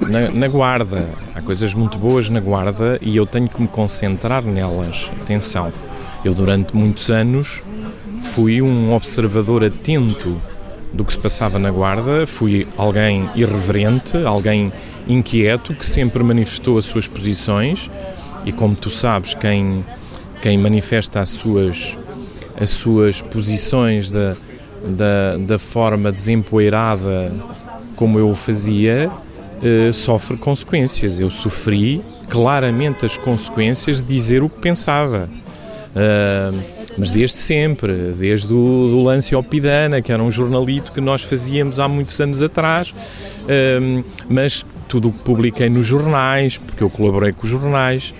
na, 0.00 0.30
na, 0.30 0.48
guarda, 0.48 1.08
há 1.34 1.40
coisas 1.40 1.74
muito 1.74 1.98
boas 1.98 2.28
na 2.28 2.40
guarda 2.40 2.98
e 3.00 3.16
eu 3.16 3.26
tenho 3.26 3.48
que 3.48 3.60
me 3.60 3.68
concentrar 3.68 4.42
nelas. 4.42 5.10
Atenção, 5.22 5.72
eu 6.24 6.34
durante 6.34 6.76
muitos 6.76 7.10
anos 7.10 7.62
fui 8.34 8.60
um 8.60 8.94
observador 8.94 9.64
atento 9.64 10.40
do 10.92 11.04
que 11.04 11.12
se 11.12 11.18
passava 11.18 11.58
na 11.58 11.70
guarda, 11.70 12.26
fui 12.26 12.66
alguém 12.76 13.28
irreverente, 13.34 14.16
alguém 14.24 14.72
inquieto 15.08 15.74
que 15.74 15.84
sempre 15.84 16.22
manifestou 16.22 16.78
as 16.78 16.86
suas 16.86 17.08
posições 17.08 17.90
e 18.44 18.52
como 18.52 18.74
tu 18.74 18.90
sabes, 18.90 19.34
quem, 19.34 19.84
quem 20.42 20.58
manifesta 20.58 21.20
as 21.20 21.30
suas, 21.30 21.96
as 22.60 22.70
suas 22.70 23.22
posições 23.22 24.10
da, 24.10 24.36
da, 24.84 25.36
da 25.38 25.58
forma 25.58 26.12
desempoeirada 26.12 27.32
como 27.96 28.18
eu 28.18 28.28
o 28.28 28.34
fazia, 28.34 29.10
uh, 29.10 29.94
sofre 29.94 30.36
consequências. 30.36 31.18
Eu 31.18 31.30
sofri 31.30 32.02
claramente 32.28 33.06
as 33.06 33.16
consequências 33.16 34.02
de 34.02 34.08
dizer 34.08 34.42
o 34.42 34.48
que 34.48 34.58
pensava. 34.60 35.28
Uh, 35.94 36.84
mas 36.96 37.10
desde 37.10 37.36
sempre, 37.36 38.12
desde 38.18 38.52
o 38.52 38.88
do 38.88 39.02
lance 39.02 39.34
ao 39.34 39.42
Pidana, 39.42 40.00
que 40.00 40.12
era 40.12 40.22
um 40.22 40.30
jornalito 40.30 40.92
que 40.92 41.00
nós 41.00 41.22
fazíamos 41.22 41.80
há 41.80 41.88
muitos 41.88 42.20
anos 42.20 42.40
atrás, 42.40 42.94
mas 44.28 44.64
tudo 44.94 45.08
o 45.08 45.12
que 45.12 45.24
publiquei 45.24 45.68
nos 45.68 45.88
jornais, 45.88 46.56
porque 46.56 46.80
eu 46.80 46.88
colaborei 46.88 47.32
com 47.32 47.42
os 47.42 47.50
jornais, 47.50 48.14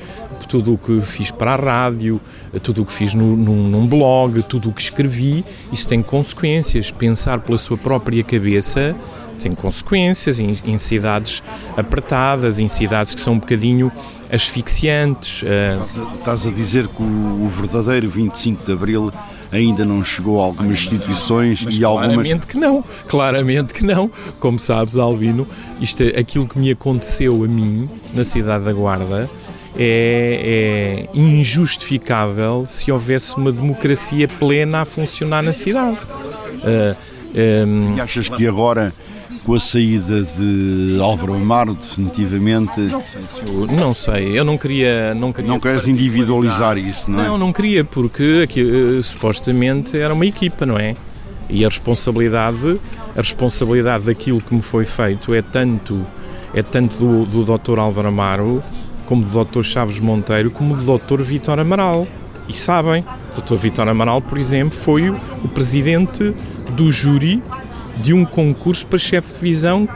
tudo 0.49 0.75
o 0.75 0.79
que 0.79 1.01
fiz 1.01 1.31
para 1.31 1.55
a 1.55 1.57
rádio, 1.57 2.21
tudo 2.65 2.83
o 2.83 2.85
que 2.85 2.93
fiz 2.93 3.15
no, 3.15 3.37
num, 3.37 3.63
num, 3.63 3.87
blog, 3.87 4.43
tudo 4.43 4.71
o 4.71 4.73
que 4.73 4.83
escrevi, 4.83 5.45
isso 5.73 5.87
tem 5.87 6.03
consequências. 6.03 6.91
Pensar 6.91 7.39
pela 7.39 7.59
sua 7.59 7.79
própria 7.79 8.25
cabeça 8.25 8.97
tem 9.41 9.55
consequências 9.55 10.41
em, 10.41 10.59
em 10.67 10.77
cidades 10.77 11.45
apertadas, 11.77 12.59
em 12.59 12.67
cidades 12.67 13.15
que 13.15 13.21
são 13.21 13.35
um 13.35 13.39
bocadinho 13.39 13.93
asfixiantes. 14.29 15.43
Uh... 15.43 16.17
Estás 16.19 16.45
a 16.45 16.51
dizer 16.51 16.89
que 16.89 17.03
o, 17.05 17.45
o 17.45 17.49
verdadeiro 17.49 18.09
25 18.09 18.65
de 18.65 18.73
Abril 18.73 19.13
ainda 19.55 19.85
não 19.85 20.03
chegou 20.03 20.41
a 20.41 20.45
algumas 20.45 20.79
instituições 20.79 21.65
Mas 21.65 21.79
e 21.79 21.85
algumas. 21.85 22.13
Claramente 22.13 22.47
que 22.47 22.57
não, 22.57 22.85
claramente 23.09 23.75
que 23.75 23.85
não. 23.85 24.11
Como 24.39 24.59
sabes, 24.59 24.97
Albino, 24.97 25.47
isto, 25.81 26.03
é 26.03 26.19
aquilo 26.19 26.47
que 26.47 26.59
me 26.59 26.71
aconteceu 26.71 27.45
a 27.45 27.49
mim 27.49 27.89
na 28.15 28.25
cidade 28.25 28.65
da 28.65 28.73
Guarda 28.73 29.29
é, 29.77 31.09
é 31.15 31.19
injustificável 31.19 32.65
se 32.67 32.91
houvesse 32.91 33.37
uma 33.37 33.51
democracia 33.51 34.29
plena 34.29 34.83
a 34.83 34.85
funcionar 34.85 35.43
na 35.43 35.53
cidade. 35.53 35.99
Uh, 35.99 36.97
um... 37.67 37.97
E 37.97 38.01
achas 38.01 38.29
que 38.29 38.47
agora 38.47 38.93
com 39.45 39.55
a 39.55 39.59
saída 39.59 40.23
de 40.23 40.99
Álvaro 41.01 41.35
Amaro, 41.35 41.75
definitivamente. 41.75 42.81
Não 42.81 43.03
sei, 43.03 43.45
eu, 43.47 43.67
não 43.67 43.95
sei, 43.95 44.39
eu 44.39 44.45
não 44.45 44.57
queria. 44.57 45.15
Não, 45.15 45.33
queria 45.33 45.51
não 45.51 45.61
queres 45.61 45.89
individualizar 45.89 46.79
isso, 46.79 47.11
não 47.11 47.21
é? 47.21 47.27
Não, 47.27 47.39
não 47.39 47.53
queria, 47.53 47.85
porque 47.85 48.43
aqui, 48.45 48.63
uh, 48.63 49.03
supostamente 49.03 49.99
era 49.99 50.15
uma 50.15 50.27
equipa, 50.27 50.65
não 50.65 50.79
é? 50.79 50.97
E 51.49 51.65
a 51.65 51.69
responsabilidade, 51.69 52.81
a 53.15 53.21
responsabilidade 53.21 54.07
daquilo 54.07 54.41
que 54.41 54.55
me 54.55 54.63
foi 54.63 54.85
feito 54.85 55.35
é 55.35 55.43
tanto, 55.43 56.07
é 56.55 56.63
tanto 56.63 56.99
do, 56.99 57.45
do 57.45 57.59
Dr. 57.59 57.79
Álvaro 57.79 58.09
Amaro, 58.09 58.63
como 59.07 59.23
do 59.23 59.45
Dr. 59.45 59.63
Chaves 59.63 59.99
Monteiro, 59.99 60.51
como 60.51 60.75
do 60.75 60.99
Dr. 60.99 61.23
Vitor 61.23 61.59
Amaral. 61.59 62.07
E 62.49 62.55
sabem, 62.55 63.05
o 63.37 63.41
Dr. 63.41 63.55
Vitor 63.55 63.89
Amaral, 63.89 64.21
por 64.21 64.39
exemplo, 64.39 64.77
foi 64.77 65.09
o 65.11 65.49
presidente 65.49 66.35
do 66.77 66.91
júri 66.93 67.43
de 67.97 68.13
um 68.13 68.25
concurso 68.25 68.87
para 68.87 68.99
chefe 68.99 69.29
de 69.29 69.35
divisão 69.35 69.89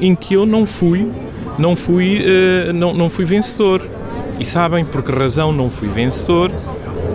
em 0.00 0.14
que 0.14 0.34
eu 0.34 0.44
não 0.44 0.66
fui, 0.66 1.08
não 1.58 1.76
fui, 1.76 2.20
uh, 2.20 2.72
não, 2.72 2.92
não 2.94 3.10
fui 3.10 3.24
vencedor. 3.24 3.86
E 4.38 4.44
sabem 4.44 4.84
por 4.84 5.02
que 5.02 5.12
razão 5.12 5.52
não 5.52 5.70
fui 5.70 5.88
vencedor? 5.88 6.50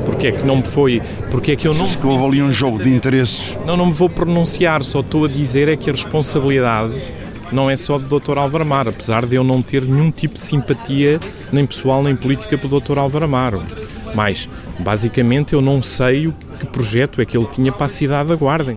Porque 0.06 0.28
é 0.28 0.32
que 0.32 0.46
não 0.46 0.58
me 0.58 0.64
foi, 0.66 1.02
porque 1.30 1.52
é 1.52 1.56
que 1.56 1.68
eu 1.68 1.74
não... 1.74 1.86
Acho 1.86 1.98
que 1.98 2.08
houve 2.08 2.26
ali 2.26 2.42
um 2.42 2.52
jogo 2.52 2.82
de 2.82 2.90
interesses. 2.90 3.58
Não, 3.66 3.76
não 3.76 3.88
me 3.88 3.94
vou 3.94 4.10
pronunciar, 4.10 4.84
só 4.84 5.02
estou 5.02 5.26
a 5.26 5.28
dizer 5.28 5.68
é 5.68 5.76
que 5.76 5.90
a 5.90 5.94
responsabilidade 5.94 6.94
não 7.52 7.70
é 7.70 7.76
só 7.76 7.98
do 7.98 8.20
Dr. 8.20 8.38
Álvaro 8.38 8.64
Amaro, 8.64 8.90
apesar 8.90 9.26
de 9.26 9.36
eu 9.36 9.44
não 9.44 9.62
ter 9.62 9.84
nenhum 9.84 10.12
tipo 10.12 10.36
de 10.36 10.42
simpatia, 10.42 11.20
nem 11.52 11.66
pessoal 11.66 12.02
nem 12.02 12.16
política, 12.16 12.58
pelo 12.58 12.80
Dr. 12.80 12.98
Álvaro 12.98 13.26
Amaro. 13.26 13.62
Mas, 14.16 14.48
basicamente, 14.80 15.54
eu 15.54 15.62
não 15.62 15.82
sei 15.82 16.28
o 16.28 16.34
que 16.60 16.66
projeto 16.66 17.22
é 17.22 17.26
que 17.26 17.38
ele 17.38 17.48
tinha 17.48 17.72
para 17.72 17.86
a 17.86 17.90
cidade 17.90 18.30
da 18.30 18.36
Guarda 18.36 18.76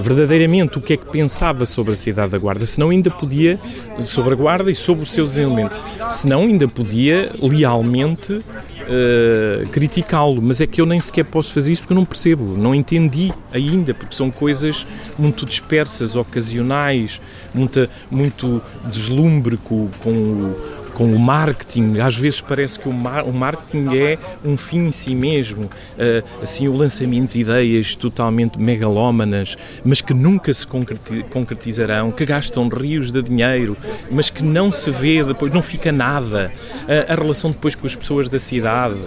verdadeiramente 0.00 0.78
o 0.78 0.80
que 0.80 0.94
é 0.94 0.96
que 0.96 1.06
pensava 1.06 1.66
sobre 1.66 1.92
a 1.92 1.96
cidade 1.96 2.32
da 2.32 2.38
Guarda, 2.38 2.66
senão 2.66 2.90
ainda 2.90 3.10
podia, 3.10 3.58
sobre 4.04 4.32
a 4.32 4.36
Guarda 4.36 4.70
e 4.70 4.74
sobre 4.74 5.04
o 5.04 5.06
seu 5.06 5.26
desenvolvimento, 5.26 5.74
senão 6.08 6.42
ainda 6.42 6.66
podia 6.66 7.32
lealmente 7.40 8.32
uh, 8.32 9.68
criticá-lo, 9.70 10.40
mas 10.42 10.60
é 10.60 10.66
que 10.66 10.80
eu 10.80 10.86
nem 10.86 11.00
sequer 11.00 11.24
posso 11.24 11.52
fazer 11.52 11.72
isso 11.72 11.82
porque 11.82 11.92
eu 11.92 11.96
não 11.96 12.04
percebo, 12.04 12.56
não 12.56 12.74
entendi 12.74 13.32
ainda, 13.52 13.94
porque 13.94 14.14
são 14.14 14.30
coisas 14.30 14.86
muito 15.18 15.44
dispersas, 15.46 16.16
ocasionais, 16.16 17.20
muita, 17.54 17.88
muito 18.10 18.62
deslumbre 18.86 19.56
com, 19.56 19.88
com 20.02 20.10
o 20.10 20.79
com 20.94 21.12
o 21.12 21.18
marketing. 21.18 21.98
Às 22.00 22.16
vezes 22.16 22.40
parece 22.40 22.78
que 22.78 22.88
o, 22.88 22.92
mar, 22.92 23.24
o 23.24 23.32
marketing 23.32 23.96
é 23.96 24.18
um 24.44 24.56
fim 24.56 24.86
em 24.88 24.92
si 24.92 25.14
mesmo, 25.14 25.64
uh, 25.64 26.42
assim 26.42 26.68
o 26.68 26.74
lançamento 26.74 27.32
de 27.32 27.40
ideias 27.40 27.94
totalmente 27.94 28.58
megalómanas, 28.58 29.56
mas 29.84 30.00
que 30.00 30.14
nunca 30.14 30.52
se 30.52 30.66
concretizarão, 31.30 32.10
que 32.10 32.24
gastam 32.24 32.68
rios 32.68 33.10
de 33.10 33.22
dinheiro, 33.22 33.76
mas 34.10 34.30
que 34.30 34.42
não 34.42 34.72
se 34.72 34.90
vê 34.90 35.22
depois, 35.22 35.52
não 35.52 35.62
fica 35.62 35.92
nada. 35.92 36.52
Uh, 36.82 37.12
a 37.12 37.14
relação 37.14 37.50
depois 37.50 37.74
com 37.74 37.86
as 37.86 37.96
pessoas 37.96 38.28
da 38.28 38.38
cidade, 38.38 38.98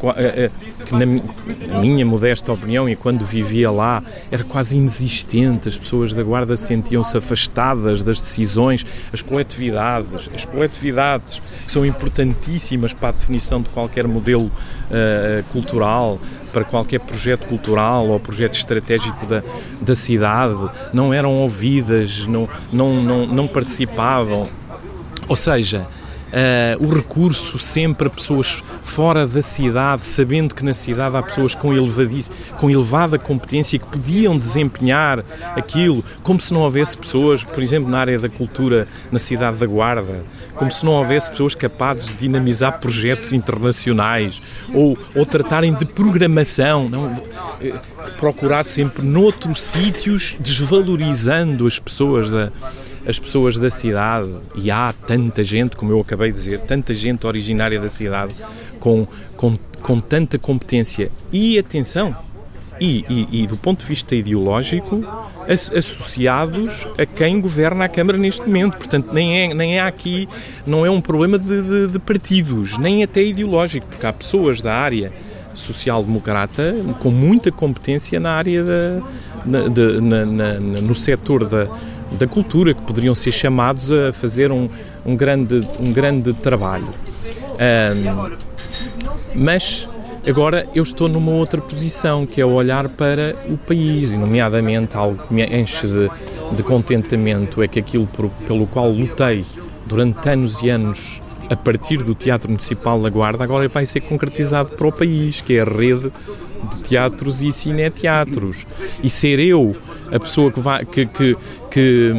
que 0.00 1.66
na 1.66 1.80
minha 1.80 2.06
modesta 2.06 2.52
opinião 2.52 2.88
e 2.88 2.96
quando 2.96 3.24
vivia 3.24 3.70
lá 3.70 4.02
era 4.30 4.42
quase 4.42 4.76
inexistente, 4.76 5.68
as 5.68 5.76
pessoas 5.76 6.14
da 6.14 6.22
Guarda 6.22 6.56
sentiam-se 6.56 7.16
afastadas 7.16 8.02
das 8.02 8.20
decisões, 8.20 8.86
as 9.12 9.20
coletividades, 9.20 10.30
as 10.34 10.44
coletividades 10.46 11.42
que 11.66 11.70
são 11.70 11.84
importantíssimas 11.84 12.92
para 12.92 13.10
a 13.10 13.12
definição 13.12 13.60
de 13.60 13.68
qualquer 13.68 14.06
modelo 14.08 14.46
uh, 14.46 15.42
cultural, 15.52 16.18
para 16.52 16.64
qualquer 16.64 17.00
projeto 17.00 17.46
cultural 17.46 18.08
ou 18.08 18.18
projeto 18.18 18.54
estratégico 18.54 19.26
da, 19.26 19.42
da 19.80 19.94
cidade, 19.94 20.68
não 20.92 21.12
eram 21.12 21.36
ouvidas, 21.36 22.26
não, 22.26 22.48
não, 22.72 23.02
não, 23.02 23.26
não 23.26 23.46
participavam. 23.46 24.48
Ou 25.28 25.36
seja, 25.36 25.86
uh, 26.30 26.86
o 26.86 26.94
recurso 26.94 27.58
sempre 27.58 28.06
a 28.08 28.10
pessoas 28.10 28.62
fora 28.82 29.26
da 29.26 29.42
cidade, 29.42 30.04
sabendo 30.04 30.54
que 30.54 30.64
na 30.64 30.74
cidade 30.74 31.16
há 31.16 31.22
pessoas 31.22 31.54
com, 31.54 31.70
com 32.58 32.70
elevada 32.70 33.18
competência 33.18 33.78
que 33.78 33.86
podiam 33.86 34.38
desempenhar 34.38 35.24
aquilo, 35.56 36.04
como 36.22 36.40
se 36.40 36.52
não 36.52 36.60
houvesse 36.60 36.96
pessoas, 36.96 37.44
por 37.44 37.62
exemplo, 37.62 37.90
na 37.90 37.98
área 37.98 38.18
da 38.18 38.28
cultura 38.28 38.86
na 39.10 39.18
cidade 39.18 39.58
da 39.58 39.66
Guarda, 39.66 40.24
como 40.54 40.70
se 40.70 40.84
não 40.84 40.92
houvesse 40.92 41.30
pessoas 41.30 41.54
capazes 41.54 42.08
de 42.08 42.14
dinamizar 42.14 42.78
projetos 42.80 43.32
internacionais 43.32 44.40
ou, 44.72 44.98
ou 45.14 45.26
tratarem 45.26 45.74
de 45.74 45.84
programação, 45.84 46.88
não, 46.88 47.10
eh, 47.60 47.74
procurar 48.18 48.64
sempre 48.64 49.02
noutros 49.02 49.62
sítios, 49.62 50.36
desvalorizando 50.38 51.66
as 51.66 51.78
pessoas 51.78 52.30
da 52.30 52.50
as 53.06 53.18
pessoas 53.18 53.56
da 53.56 53.70
cidade, 53.70 54.30
e 54.54 54.70
há 54.70 54.92
tanta 55.06 55.42
gente, 55.42 55.76
como 55.76 55.92
eu 55.92 56.00
acabei 56.00 56.30
de 56.30 56.38
dizer, 56.38 56.60
tanta 56.60 56.92
gente 56.94 57.26
originária 57.26 57.80
da 57.80 57.88
cidade, 57.88 58.34
com, 58.78 59.06
com, 59.36 59.54
com 59.82 59.98
tanta 59.98 60.38
competência 60.38 61.10
e 61.32 61.58
atenção, 61.58 62.16
e, 62.80 63.04
e, 63.10 63.42
e, 63.42 63.46
do 63.46 63.58
ponto 63.58 63.80
de 63.80 63.86
vista 63.86 64.14
ideológico, 64.14 65.04
associados 65.76 66.86
a 66.96 67.04
quem 67.04 67.38
governa 67.38 67.84
a 67.84 67.88
Câmara 67.88 68.16
neste 68.16 68.40
momento. 68.40 68.78
Portanto, 68.78 69.12
nem 69.12 69.38
é, 69.38 69.54
nem 69.54 69.78
é 69.78 69.82
aqui, 69.82 70.26
não 70.66 70.86
é 70.86 70.90
um 70.90 71.00
problema 71.00 71.38
de, 71.38 71.62
de, 71.62 71.88
de 71.88 71.98
partidos, 71.98 72.78
nem 72.78 73.02
até 73.02 73.22
ideológico, 73.22 73.86
porque 73.86 74.06
há 74.06 74.12
pessoas 74.12 74.62
da 74.62 74.74
área 74.74 75.12
social-democrata 75.52 76.74
com 77.00 77.10
muita 77.10 77.52
competência 77.52 78.18
na 78.18 78.32
área 78.32 78.64
da, 78.64 79.02
na, 79.44 79.68
de, 79.68 80.00
na, 80.00 80.24
na, 80.24 80.52
no 80.58 80.94
setor 80.94 81.44
da, 81.46 81.68
da 82.12 82.26
cultura 82.26 82.74
que 82.74 82.82
poderiam 82.82 83.14
ser 83.14 83.32
chamados 83.32 83.90
a 83.92 84.12
fazer 84.12 84.50
um, 84.50 84.68
um, 85.04 85.16
grande, 85.16 85.66
um 85.78 85.92
grande 85.92 86.32
trabalho. 86.32 86.88
Um, 87.60 88.30
mas 89.34 89.88
agora 90.26 90.66
eu 90.74 90.82
estou 90.82 91.08
numa 91.08 91.32
outra 91.32 91.60
posição, 91.60 92.26
que 92.26 92.40
é 92.40 92.44
olhar 92.44 92.88
para 92.88 93.36
o 93.48 93.56
país, 93.56 94.12
e 94.12 94.18
nomeadamente 94.18 94.96
algo 94.96 95.26
que 95.26 95.32
me 95.32 95.44
enche 95.44 95.86
de, 95.86 96.10
de 96.52 96.62
contentamento 96.62 97.62
é 97.62 97.68
que 97.68 97.78
aquilo 97.78 98.06
por, 98.06 98.28
pelo 98.46 98.66
qual 98.66 98.90
lutei 98.90 99.44
durante 99.86 100.28
anos 100.28 100.62
e 100.62 100.68
anos 100.68 101.20
a 101.50 101.56
partir 101.56 101.98
do 101.98 102.14
Teatro 102.14 102.48
Municipal 102.48 103.02
da 103.02 103.10
Guarda, 103.10 103.42
agora 103.42 103.66
vai 103.68 103.84
ser 103.84 104.00
concretizado 104.02 104.70
para 104.70 104.86
o 104.86 104.92
país, 104.92 105.40
que 105.40 105.54
é 105.54 105.62
a 105.62 105.64
rede 105.64 106.12
de 106.70 106.80
teatros 106.88 107.42
e 107.42 107.50
cineteatros. 107.50 108.64
E 109.02 109.10
ser 109.10 109.40
eu 109.40 109.76
a 110.12 110.18
pessoa 110.18 110.50
que, 110.50 110.60
vai, 110.60 110.84
que, 110.84 111.06
que, 111.06 111.36
que, 111.70 112.12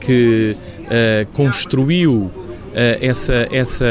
que 0.00 0.56
uh, 0.82 1.32
construiu 1.32 2.12
uh, 2.12 2.32
essa, 3.00 3.48
essa 3.50 3.86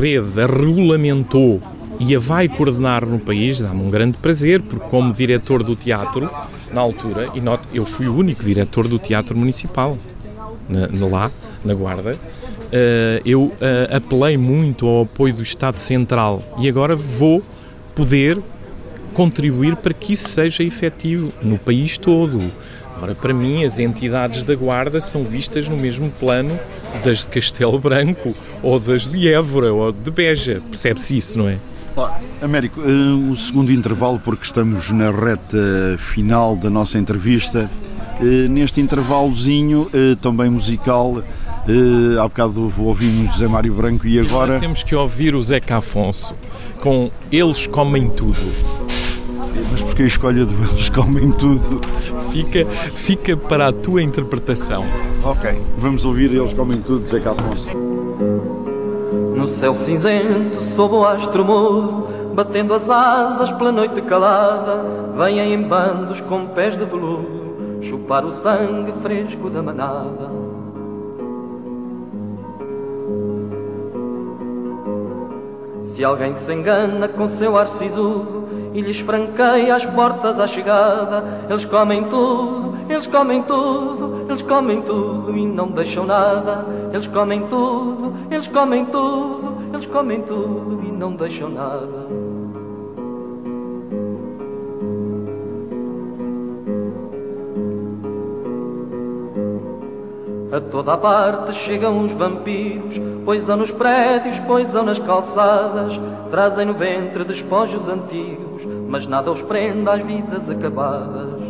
rede, 0.00 0.40
a 0.40 0.46
regulamentou 0.46 1.60
e 1.98 2.14
a 2.14 2.18
vai 2.18 2.48
coordenar 2.48 3.06
no 3.06 3.18
país, 3.18 3.60
dá-me 3.60 3.82
um 3.82 3.90
grande 3.90 4.16
prazer, 4.16 4.60
porque 4.62 4.88
como 4.88 5.12
diretor 5.12 5.62
do 5.62 5.76
teatro, 5.76 6.28
na 6.72 6.80
altura, 6.80 7.30
e 7.34 7.40
noto, 7.40 7.68
eu 7.72 7.86
fui 7.86 8.08
o 8.08 8.16
único 8.16 8.42
diretor 8.42 8.88
do 8.88 8.98
teatro 8.98 9.36
municipal, 9.36 9.96
na, 10.68 10.88
na 10.88 11.06
lá, 11.06 11.30
na 11.64 11.74
Guarda, 11.74 12.12
uh, 12.14 13.22
eu 13.24 13.52
apelei 13.90 14.36
muito 14.36 14.86
ao 14.86 15.02
apoio 15.02 15.34
do 15.34 15.42
Estado 15.42 15.78
Central 15.78 16.42
e 16.58 16.68
agora 16.68 16.96
vou 16.96 17.42
poder 17.94 18.40
contribuir 19.14 19.76
para 19.76 19.94
que 19.94 20.12
isso 20.12 20.28
seja 20.28 20.62
efetivo 20.62 21.32
no 21.40 21.56
país 21.56 21.96
todo. 21.96 22.42
Ora, 23.00 23.14
para 23.14 23.34
mim, 23.34 23.64
as 23.64 23.78
entidades 23.78 24.44
da 24.44 24.54
Guarda 24.54 25.00
são 25.00 25.24
vistas 25.24 25.68
no 25.68 25.76
mesmo 25.76 26.10
plano 26.10 26.58
das 27.04 27.18
de 27.18 27.26
Castelo 27.26 27.78
Branco, 27.78 28.34
ou 28.62 28.78
das 28.78 29.08
de 29.08 29.28
Évora, 29.28 29.72
ou 29.72 29.92
de 29.92 30.10
Beja. 30.10 30.62
Percebe-se 30.70 31.16
isso, 31.16 31.38
não 31.38 31.48
é? 31.48 31.58
Américo, 32.42 32.80
uh, 32.80 33.30
o 33.30 33.36
segundo 33.36 33.72
intervalo, 33.72 34.18
porque 34.18 34.44
estamos 34.44 34.90
na 34.90 35.10
reta 35.10 35.96
final 35.98 36.56
da 36.56 36.68
nossa 36.68 36.98
entrevista. 36.98 37.70
Uh, 38.20 38.48
neste 38.48 38.80
intervalozinho, 38.80 39.82
uh, 39.92 40.16
também 40.16 40.50
musical, 40.50 41.12
uh, 41.12 42.20
há 42.20 42.28
bocado 42.28 42.72
ouvimos 42.78 43.32
José 43.32 43.46
Mário 43.46 43.74
Branco 43.74 44.06
e 44.06 44.18
agora. 44.18 44.58
temos 44.58 44.82
que 44.82 44.94
ouvir 44.94 45.34
o 45.34 45.42
Zeca 45.42 45.76
Afonso 45.76 46.34
com 46.80 47.10
Eles 47.30 47.66
Comem 47.66 48.08
Tudo. 48.08 48.93
Mas 49.70 49.82
porque 49.82 50.02
a 50.02 50.06
escolha 50.06 50.44
de 50.44 50.54
Eles 50.54 50.88
Comem 50.88 51.30
Tudo? 51.32 51.80
Fica, 52.30 52.66
fica 52.90 53.36
para 53.36 53.68
a 53.68 53.72
tua 53.72 54.02
interpretação. 54.02 54.84
Ok, 55.22 55.60
vamos 55.78 56.04
ouvir 56.04 56.34
Eles 56.34 56.52
Comem 56.52 56.80
Tudo, 56.80 57.06
Zeca 57.06 57.30
Afonso. 57.30 57.70
No 59.36 59.46
céu 59.46 59.74
cinzento, 59.74 60.56
sob 60.56 60.94
o 60.94 61.04
astro 61.04 61.44
mudo, 61.44 62.08
batendo 62.34 62.74
as 62.74 62.88
asas 62.88 63.52
pela 63.52 63.70
noite 63.70 64.00
calada, 64.02 64.80
vêm 65.16 65.38
em 65.52 65.62
bandos 65.62 66.20
com 66.20 66.46
pés 66.46 66.78
de 66.78 66.84
veludo, 66.84 67.80
chupar 67.80 68.24
o 68.24 68.32
sangue 68.32 68.92
fresco 69.02 69.50
da 69.50 69.62
manada. 69.62 70.30
Se 75.84 76.02
alguém 76.02 76.34
se 76.34 76.52
engana 76.52 77.06
com 77.06 77.28
seu 77.28 77.56
ar 77.56 77.68
sisudo 77.68 78.43
e 78.74 78.80
lhes 78.80 78.98
franqueia 78.98 79.76
as 79.76 79.86
portas 79.86 80.38
à 80.40 80.46
chegada, 80.46 81.46
eles 81.48 81.64
comem 81.64 82.02
tudo, 82.04 82.74
eles 82.88 83.06
comem 83.06 83.40
tudo, 83.42 84.26
eles 84.28 84.42
comem 84.42 84.82
tudo 84.82 85.36
e 85.36 85.46
não 85.46 85.68
deixam 85.68 86.04
nada. 86.04 86.66
Eles 86.92 87.06
comem 87.06 87.46
tudo, 87.46 88.12
eles 88.30 88.48
comem 88.48 88.84
tudo, 88.84 89.54
eles 89.72 89.86
comem 89.86 90.20
tudo 90.22 90.82
e 90.84 90.90
não 90.90 91.14
deixam 91.14 91.48
nada. 91.48 92.23
A 100.54 100.60
toda 100.60 100.92
a 100.92 100.96
parte 100.96 101.52
chegam 101.52 102.04
os 102.04 102.12
vampiros, 102.12 103.00
poisam 103.24 103.56
nos 103.56 103.72
prédios, 103.72 104.38
poisam 104.38 104.84
nas 104.84 105.00
calçadas, 105.00 105.98
trazem 106.30 106.64
no 106.64 106.72
ventre 106.72 107.24
despojos 107.24 107.88
antigos, 107.88 108.64
mas 108.88 109.04
nada 109.04 109.32
os 109.32 109.42
prende 109.42 109.90
às 109.90 110.00
vidas 110.00 110.48
acabadas. 110.48 111.42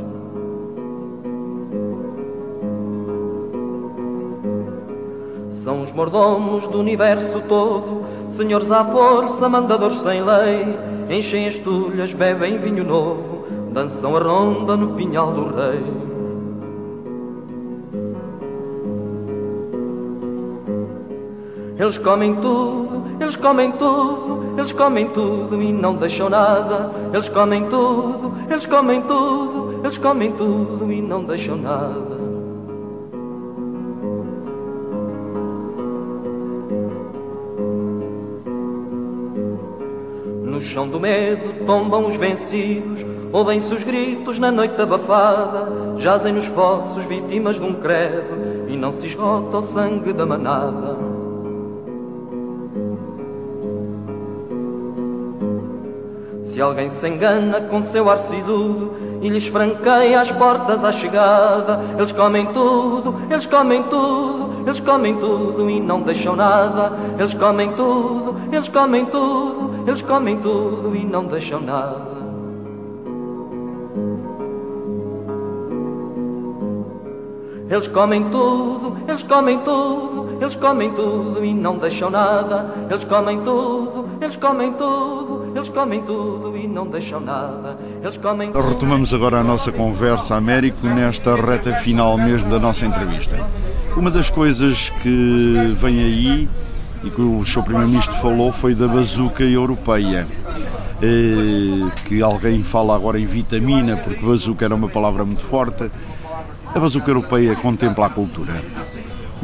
São 5.51 5.83
os 5.83 5.93
mordomos 5.93 6.67
do 6.67 6.81
universo 6.81 7.43
todo, 7.47 8.07
senhores 8.31 8.71
à 8.71 8.87
força, 8.87 9.51
mandadores 9.51 10.01
sem 10.01 10.23
lei, 10.25 10.79
enchem 11.11 11.47
as 11.47 11.59
tulhas, 11.59 12.15
bebem 12.15 12.57
vinho 12.57 12.85
novo, 12.85 13.45
dançam 13.71 14.17
a 14.17 14.21
ronda 14.21 14.75
no 14.79 14.95
pinhal 14.95 15.31
do 15.31 15.55
rei. 15.55 16.14
Eles 21.77 21.99
comem 21.99 22.37
tudo, 22.37 23.03
eles 23.21 23.35
comem 23.35 23.73
tudo, 23.73 24.55
eles 24.57 24.71
comem 24.71 25.09
tudo 25.09 25.61
e 25.61 25.73
não 25.73 25.97
deixam 25.97 26.29
nada. 26.31 26.93
Eles 27.13 27.29
comem 27.29 27.65
tudo, 27.65 28.33
eles 28.49 28.65
comem 28.65 29.03
tudo, 29.03 29.81
eles 29.83 29.99
comem 29.99 30.31
tudo 30.33 30.93
e 30.93 31.03
não 31.03 31.25
deixam 31.25 31.57
nada. 31.57 32.15
No 40.45 40.61
chão 40.61 40.89
do 40.89 41.01
medo 41.01 41.67
tombam 41.67 42.07
os 42.07 42.15
vencidos, 42.15 43.05
ouvem-se 43.33 43.75
os 43.75 43.83
gritos 43.83 44.39
na 44.39 44.53
noite 44.53 44.81
abafada, 44.81 45.97
jazem 45.99 46.33
nos 46.33 46.47
fossos 46.47 47.05
vítimas 47.05 47.57
de 47.57 47.65
um 47.65 47.75
credo 47.75 48.69
e 48.69 48.77
não 48.77 48.93
se 48.93 49.07
esgota 49.07 49.59
o 49.59 49.63
sangue 49.63 50.13
da 50.13 50.25
manada. 50.25 51.14
Se 56.55 56.61
alguém 56.61 56.89
se 56.89 57.09
engana 57.09 57.63
com 57.63 57.83
seu 57.83 58.09
ar 58.09 58.21
sisudo 58.21 58.95
e 59.21 59.29
lhes 59.29 59.45
franqueia 59.45 60.21
as 60.21 60.31
portas 60.31 60.85
à 60.85 60.93
chegada, 60.93 61.81
eles 61.99 62.13
comem 62.13 62.47
tudo, 62.47 63.13
eles 63.29 63.45
comem 63.45 63.83
tudo, 63.83 64.63
eles 64.65 64.79
comem 64.79 65.17
tudo 65.17 65.69
e 65.69 65.81
não 65.81 66.01
deixam 66.03 66.37
nada. 66.37 66.93
Eles 67.19 67.35
comem 67.35 67.73
tudo, 67.73 68.37
eles 68.53 68.69
comem 68.69 69.05
tudo, 69.05 69.83
eles 69.85 70.01
comem 70.01 70.37
tudo 70.37 70.95
e 70.95 71.05
não 71.05 71.25
deixam 71.25 71.61
nada. 71.61 72.15
Eles 77.69 77.89
comem 77.89 78.31
tudo, 78.31 78.97
eles 79.09 79.25
comem 79.25 79.59
tudo, 79.59 80.39
eles 80.41 80.55
comem 80.55 80.93
tudo 80.93 81.45
e 81.45 81.53
não 81.53 81.79
deixam 81.79 82.11
nada. 82.11 82.73
Eles 82.89 83.03
comem 83.03 83.41
tudo, 83.41 84.05
eles 84.21 84.37
comem 84.37 84.73
tudo, 84.75 85.34
eles 85.55 85.69
comem 85.69 86.03
tudo 86.03 86.57
e 86.57 86.67
não 86.67 86.87
deixam 86.87 87.21
nada. 87.21 87.79
Eles 88.03 88.17
comem. 88.17 88.51
Retomamos 88.53 89.15
agora 89.15 89.39
a 89.39 89.45
nossa 89.45 89.71
conversa, 89.71 90.35
Américo, 90.35 90.87
nesta 90.87 91.37
reta 91.37 91.73
final 91.75 92.19
mesmo 92.19 92.51
da 92.51 92.59
nossa 92.59 92.85
entrevista. 92.85 93.39
Uma 93.97 94.11
das 94.11 94.29
coisas 94.29 94.91
que 95.03 95.69
vem 95.79 96.01
aí 96.03 96.49
e 97.05 97.11
que 97.11 97.21
o 97.21 97.45
Sr. 97.45 97.63
Primeiro-Ministro 97.63 98.17
falou 98.17 98.51
foi 98.51 98.75
da 98.75 98.89
bazuca 98.89 99.45
europeia. 99.45 100.27
Eh, 101.01 101.91
que 102.07 102.23
alguém 102.23 102.63
fala 102.63 102.97
agora 102.97 103.21
em 103.21 103.27
vitamina, 103.27 103.97
porque 103.97 104.25
bazuca 104.25 104.65
era 104.65 104.75
uma 104.75 104.89
palavra 104.89 105.25
muito 105.25 105.43
forte. 105.43 105.91
A 106.75 106.81
bazuca 106.81 107.11
europeia 107.11 107.55
contempla 107.55 108.07
a 108.07 108.11
cultura. 108.11 108.53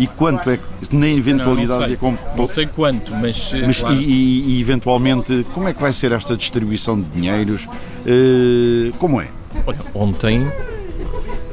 E 0.01 0.07
quanto 0.07 0.49
é 0.49 0.57
que, 0.57 0.97
na 0.97 1.09
eventualidade... 1.09 1.99
Não, 2.01 2.11
não, 2.11 2.19
sei, 2.19 2.37
não 2.37 2.47
sei 2.47 2.67
quanto, 2.67 3.13
mas... 3.13 3.53
mas 3.67 3.81
claro. 3.81 3.97
e, 3.97 4.57
e, 4.57 4.61
eventualmente, 4.61 5.47
como 5.53 5.69
é 5.69 5.75
que 5.75 5.81
vai 5.81 5.93
ser 5.93 6.13
esta 6.13 6.35
distribuição 6.35 6.99
de 6.99 7.07
dinheiros? 7.11 7.67
Uh, 7.67 8.97
como 8.99 9.21
é? 9.21 9.29
Olha, 9.67 9.79
ontem, 9.95 10.51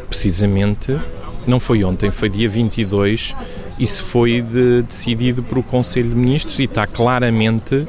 precisamente, 0.09 0.97
não 1.45 1.59
foi 1.59 1.83
ontem, 1.83 2.09
foi 2.09 2.29
dia 2.29 2.47
22, 2.47 3.35
isso 3.77 4.01
foi 4.03 4.41
de, 4.41 4.81
decidido 4.83 5.43
por 5.43 5.57
o 5.57 5.63
Conselho 5.63 6.07
de 6.07 6.15
Ministros 6.15 6.57
e 6.59 6.63
está 6.63 6.87
claramente 6.87 7.85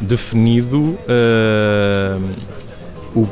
definido 0.00 0.98
uh, 1.06 2.30
o, 3.14 3.28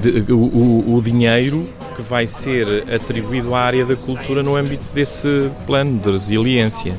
de, 0.00 0.32
o, 0.32 0.94
o 0.96 1.02
dinheiro 1.02 1.68
que 1.98 2.02
vai 2.02 2.28
ser 2.28 2.84
atribuído 2.94 3.56
à 3.56 3.60
área 3.60 3.84
da 3.84 3.96
cultura 3.96 4.40
no 4.40 4.54
âmbito 4.54 4.94
desse 4.94 5.50
plano 5.66 5.98
de 5.98 6.12
resiliência. 6.12 6.94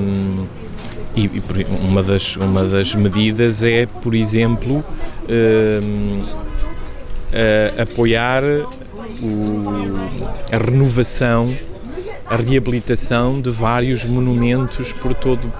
Um, 0.00 0.46
e, 1.16 1.28
uma, 1.82 2.00
das, 2.00 2.36
uma 2.36 2.64
das 2.64 2.94
medidas 2.94 3.64
é, 3.64 3.86
por 3.86 4.14
exemplo, 4.14 4.84
um, 5.28 6.24
apoiar 7.76 8.44
o, 8.44 9.96
a 10.52 10.56
renovação, 10.56 11.52
a 12.24 12.36
reabilitação 12.36 13.40
de 13.40 13.50
vários 13.50 14.04
monumentos 14.04 14.92
por 14.92 15.12
todo, 15.12 15.52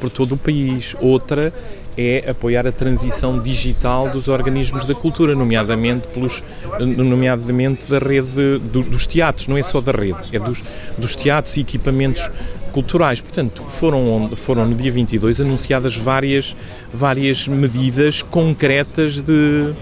por 0.00 0.10
todo 0.10 0.32
o 0.32 0.36
país. 0.36 0.96
Outra 1.00 1.54
é 1.98 2.30
apoiar 2.30 2.64
a 2.64 2.70
transição 2.70 3.40
digital 3.40 4.08
dos 4.08 4.28
organismos 4.28 4.86
da 4.86 4.94
cultura, 4.94 5.34
nomeadamente, 5.34 6.06
pelos, 6.06 6.40
nomeadamente 6.80 7.90
da 7.90 7.98
rede 7.98 8.58
do, 8.58 8.82
dos 8.82 9.04
teatros, 9.04 9.48
não 9.48 9.58
é 9.58 9.62
só 9.64 9.80
da 9.80 9.90
rede, 9.90 10.16
é 10.32 10.38
dos, 10.38 10.62
dos 10.96 11.16
teatros 11.16 11.56
e 11.56 11.60
equipamentos 11.60 12.30
culturais. 12.72 13.20
Portanto, 13.20 13.64
foram, 13.64 14.30
foram 14.36 14.64
no 14.64 14.76
dia 14.76 14.92
22 14.92 15.40
anunciadas 15.40 15.96
várias, 15.96 16.54
várias 16.94 17.48
medidas 17.48 18.22
concretas 18.22 19.20
de, 19.20 19.74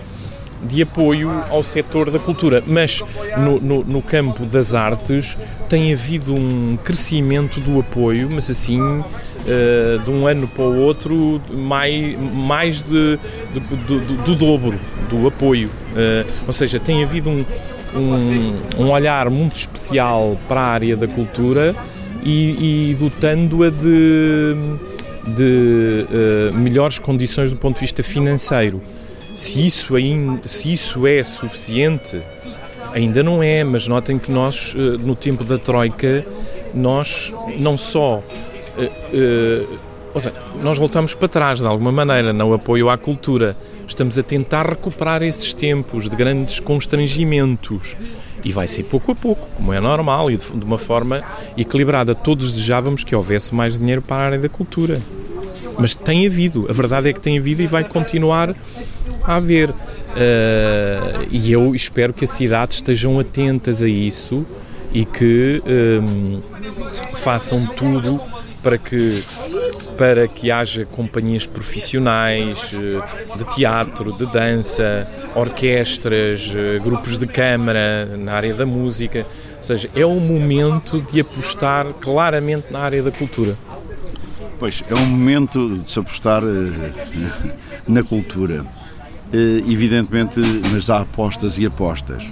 de 0.67 0.83
apoio 0.83 1.31
ao 1.51 1.63
setor 1.63 2.11
da 2.11 2.19
cultura, 2.19 2.63
mas 2.67 3.03
no, 3.39 3.61
no, 3.61 3.85
no, 3.85 4.03
campo 4.03 4.45
das 4.45 4.75
artes 4.75 5.37
tem 5.69 5.93
havido 5.93 6.35
um 6.35 6.79
crescimento 6.83 7.61
do 7.61 7.81
apoio, 7.81 8.29
mas 8.33 8.51
assim 8.51 8.81
uh, 8.81 9.99
de 10.05 10.11
um 10.11 10.27
ano 10.27 10.47
para 10.49 10.65
o 10.65 10.79
outro 10.81 11.41
mais, 11.51 12.17
mais 12.19 12.83
de, 12.83 13.19
de, 13.53 13.61
de, 13.61 14.17
do 14.23 14.35
dobro 14.35 14.79
do 15.09 15.27
apoio. 15.27 15.69
Uh, 15.69 16.31
ou 16.47 16.53
seja, 16.53 16.79
tem 16.79 17.03
havido 17.03 17.31
um, 17.31 17.45
um, 17.95 18.83
um, 18.83 18.91
olhar 18.91 19.31
muito 19.31 19.57
especial 19.57 20.37
para 20.49 20.61
a 20.61 20.67
área 20.67 20.97
da 20.97 21.07
cultura 21.07 21.75
e, 22.23 22.91
e 22.91 22.95
dotando-a 22.95 23.71
de, 23.71 24.55
de 25.35 26.07
uh, 26.11 26.55
melhores 26.59 26.99
condições 26.99 27.51
do 27.51 27.57
ponto 27.57 27.77
de 27.77 27.83
vista 27.83 28.03
financeiro. 28.03 28.83
Se 29.37 29.65
isso, 29.65 29.95
ainda, 29.95 30.49
se 30.49 30.73
isso 30.73 31.07
é 31.07 31.23
suficiente, 31.23 32.23
ainda 32.93 33.23
não 33.23 33.43
é, 33.43 33.63
mas 33.63 33.87
notem 33.87 34.19
que 34.19 34.33
nós, 34.33 34.75
eh, 34.75 34.97
no 34.99 35.15
tempo 35.15 35.45
da 35.45 35.59
Troika, 35.59 36.25
nós 36.75 37.33
não 37.59 37.77
só. 37.77 38.23
Uh, 38.79 38.83
uh, 38.83 39.79
ou 40.15 40.21
seja, 40.21 40.35
nós 40.63 40.79
voltamos 40.79 41.15
para 41.15 41.29
trás 41.29 41.59
de 41.59 41.67
alguma 41.67 41.93
maneira 41.93 42.33
no 42.33 42.55
apoio 42.55 42.89
à 42.89 42.97
cultura. 42.97 43.55
Estamos 43.87 44.19
a 44.19 44.23
tentar 44.23 44.67
recuperar 44.67 45.23
esses 45.23 45.53
tempos 45.53 46.09
de 46.09 46.17
grandes 46.17 46.59
constrangimentos. 46.59 47.95
E 48.43 48.53
vai 48.53 48.67
ser 48.67 48.85
pouco 48.85 49.13
a 49.13 49.15
pouco, 49.15 49.47
como 49.57 49.75
é 49.75 49.81
normal 49.81 50.31
e 50.31 50.37
de 50.37 50.65
uma 50.65 50.79
forma 50.79 51.23
equilibrada. 51.57 52.15
Todos 52.15 52.53
desejávamos 52.53 53.05
que 53.05 53.15
houvesse 53.15 53.55
mais 53.55 53.79
dinheiro 53.79 54.01
para 54.01 54.23
a 54.23 54.27
área 54.27 54.39
da 54.39 54.49
cultura. 54.49 55.03
Mas 55.79 55.95
tem 55.95 56.27
havido, 56.27 56.67
a 56.71 56.73
verdade 56.73 57.11
é 57.11 57.13
que 57.13 57.21
tem 57.21 57.39
havido 57.39 57.63
e 57.63 57.67
vai 57.67 57.85
continuar 57.85 58.55
a 59.27 59.37
haver. 59.37 59.71
Uh, 59.71 61.27
e 61.31 61.53
eu 61.53 61.75
espero 61.75 62.13
que 62.13 62.25
as 62.25 62.31
cidades 62.31 62.77
estejam 62.77 63.19
atentas 63.19 63.83
a 63.83 63.89
isso 63.89 64.47
e 64.93 65.05
que 65.05 65.63
um, 65.67 66.41
façam 67.13 67.67
tudo 67.67 68.21
para 68.63 68.79
que 68.79 69.23
para 69.97 70.29
que 70.29 70.51
haja 70.51 70.85
companhias 70.85 71.47
profissionais 71.47 72.71
eh, 72.75 73.37
de 73.39 73.45
teatro, 73.55 74.13
de 74.13 74.27
dança, 74.27 75.11
orquestras, 75.35 76.53
eh, 76.55 76.79
grupos 76.79 77.17
de 77.17 77.27
câmara 77.27 78.05
na 78.05 78.35
área 78.35 78.53
da 78.53 78.67
música. 78.67 79.25
Ou 79.59 79.65
seja, 79.65 79.89
é 79.95 80.05
o 80.05 80.21
momento 80.21 81.01
de 81.01 81.21
apostar 81.21 81.87
claramente 81.95 82.67
na 82.71 82.81
área 82.81 83.03
da 83.03 83.11
cultura. 83.11 83.57
Pois, 84.59 84.85
é 84.91 84.95
um 84.95 85.07
momento 85.07 85.79
de 85.79 85.91
se 85.91 85.99
apostar 85.99 86.43
na 87.89 88.03
cultura. 88.03 88.67
Evidentemente, 89.69 90.41
mas 90.73 90.89
há 90.89 91.01
apostas 91.01 91.59
e 91.59 91.67
apostas 91.67 92.25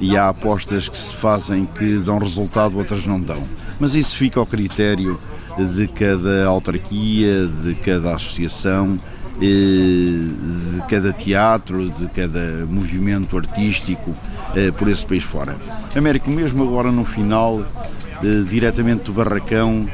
e 0.00 0.16
há 0.16 0.28
apostas 0.28 0.88
que 0.88 0.96
se 0.96 1.14
fazem 1.14 1.66
que 1.66 1.98
dão 1.98 2.18
resultado, 2.18 2.76
outras 2.76 3.04
não 3.04 3.20
dão. 3.20 3.42
Mas 3.80 3.94
isso 3.94 4.16
fica 4.16 4.38
ao 4.38 4.46
critério 4.46 5.18
de 5.58 5.88
cada 5.88 6.46
autarquia, 6.46 7.46
de 7.46 7.74
cada 7.74 8.14
associação, 8.14 8.98
eh, 9.40 9.44
de 9.44 10.82
cada 10.88 11.12
teatro, 11.12 11.90
de 11.90 12.06
cada 12.08 12.66
movimento 12.68 13.36
artístico 13.36 14.14
eh, 14.54 14.70
por 14.70 14.88
esse 14.88 15.04
país 15.04 15.24
fora. 15.24 15.56
Américo, 15.96 16.30
mesmo 16.30 16.62
agora 16.62 16.92
no 16.92 17.04
final, 17.04 17.64
eh, 18.22 18.44
diretamente 18.48 19.04
do 19.04 19.12
Barracão, 19.12 19.88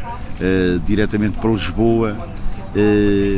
diretamente 0.84 1.38
para 1.38 1.48
Lisboa, 1.48 2.16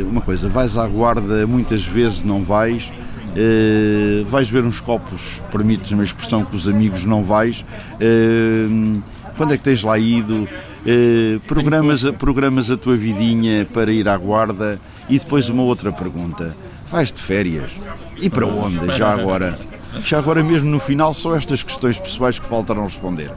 uma 0.09 0.19
coisa, 0.19 0.49
vais 0.49 0.75
à 0.75 0.87
guarda 0.87 1.45
muitas 1.45 1.85
vezes, 1.85 2.23
não 2.23 2.43
vais, 2.43 2.91
Uh, 3.35 4.25
vais 4.25 4.49
ver 4.49 4.63
uns 4.63 4.81
copos, 4.81 5.41
permites 5.51 5.91
uma 5.91 6.03
expressão 6.03 6.43
que 6.43 6.55
os 6.55 6.67
amigos 6.67 7.05
não 7.05 7.23
vais. 7.23 7.65
Uh, 8.01 9.01
quando 9.35 9.53
é 9.53 9.57
que 9.57 9.63
tens 9.63 9.83
lá 9.83 9.97
ido? 9.97 10.47
Uh, 10.85 11.39
programas, 11.41 12.03
programas 12.11 12.71
a 12.71 12.77
tua 12.77 12.95
vidinha 12.95 13.65
para 13.73 13.91
ir 13.91 14.07
à 14.07 14.17
guarda? 14.17 14.79
E 15.09 15.19
depois 15.19 15.49
uma 15.49 15.63
outra 15.63 15.91
pergunta: 15.91 16.55
vais 16.91 17.11
de 17.11 17.21
férias? 17.21 17.71
E 18.19 18.29
para 18.29 18.47
onde? 18.47 18.97
Já 18.97 19.13
agora? 19.13 19.57
Já 20.01 20.17
agora 20.17 20.43
mesmo 20.43 20.69
no 20.69 20.79
final, 20.79 21.13
só 21.13 21.35
estas 21.35 21.63
questões 21.63 21.99
pessoais 21.99 22.39
que 22.39 22.47
faltaram 22.47 22.83
responder. 22.83 23.31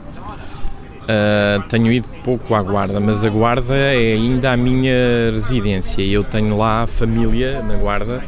Uh, 1.01 1.61
tenho 1.67 1.91
ido 1.91 2.07
pouco 2.23 2.53
à 2.53 2.61
Guarda, 2.61 2.99
mas 2.99 3.25
a 3.25 3.29
Guarda 3.29 3.75
é 3.75 4.13
ainda 4.13 4.51
a 4.51 4.57
minha 4.57 5.31
residência 5.31 6.01
eu 6.03 6.23
tenho 6.23 6.55
lá 6.55 6.85
família 6.87 7.61
na 7.63 7.75
Guarda 7.75 8.23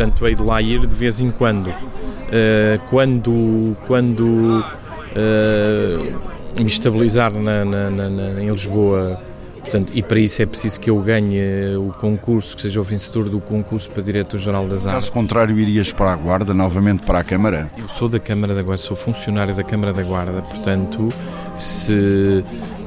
portanto 0.00 0.26
hei 0.26 0.34
de 0.34 0.42
lá 0.42 0.62
ir 0.62 0.80
de 0.86 0.94
vez 0.94 1.20
em 1.20 1.30
quando. 1.30 1.68
Uh, 1.68 2.80
quando 2.88 3.76
quando 3.86 4.64
uh, 4.64 6.58
me 6.58 6.66
estabilizar 6.66 7.34
na, 7.34 7.64
na, 7.64 7.90
na, 7.90 8.42
em 8.42 8.50
Lisboa, 8.50 9.20
portanto, 9.58 9.92
e 9.94 10.02
para 10.02 10.18
isso 10.18 10.40
é 10.40 10.46
preciso 10.46 10.80
que 10.80 10.88
eu 10.88 10.98
ganhe 11.00 11.76
o 11.76 11.92
concurso, 11.92 12.56
que 12.56 12.62
seja 12.62 12.80
o 12.80 12.82
vencedor 12.82 13.28
do 13.28 13.40
concurso 13.40 13.90
para 13.90 14.02
Diretor-Geral 14.02 14.66
das 14.66 14.86
Artes. 14.86 15.04
Caso 15.04 15.12
contrário, 15.12 15.58
irias 15.58 15.92
para 15.92 16.12
a 16.12 16.16
Guarda, 16.16 16.54
novamente 16.54 17.02
para 17.02 17.18
a 17.18 17.24
Câmara? 17.24 17.70
Eu 17.76 17.88
sou 17.88 18.08
da 18.08 18.18
Câmara 18.18 18.54
da 18.54 18.62
Guarda, 18.62 18.82
sou 18.82 18.96
funcionário 18.96 19.54
da 19.54 19.62
Câmara 19.62 19.92
da 19.92 20.02
Guarda, 20.02 20.42
portanto, 20.42 21.10
se, 21.58 22.44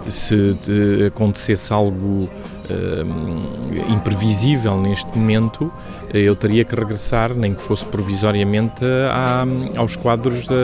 se 0.09 0.57
acontecesse 1.07 1.71
algo 1.71 2.27
uh, 2.27 3.91
imprevisível 3.91 4.79
neste 4.79 5.17
momento, 5.17 5.71
eu 6.13 6.35
teria 6.35 6.63
que 6.63 6.75
regressar, 6.75 7.33
nem 7.33 7.53
que 7.53 7.61
fosse 7.61 7.85
provisoriamente, 7.85 8.83
à, 9.09 9.45
aos 9.77 9.95
quadros 9.95 10.47
da, 10.47 10.55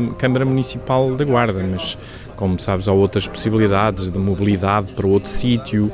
da 0.00 0.14
Câmara 0.14 0.44
Municipal 0.44 1.16
da 1.16 1.24
Guarda, 1.24 1.62
mas 1.62 1.98
como 2.36 2.58
sabes, 2.60 2.86
há 2.86 2.92
outras 2.92 3.26
possibilidades 3.26 4.10
de 4.10 4.18
mobilidade 4.18 4.92
para 4.92 5.06
outro 5.06 5.28
sítio, 5.28 5.90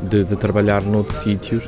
de, 0.00 0.22
de, 0.24 0.36
trabalhar 0.36 0.80
noutros 0.82 1.18
sítios. 1.18 1.64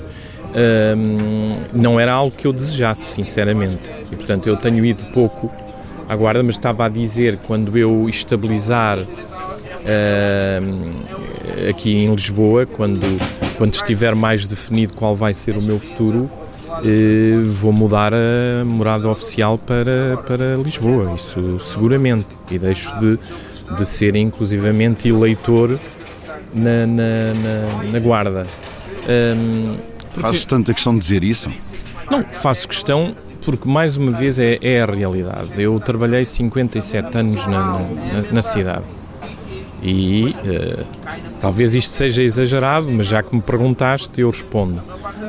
Um, 0.96 1.56
não 1.72 1.98
era 1.98 2.12
algo 2.12 2.34
que 2.34 2.46
eu 2.46 2.52
desejasse, 2.52 3.02
sinceramente. 3.02 3.90
E 4.10 4.14
portanto, 4.14 4.48
eu 4.48 4.56
tenho 4.56 4.84
ido 4.84 5.04
pouco 5.06 5.52
à 6.08 6.14
Guarda, 6.14 6.44
mas 6.44 6.54
estava 6.54 6.86
a 6.86 6.88
dizer 6.88 7.38
quando 7.38 7.76
eu 7.76 8.08
estabilizar 8.08 9.04
aqui 11.68 11.96
em 11.96 12.14
Lisboa, 12.14 12.66
quando, 12.66 13.00
quando 13.56 13.74
estiver 13.74 14.14
mais 14.14 14.46
definido 14.46 14.94
qual 14.94 15.16
vai 15.16 15.34
ser 15.34 15.56
o 15.56 15.62
meu 15.62 15.78
futuro, 15.78 16.30
vou 17.44 17.72
mudar 17.72 18.12
a 18.14 18.64
morada 18.64 19.08
oficial 19.08 19.58
para, 19.58 20.16
para 20.26 20.54
Lisboa, 20.56 21.14
isso 21.14 21.58
seguramente, 21.60 22.26
e 22.50 22.58
deixo 22.58 22.90
de, 22.98 23.18
de 23.76 23.84
ser 23.84 24.16
inclusivamente 24.16 25.08
eleitor 25.08 25.78
na, 26.54 26.86
na, 26.86 27.34
na, 27.34 27.92
na 27.92 27.98
Guarda. 27.98 28.46
Um, 29.08 29.76
porque... 30.08 30.20
Fazes 30.20 30.44
tanta 30.44 30.74
questão 30.74 30.94
de 30.94 31.00
dizer 31.00 31.24
isso? 31.24 31.50
Não, 32.10 32.24
faço 32.24 32.68
questão 32.68 33.14
porque, 33.44 33.68
mais 33.68 33.96
uma 33.96 34.12
vez, 34.12 34.38
é, 34.38 34.58
é 34.60 34.82
a 34.82 34.86
realidade. 34.86 35.50
Eu 35.56 35.80
trabalhei 35.80 36.24
57 36.24 37.16
anos 37.16 37.46
na, 37.46 37.78
na, 37.78 38.32
na 38.32 38.42
cidade 38.42 38.84
e 39.82 40.28
uh, 40.28 40.86
talvez 41.40 41.74
isto 41.74 41.92
seja 41.92 42.22
exagerado, 42.22 42.90
mas 42.90 43.06
já 43.06 43.22
que 43.22 43.34
me 43.34 43.40
perguntaste, 43.40 44.20
eu 44.20 44.30
respondo. 44.30 44.82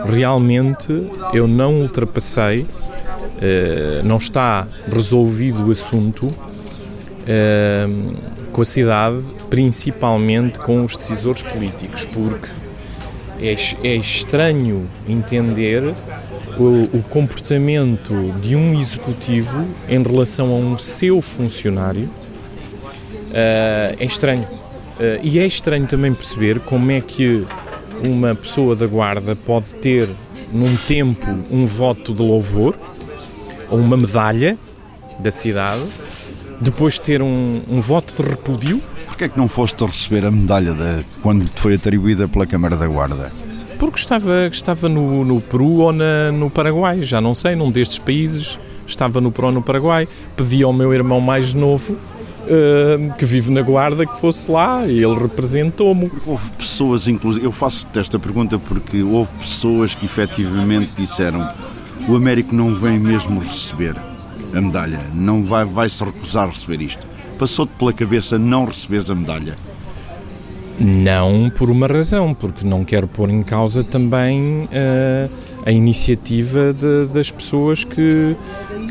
Realmente 0.06 1.10
eu 1.34 1.48
não 1.48 1.82
ultrapassei, 1.82 2.62
uh, 2.62 4.04
não 4.04 4.18
está 4.18 4.68
resolvido 4.92 5.68
o 5.68 5.72
assunto 5.72 6.26
uh, 6.28 8.16
com 8.52 8.62
a 8.62 8.66
cidade, 8.66 9.24
principalmente 9.50 10.60
com 10.60 10.84
os 10.84 10.98
decisores 10.98 11.42
políticos, 11.44 12.06
porque 12.06 12.50
é, 13.40 13.56
é 13.88 13.96
estranho 13.96 14.88
entender 15.08 15.96
o, 16.60 16.98
o 16.98 17.04
comportamento 17.10 18.14
de 18.42 18.56
um 18.56 18.80
executivo 18.80 19.66
em 19.88 20.04
relação 20.04 20.52
a 20.52 20.56
um 20.56 20.78
seu 20.78 21.22
funcionário 21.22 22.10
é 23.34 24.06
estranho. 24.06 24.44
Uh, 24.44 25.20
e 25.24 25.40
é 25.40 25.46
estranho 25.46 25.88
também 25.88 26.14
perceber 26.14 26.60
como 26.60 26.92
é 26.92 27.02
que 27.02 27.46
uma 28.08 28.36
pessoa 28.36 28.76
da 28.76 28.86
guarda 28.86 29.36
pode 29.36 29.74
ter, 29.76 30.10
num 30.52 30.76
tempo, 30.76 31.26
um 31.50 31.66
voto 31.66 32.14
de 32.14 32.22
louvor 32.22 32.76
ou 33.70 33.80
uma 33.80 33.96
medalha 33.96 34.58
da 35.20 35.32
cidade, 35.32 35.82
depois 36.60 36.98
ter 36.98 37.22
um, 37.22 37.62
um 37.70 37.80
voto 37.80 38.14
de 38.22 38.30
repúdio. 38.30 38.82
Porquê 39.08 39.26
é 39.26 39.30
que 39.30 39.38
não 39.38 39.48
foste 39.48 39.84
receber 39.86 40.26
a 40.26 40.32
medalha 40.32 40.74
de, 40.74 41.06
quando 41.22 41.48
te 41.48 41.62
foi 41.62 41.76
atribuída 41.76 42.28
pela 42.28 42.46
Câmara 42.46 42.76
da 42.76 42.88
Guarda? 42.88 43.32
Porque 43.80 43.98
estava, 43.98 44.48
estava 44.48 44.88
no, 44.88 45.26
no 45.26 45.42
Peru 45.42 45.80
ou 45.80 45.92
na, 45.92 46.32
no 46.32 46.50
Paraguai, 46.50 47.02
já 47.04 47.20
não 47.20 47.34
sei, 47.34 47.56
num 47.56 47.72
destes 47.72 47.98
países. 47.98 48.60
Estava 48.86 49.22
no 49.22 49.32
Peru 49.32 49.48
ou 49.48 49.54
no 49.54 49.62
Paraguai. 49.62 50.08
Pedi 50.36 50.62
ao 50.64 50.74
meu 50.74 50.94
irmão 50.94 51.20
mais 51.20 51.54
novo 51.54 51.98
uh, 52.44 53.14
que 53.18 53.26
vive 53.26 53.52
na 53.52 53.62
Guarda 53.62 54.06
que 54.06 54.20
fosse 54.20 54.50
lá 54.50 54.86
e 54.88 55.04
ele 55.04 55.16
representou-me. 55.16 56.12
Houve 56.26 56.50
pessoas, 56.52 57.08
inclusive, 57.08 57.46
eu 57.46 57.52
faço 57.52 57.86
esta 57.96 58.20
pergunta 58.20 58.58
porque 58.60 59.02
houve 59.02 59.32
pessoas 59.40 59.96
que 59.96 60.06
efetivamente 60.06 60.94
disseram 60.96 61.50
o 62.08 62.16
Américo 62.16 62.54
não 62.56 62.76
vem 62.76 63.00
mesmo 63.00 63.40
receber 63.40 63.96
a 64.54 64.62
medalha, 64.62 65.00
não 65.14 65.44
vai, 65.44 65.64
vai 65.66 65.90
se 65.90 66.04
recusar 66.04 66.48
a 66.48 66.52
receber 66.52 66.82
isto. 66.82 67.06
Passou-te 67.38 67.72
pela 67.78 67.94
cabeça 67.94 68.38
não 68.38 68.66
receberes 68.66 69.10
a 69.10 69.16
medalha? 69.16 69.56
Não 70.80 71.50
por 71.50 71.70
uma 71.70 71.86
razão, 71.86 72.34
porque 72.34 72.66
não 72.66 72.84
quero 72.84 73.08
pôr 73.08 73.30
em 73.30 73.44
causa 73.44 73.84
também 73.84 74.64
uh, 74.64 75.30
a 75.66 75.72
iniciativa 75.72 76.74
de, 76.74 77.14
das 77.14 77.30
pessoas 77.30 77.84
que, 77.84 78.36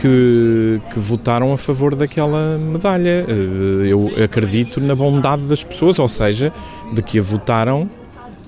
que, 0.00 0.80
que, 0.92 0.98
votaram 0.98 1.52
a 1.52 1.58
favor 1.58 1.94
daquela 1.94 2.56
medalha. 2.56 3.26
Uh, 3.28 3.84
eu 3.84 4.24
acredito 4.24 4.80
na 4.80 4.94
bondade 4.94 5.44
das 5.44 5.62
pessoas, 5.62 5.98
ou 5.98 6.08
seja, 6.08 6.52
de 6.92 7.02
que 7.02 7.18
a 7.18 7.22
votaram 7.22 7.88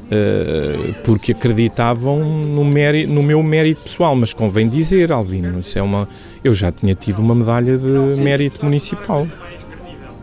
Uh, 0.02 0.92
porque 1.04 1.32
acreditavam 1.32 2.18
no, 2.18 2.62
mérito, 2.66 3.10
no, 3.10 3.22
meu 3.22 3.42
mérito 3.42 3.84
pessoal, 3.84 4.14
mas 4.14 4.34
convém 4.34 4.68
dizer, 4.68 5.10
Albino, 5.10 5.60
isso 5.60 5.78
é 5.78 5.80
uma, 5.80 6.06
eu 6.44 6.52
já 6.52 6.70
tinha 6.70 6.94
tido 6.94 7.20
uma 7.20 7.34
medalha 7.34 7.78
de 7.78 8.20
mérito 8.20 8.62
municipal. 8.62 9.26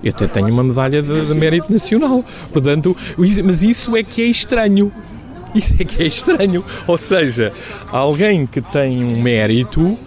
Eu 0.03 0.11
até 0.11 0.27
tenho 0.27 0.49
uma 0.49 0.63
medalha 0.63 1.01
de, 1.01 1.25
de 1.25 1.33
mérito 1.33 1.71
nacional. 1.73 2.23
Portanto, 2.53 2.95
mas 3.43 3.63
isso 3.63 3.97
é 3.97 4.03
que 4.03 4.21
é 4.21 4.25
estranho. 4.25 4.91
Isso 5.55 5.75
é 5.79 5.83
que 5.83 6.03
é 6.03 6.05
estranho. 6.05 6.63
Ou 6.85 6.97
seja, 6.97 7.51
alguém 7.91 8.45
que 8.45 8.61
tem 8.61 9.03
um 9.03 9.19
mérito 9.19 9.97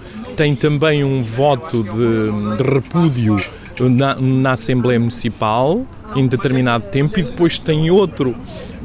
tem 0.43 0.57
também 0.57 1.05
um 1.05 1.23
voto 1.23 1.85
de, 1.85 2.57
de 2.57 2.69
repúdio 2.69 3.37
na, 3.79 4.17
na 4.17 4.53
Assembleia 4.55 4.99
Municipal 4.99 5.87
em 6.17 6.27
determinado 6.27 6.83
tempo 6.91 7.17
e 7.21 7.23
depois 7.23 7.61
tem 7.61 7.93
outro 7.93 8.35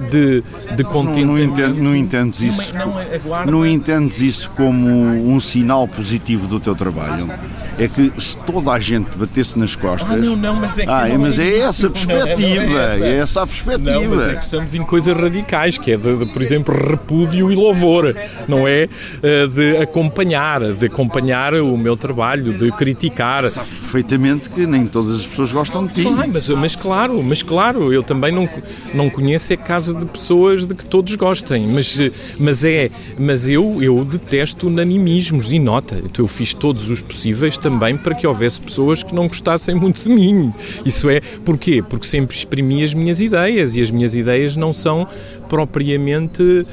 de, 0.09 0.43
de 0.75 0.83
contentamento. 0.83 1.27
Não, 1.27 1.39
entendo, 1.39 1.83
não 1.83 1.95
entendes 1.95 2.41
isso, 2.41 2.75
não, 2.75 2.99
é 2.99 3.19
não 3.45 3.65
entendes 3.65 4.21
isso 4.21 4.51
como 4.51 4.87
um 4.87 5.39
sinal 5.39 5.87
positivo 5.87 6.47
do 6.47 6.59
teu 6.59 6.75
trabalho? 6.75 7.29
É 7.77 7.87
que 7.87 8.11
se 8.17 8.37
toda 8.37 8.71
a 8.71 8.79
gente 8.79 9.09
batesse 9.15 9.57
nas 9.57 9.75
costas. 9.75 10.11
Ah, 10.11 10.17
não, 10.17 10.35
não, 10.35 10.55
mas 10.55 10.77
é 10.79 10.83
que 10.83 10.89
ah, 10.89 11.17
mas 11.19 11.37
é, 11.37 11.43
é 11.43 11.59
essa 11.59 11.87
a 11.87 11.89
perspectiva. 11.89 12.79
É, 12.79 12.95
essa. 12.95 13.05
é 13.05 13.17
essa 13.17 13.43
a 13.43 13.47
perspectiva. 13.47 13.91
Não, 13.91 14.15
mas 14.15 14.27
é 14.27 14.35
que 14.35 14.43
estamos 14.43 14.75
em 14.75 14.83
coisas 14.83 15.15
radicais, 15.15 15.77
que 15.77 15.91
é 15.91 15.97
de, 15.97 16.17
de 16.17 16.25
por 16.25 16.41
exemplo, 16.41 16.75
repúdio 16.75 17.51
e 17.51 17.55
louvor, 17.55 18.15
não 18.47 18.67
é? 18.67 18.89
Eh, 19.21 19.47
de 19.47 19.77
acompanhar, 19.77 20.73
de 20.73 20.85
acompanhar 20.87 21.53
o 21.53 21.77
meu 21.77 21.95
trabalho, 21.95 22.53
de 22.53 22.71
criticar. 22.71 23.49
Sabes 23.49 23.75
perfeitamente 23.75 24.49
que 24.49 24.65
nem 24.65 24.87
todas 24.87 25.17
as 25.17 25.27
pessoas 25.27 25.51
gostam 25.51 25.85
de 25.85 25.93
ti. 25.93 26.03
Claro, 26.03 26.31
mas, 26.33 26.49
mas 26.49 26.75
claro, 26.75 27.23
mas 27.23 27.43
claro, 27.43 27.93
eu 27.93 28.03
também 28.03 28.31
não, 28.31 28.49
não 28.93 29.09
conheço 29.09 29.53
é 29.53 29.57
caso 29.57 29.86
de 29.93 30.05
pessoas 30.05 30.65
de 30.65 30.73
que 30.73 30.85
todos 30.85 31.15
gostem, 31.15 31.67
mas, 31.67 31.99
mas 32.39 32.63
é, 32.63 32.89
mas 33.17 33.47
eu, 33.47 33.81
eu 33.81 34.03
detesto 34.05 34.67
unanimismos 34.67 35.51
e 35.51 35.59
nota, 35.59 36.01
eu 36.17 36.27
fiz 36.27 36.53
todos 36.53 36.89
os 36.89 37.01
possíveis 37.01 37.57
também 37.57 37.97
para 37.97 38.15
que 38.15 38.25
houvesse 38.25 38.61
pessoas 38.61 39.03
que 39.03 39.13
não 39.13 39.27
gostassem 39.27 39.75
muito 39.75 40.01
de 40.01 40.09
mim. 40.09 40.53
Isso 40.85 41.09
é, 41.09 41.21
porquê? 41.45 41.83
Porque 41.87 42.05
sempre 42.05 42.35
exprimi 42.35 42.83
as 42.83 42.93
minhas 42.93 43.21
ideias 43.21 43.75
e 43.75 43.81
as 43.81 43.91
minhas 43.91 44.15
ideias 44.15 44.55
não 44.55 44.73
são 44.73 45.07
propriamente 45.47 46.65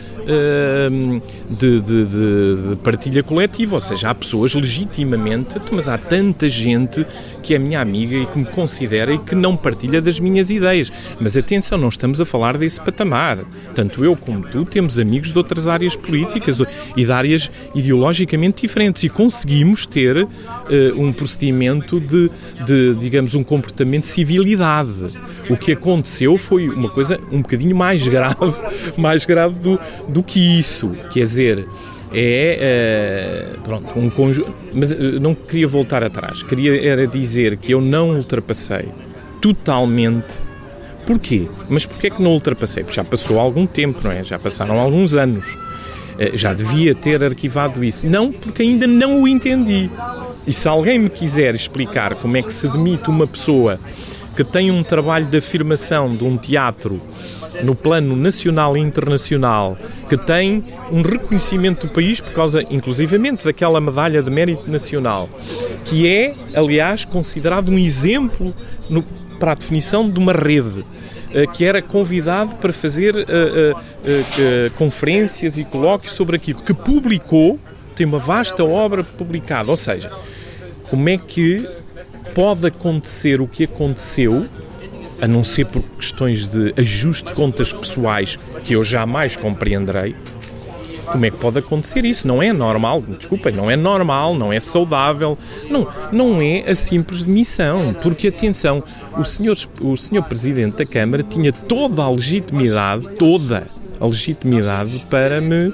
de, 1.49 1.81
de, 1.81 2.05
de, 2.05 2.69
de, 2.71 2.77
partilha 2.77 3.23
coletiva, 3.23 3.75
ou 3.75 3.81
seja, 3.81 4.11
há 4.11 4.15
pessoas 4.15 4.55
legitimamente, 4.55 5.55
mas 5.71 5.89
há 5.89 5.99
tanta 5.99 6.49
gente 6.49 7.07
que 7.43 7.55
é 7.55 7.59
minha 7.59 7.81
amiga 7.81 8.17
e 8.17 8.27
que 8.27 8.39
me 8.39 8.45
considera 8.47 9.13
e 9.13 9.19
que 9.19 9.35
não 9.35 9.55
partilha 9.55 10.01
das 10.01 10.19
minhas 10.19 10.51
ideias. 10.51 10.91
Mas 11.21 11.37
atenção, 11.37 11.77
não 11.77 11.89
estamos 11.89 12.21
a 12.21 12.25
falar 12.25 12.57
desse 12.57 12.81
patamar. 12.81 13.39
Tanto 13.75 14.03
eu 14.03 14.17
como 14.17 14.49
tu 14.49 14.65
temos 14.65 14.99
amigos 14.99 15.31
de 15.31 15.39
outras 15.39 15.69
áreas 15.69 15.95
políticas 15.95 16.59
e 16.97 17.05
de 17.05 17.13
áreas 17.13 17.51
ideologicamente 17.75 18.63
diferentes 18.63 19.03
e 19.05 19.11
conseguimos 19.11 19.85
ter 19.85 20.17
uh, 20.23 20.29
um 20.97 21.13
procedimento 21.13 22.01
de, 22.01 22.31
de, 22.65 22.95
digamos, 22.95 23.35
um 23.35 23.45
comportamento 23.45 24.03
de 24.03 24.09
civilidade. 24.09 25.19
O 25.51 25.57
que 25.57 25.73
aconteceu 25.73 26.39
foi 26.39 26.69
uma 26.69 26.89
coisa 26.89 27.21
um 27.31 27.43
bocadinho 27.43 27.77
mais 27.77 28.07
grave 28.09 28.55
mais 28.97 29.25
grave 29.25 29.59
do, 29.59 29.79
do 30.09 30.23
que 30.23 30.59
isso. 30.59 30.97
Quer 31.11 31.21
dizer, 31.21 31.69
é 32.13 33.57
uh, 33.57 33.61
pronto, 33.63 33.99
um 33.99 34.09
conjunto. 34.09 34.55
Mas 34.73 34.93
uh, 34.93 35.21
não 35.21 35.35
queria 35.35 35.67
voltar 35.67 36.05
atrás, 36.05 36.43
queria 36.43 36.87
era 36.87 37.07
dizer 37.07 37.57
que 37.57 37.73
eu 37.73 37.81
não 37.81 38.11
ultrapassei 38.11 38.89
totalmente. 39.41 40.43
Porquê? 41.07 41.49
Mas 41.69 41.85
porquê 41.85 42.07
é 42.07 42.11
que 42.11 42.23
não 42.23 42.31
ultrapassei? 42.33 42.83
Porque 42.83 42.97
já 42.97 43.05
passou 43.05 43.39
algum 43.39 43.67
tempo, 43.67 44.01
não 44.03 44.13
é? 44.13 44.25
Já 44.25 44.39
passaram 44.39 44.79
alguns 44.79 45.15
anos. 45.15 45.55
Uh, 45.55 46.37
já 46.37 46.53
devia 46.55 46.95
ter 46.95 47.23
arquivado 47.23 47.83
isso. 47.83 48.07
Não, 48.07 48.33
porque 48.33 48.63
ainda 48.63 48.87
não 48.87 49.23
o 49.23 49.29
entendi. 49.29 49.91
E 50.47 50.53
se 50.53 50.69
alguém 50.69 50.99
me 50.99 51.11
quiser 51.11 51.55
explicar 51.55 52.15
como 52.17 52.37
é 52.37 52.43
que 52.43 52.53
se 52.53 52.69
demite 52.69 53.09
uma 53.09 53.27
pessoa 53.27 53.81
que 54.37 54.45
tem 54.45 54.71
um 54.71 54.83
trabalho 54.83 55.27
de 55.27 55.39
afirmação 55.39 56.15
de 56.15 56.25
um 56.25 56.37
teatro 56.37 57.01
no 57.63 57.75
plano 57.75 58.17
nacional 58.17 58.77
e 58.77 58.81
internacional, 58.81 59.77
que 60.09 60.17
tem 60.17 60.65
um 60.91 61.03
reconhecimento 61.03 61.87
do 61.87 61.93
país 61.93 62.21
por 62.21 62.33
causa, 62.33 62.63
inclusivamente, 62.71 63.45
daquela 63.45 63.81
medalha 63.81 64.23
de 64.23 64.31
mérito 64.31 64.71
nacional, 64.71 65.29
que 65.85 66.09
é, 66.09 66.35
aliás, 66.55 67.05
considerado 67.05 67.71
um 67.71 67.79
exemplo 67.79 68.55
no, 68.89 69.03
para 69.39 69.53
a 69.53 69.55
definição 69.55 70.09
de 70.09 70.19
uma 70.19 70.33
rede 70.33 70.85
eh, 71.35 71.47
que 71.49 71.65
era 71.65 71.83
convidado 71.83 72.55
para 72.57 72.73
fazer 72.73 73.15
uh, 73.17 73.19
uh, 73.19 73.77
uh, 73.77 74.71
conferências 74.77 75.59
e 75.59 75.65
colóquios 75.65 76.15
sobre 76.15 76.37
aquilo, 76.37 76.63
que 76.63 76.73
publicou, 76.73 77.59
tem 77.97 78.07
uma 78.07 78.21
vasta 78.21 78.63
obra 78.65 79.03
publicada. 79.03 79.69
Ou 79.69 79.77
seja, 79.77 80.13
como 80.89 81.09
é 81.09 81.19
que 81.19 81.69
pode 82.37 82.67
acontecer 82.69 83.41
o 83.41 83.49
que 83.49 83.65
aconteceu 83.65 84.47
a 85.21 85.27
não 85.27 85.45
ser 85.45 85.67
por 85.67 85.83
questões 85.83 86.47
de 86.47 86.75
ajuste 86.77 87.27
de 87.27 87.33
contas 87.33 87.73
pessoais 87.73 88.39
que 88.65 88.75
eu 88.75 88.85
jamais 88.85 89.37
compreenderei, 89.37 90.15
como 91.07 91.25
é 91.27 91.31
que 91.31 91.37
pode 91.37 91.59
acontecer 91.59 92.05
isso? 92.05 92.27
Não 92.27 92.43
é 92.43 92.53
normal, 92.53 93.03
desculpem, 93.03 93.55
não 93.55 93.71
é 93.71 93.77
normal, 93.77 94.35
não 94.35 94.53
é 94.53 94.59
saudável, 94.59 95.39
não, 95.71 95.87
não 96.11 96.41
é 96.41 96.71
a 96.71 96.75
simples 96.75 97.23
demissão, 97.23 97.95
porque 98.03 98.29
atenção, 98.29 98.83
o 99.17 99.25
senhor, 99.25 99.57
o 99.81 99.97
senhor 99.97 100.23
Presidente 100.25 100.79
da 100.79 100.87
Câmara 100.87 101.23
tinha 101.23 101.53
toda 101.53 102.03
a 102.03 102.11
legitimidade, 102.11 103.07
toda 103.19 103.67
a 104.01 104.07
legitimidade 104.07 105.05
para 105.11 105.41
me 105.41 105.73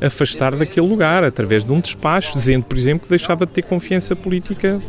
afastar 0.00 0.56
daquele 0.56 0.86
lugar, 0.86 1.24
através 1.24 1.66
de 1.66 1.72
um 1.72 1.80
despacho, 1.80 2.34
dizendo, 2.34 2.64
por 2.64 2.78
exemplo, 2.78 3.04
que 3.04 3.10
deixava 3.10 3.44
de 3.44 3.52
ter 3.52 3.62
confiança 3.62 4.16
política 4.16 4.80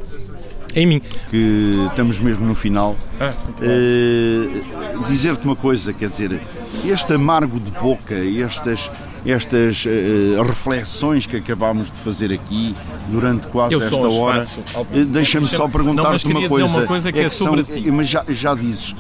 em 0.76 0.86
mim. 0.86 1.02
Que 1.30 1.86
estamos 1.90 2.20
mesmo 2.20 2.46
no 2.46 2.56
final. 2.56 2.96
Ah, 3.20 3.34
uh, 3.60 5.06
Dizer-te 5.08 5.46
uma 5.46 5.56
coisa, 5.56 5.94
quer 5.94 6.10
dizer, 6.10 6.40
este 6.86 7.14
amargo 7.14 7.60
de 7.60 7.72
boca, 7.72 8.16
estas, 8.16 8.90
estas 9.26 9.86
uh, 9.86 10.42
reflexões 10.44 11.26
que 11.26 11.38
acabámos 11.38 11.90
de 11.90 11.98
fazer 12.00 12.32
aqui 12.32 12.76
durante 13.10 13.48
quase 13.48 13.74
Eu 13.74 13.82
esta 13.82 14.08
hora, 14.08 14.48
uh, 14.76 15.06
deixa-me 15.06 15.48
só 15.48 15.68
perguntar-te 15.68 16.28
uma 16.28 16.48
coisa. 16.48 16.66
Uma 16.66 16.86
coisa 16.86 17.12
que 17.12 17.20
é, 17.20 17.24
é 17.24 17.26
que 17.26 17.30
sobre 17.32 17.64
são, 17.64 17.94
Mas 17.94 18.10
já, 18.10 18.24
já 18.30 18.54
dizes, 18.54 18.96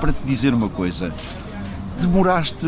para 0.00 0.12
te 0.12 0.22
dizer 0.24 0.52
uma 0.52 0.68
coisa, 0.68 1.14
demoraste 2.00 2.66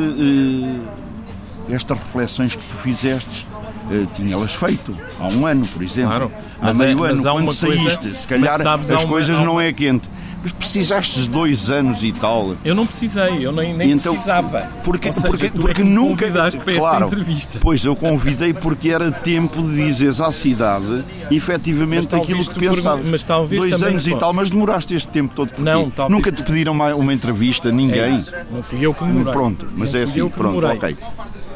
estas 1.71 1.99
reflexões 1.99 2.55
que 2.55 2.63
tu 2.63 2.77
fizeste 2.77 3.47
uh, 3.91 4.07
tinha-las 4.15 4.55
feito 4.55 4.99
há 5.21 5.27
um 5.29 5.47
ano, 5.47 5.67
por 5.67 5.83
exemplo. 5.83 6.11
Claro. 6.11 6.33
Há 6.61 6.67
mas 6.67 6.79
meio 6.79 7.05
é, 7.05 7.11
ano, 7.11 7.23
quando 7.23 7.53
saíste. 7.53 7.99
Coisa, 7.99 8.15
se 8.15 8.27
calhar 8.27 8.59
sabes, 8.61 8.91
as 8.91 9.05
coisas 9.05 9.37
uma, 9.37 9.47
não 9.47 9.61
é 9.61 9.73
quente. 9.73 10.09
Mas 10.45 10.53
precisaste 10.53 11.23
de 11.23 11.29
dois 11.31 11.71
anos 11.71 12.05
e 12.05 12.13
tal. 12.13 12.55
Eu 12.63 12.75
não 12.75 12.87
precisei, 12.87 13.47
eu 13.47 13.51
nem, 13.51 13.73
nem 13.73 13.93
então, 13.93 14.13
precisava. 14.13 14.71
Porque, 14.85 15.11
seja, 15.11 15.27
porque, 15.27 15.47
é 15.47 15.49
porque 15.49 15.81
é 15.81 15.85
nunca. 15.85 16.27
convidaste 16.27 16.61
para 16.61 16.75
claro, 16.75 17.05
esta 17.05 17.07
entrevista. 17.07 17.59
Pois 17.63 17.83
eu 17.83 17.97
convidei 17.97 18.53
porque 18.53 18.91
era 18.91 19.11
tempo 19.11 19.63
de 19.63 19.75
dizeres 19.75 20.21
à 20.21 20.31
cidade 20.31 21.03
efetivamente 21.31 22.15
aquilo 22.15 22.45
que 22.45 22.59
pensavas. 22.59 23.07
Mas 23.07 23.25
talvez 23.25 23.59
dois 23.59 23.83
anos 23.83 24.07
e 24.07 24.15
tal, 24.17 24.35
mas 24.35 24.51
demoraste 24.51 24.95
este 24.95 25.09
tempo 25.09 25.33
todo. 25.35 25.51
Não, 25.59 25.91
talvez... 25.91 26.15
Nunca 26.15 26.31
te 26.31 26.43
pediram 26.43 26.75
uma, 26.75 26.95
uma 26.95 27.15
entrevista, 27.15 27.73
ninguém. 27.73 28.17
É 28.17 28.45
não 28.51 28.63
fui 28.63 28.85
eu 28.85 28.93
que 28.93 29.03
demorei. 29.03 29.33
Pronto, 29.33 29.67
mas 29.75 29.95
não 29.95 30.01
é 30.01 30.03
assim, 30.03 30.29
pronto, 30.29 30.67
ok. 30.67 30.97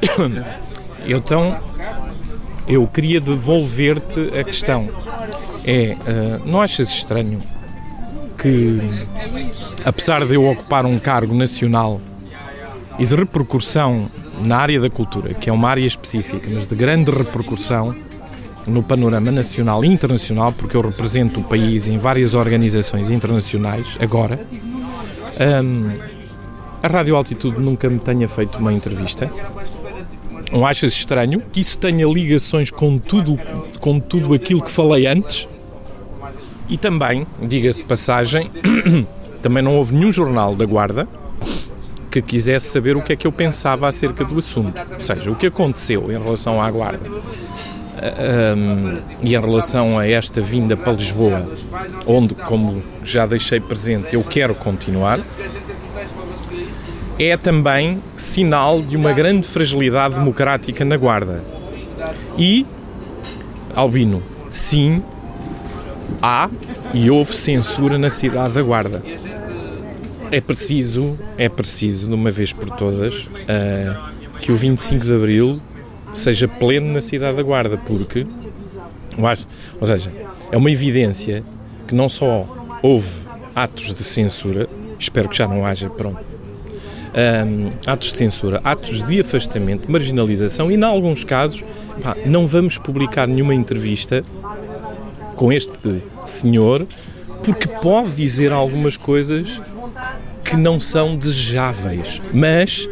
Então, 1.11 1.59
eu 2.69 2.87
queria 2.87 3.21
devolver-te 3.21 4.39
a 4.39 4.45
questão. 4.45 4.89
É, 5.64 5.97
uh, 5.97 6.49
não 6.49 6.61
achas 6.61 6.89
estranho 6.91 7.41
que, 8.37 8.81
apesar 9.85 10.25
de 10.25 10.35
eu 10.35 10.49
ocupar 10.49 10.87
um 10.87 10.99
cargo 10.99 11.35
nacional 11.35 12.01
e 12.99 13.07
de 13.07 13.14
repercussão 13.14 14.09
na 14.45 14.59
área 14.59 14.81
da 14.81 14.91
cultura, 14.91 15.35
que 15.35 15.51
é 15.51 15.53
uma 15.53 15.69
área 15.69 15.85
específica, 15.85 16.49
mas 16.53 16.66
de 16.66 16.75
grande 16.75 17.11
repercussão 17.11 17.95
no 18.66 18.83
panorama 18.83 19.33
nacional 19.33 19.85
e 19.85 19.89
internacional, 19.89 20.53
porque 20.53 20.77
eu 20.77 20.83
represento 20.83 21.41
o 21.41 21.45
país 21.45 21.89
em 21.89 21.99
várias 21.99 22.35
organizações 22.35 23.11
internacionais, 23.11 23.97
agora, 23.99 24.39
um, 25.64 25.99
a 26.83 26.89
Rádio 26.89 27.16
Altitude 27.16 27.61
nunca 27.61 27.89
me 27.89 27.99
tenha 27.99 28.29
feito 28.29 28.59
uma 28.59 28.73
entrevista 28.73 29.31
não 30.53 30.66
achas 30.66 30.92
estranho 30.92 31.40
que 31.53 31.61
isso 31.61 31.78
tenha 31.78 32.07
ligações 32.07 32.70
com 32.70 32.99
tudo, 32.99 33.38
com 33.80 34.01
tudo 34.01 34.34
aquilo 34.34 34.62
que 34.62 34.70
falei 34.70 35.07
antes? 35.07 35.49
E 36.68 36.76
também, 36.76 37.26
diga-se 37.42 37.82
passagem, 37.82 38.51
também 39.42 39.62
não 39.62 39.74
houve 39.74 39.94
nenhum 39.94 40.12
jornal 40.12 40.55
da 40.55 40.64
Guarda 40.64 41.09
que 42.11 42.22
quisesse 42.22 42.68
saber 42.68 42.96
o 42.96 43.03
que 43.03 43.12
é 43.12 43.16
que 43.16 43.26
eu 43.26 43.32
pensava 43.32 43.88
acerca 43.88 44.24
do 44.24 44.38
assunto. 44.38 44.74
Ou 44.94 45.01
seja, 45.01 45.30
o 45.30 45.36
que 45.36 45.46
aconteceu 45.46 46.11
em 46.11 46.18
relação 46.18 46.61
à 46.61 46.70
Guarda 46.70 47.09
um, 47.99 48.99
e 49.22 49.34
em 49.34 49.40
relação 49.40 49.99
a 49.99 50.07
esta 50.07 50.40
vinda 50.40 50.76
para 50.76 50.92
Lisboa, 50.92 51.49
onde, 52.07 52.34
como 52.34 52.82
já 53.05 53.26
deixei 53.26 53.61
presente, 53.61 54.14
eu 54.14 54.22
quero 54.22 54.55
continuar. 54.55 55.20
É 57.19 57.37
também 57.37 58.01
sinal 58.16 58.81
de 58.81 58.97
uma 58.97 59.12
grande 59.12 59.47
fragilidade 59.47 60.14
democrática 60.14 60.85
na 60.85 60.97
Guarda. 60.97 61.43
E, 62.39 62.64
Albino, 63.75 64.23
sim, 64.49 65.03
há 66.23 66.49
e 66.95 67.11
houve 67.11 67.35
censura 67.35 67.99
na 67.99 68.09
cidade 68.09 68.55
da 68.55 68.62
Guarda. 68.62 69.03
É 70.31 70.41
preciso, 70.41 71.19
é 71.37 71.49
preciso, 71.49 72.09
de 72.09 72.14
uma 72.14 72.31
vez 72.31 72.53
por 72.53 72.71
todas, 72.71 73.25
uh, 73.25 74.39
que 74.41 74.53
o 74.53 74.57
25 74.57 75.05
de 75.05 75.12
Abril 75.12 75.61
seja 76.14 76.47
pleno 76.47 76.93
na 76.93 77.01
cidade 77.01 77.37
da 77.37 77.43
Guarda, 77.43 77.77
porque, 77.79 78.27
ou 79.81 79.87
seja, 79.87 80.12
é 80.53 80.57
uma 80.57 80.71
evidência 80.71 81.43
que 81.87 81.95
não 81.95 82.09
só 82.09 82.47
houve 82.83 83.11
atos 83.55 83.93
de 83.95 84.05
censura, 84.05 84.69
espero 84.99 85.29
que 85.29 85.37
já 85.37 85.49
não 85.49 85.64
haja, 85.64 85.89
pronto, 85.91 86.21
um, 87.19 87.71
atos 87.87 88.12
de 88.12 88.19
censura, 88.19 88.61
atos 88.62 89.03
de 89.03 89.21
afastamento, 89.21 89.91
marginalização 89.91 90.71
e, 90.71 90.75
em 90.75 90.83
alguns 90.85 91.25
casos, 91.25 91.64
pá, 92.01 92.16
não 92.25 92.47
vamos 92.47 92.79
publicar 92.79 93.27
nenhuma 93.27 93.55
entrevista 93.55 94.25
com 95.35 95.53
este 95.53 96.03
senhor 96.23 96.87
porque 97.43 97.66
pode 97.66 98.11
dizer 98.12 98.53
algumas 98.53 98.97
coisas 98.97 99.61
que 100.45 100.57
não 100.57 100.81
são 100.81 101.16
desejáveis. 101.16 102.21
Mas 102.33 102.89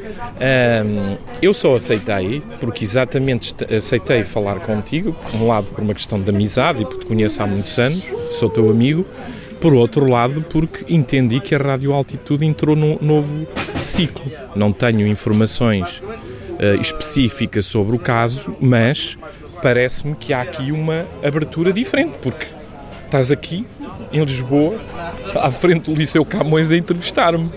um, 0.84 1.16
eu 1.40 1.54
só 1.54 1.74
aceitei, 1.74 2.42
porque 2.60 2.84
exatamente 2.84 3.54
aceitei 3.74 4.24
falar 4.24 4.60
contigo, 4.60 5.12
por 5.30 5.40
um 5.40 5.46
lado 5.46 5.66
por 5.66 5.82
uma 5.82 5.94
questão 5.94 6.20
de 6.20 6.28
amizade 6.28 6.82
e 6.82 6.84
porque 6.84 7.00
te 7.00 7.06
conheço 7.06 7.42
há 7.42 7.46
muitos 7.46 7.78
anos, 7.78 8.02
sou 8.32 8.50
teu 8.50 8.70
amigo, 8.70 9.06
por 9.60 9.72
outro 9.72 10.08
lado, 10.08 10.42
porque 10.42 10.92
entendi 10.92 11.40
que 11.40 11.54
a 11.54 11.58
Rádio 11.58 11.92
Altitude 11.92 12.44
entrou 12.44 12.76
num 12.76 12.98
novo 13.00 13.46
ciclo. 13.86 14.30
Não 14.54 14.72
tenho 14.72 15.06
informações 15.06 15.98
uh, 15.98 16.80
específicas 16.80 17.66
sobre 17.66 17.96
o 17.96 17.98
caso, 17.98 18.54
mas 18.60 19.16
parece-me 19.62 20.14
que 20.14 20.32
há 20.32 20.42
aqui 20.42 20.72
uma 20.72 21.06
abertura 21.22 21.72
diferente, 21.72 22.18
porque 22.22 22.46
estás 23.04 23.30
aqui 23.30 23.66
em 24.12 24.22
Lisboa, 24.22 24.80
à 25.34 25.50
frente 25.50 25.90
do 25.90 25.96
Liceu 25.96 26.24
Camões, 26.24 26.70
a 26.70 26.76
entrevistar-me. 26.76 27.50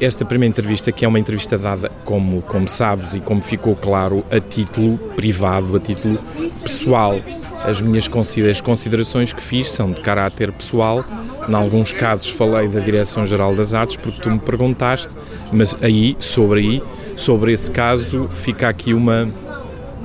Esta 0.00 0.24
primeira 0.24 0.50
entrevista, 0.50 0.90
que 0.90 1.04
é 1.04 1.08
uma 1.08 1.18
entrevista 1.18 1.56
dada, 1.56 1.88
como, 2.04 2.42
como 2.42 2.66
sabes 2.66 3.14
e 3.14 3.20
como 3.20 3.40
ficou 3.40 3.76
claro, 3.76 4.24
a 4.32 4.40
título 4.40 4.98
privado, 5.14 5.76
a 5.76 5.80
título 5.80 6.18
pessoal. 6.62 7.20
As 7.64 7.80
minhas 7.80 8.08
considerações 8.08 9.32
que 9.32 9.40
fiz 9.40 9.70
são 9.70 9.92
de 9.92 10.00
caráter 10.00 10.50
pessoal. 10.50 11.04
Em 11.48 11.54
alguns 11.54 11.92
casos 11.92 12.30
falei 12.30 12.68
da 12.68 12.80
Direção-Geral 12.80 13.54
das 13.54 13.74
Artes, 13.74 13.96
porque 13.96 14.20
tu 14.20 14.30
me 14.30 14.38
perguntaste, 14.38 15.08
mas 15.52 15.76
aí, 15.80 16.16
sobre 16.20 16.60
aí, 16.60 16.82
sobre 17.16 17.52
esse 17.52 17.70
caso, 17.70 18.28
fica 18.32 18.68
aqui 18.68 18.94
uma, 18.94 19.28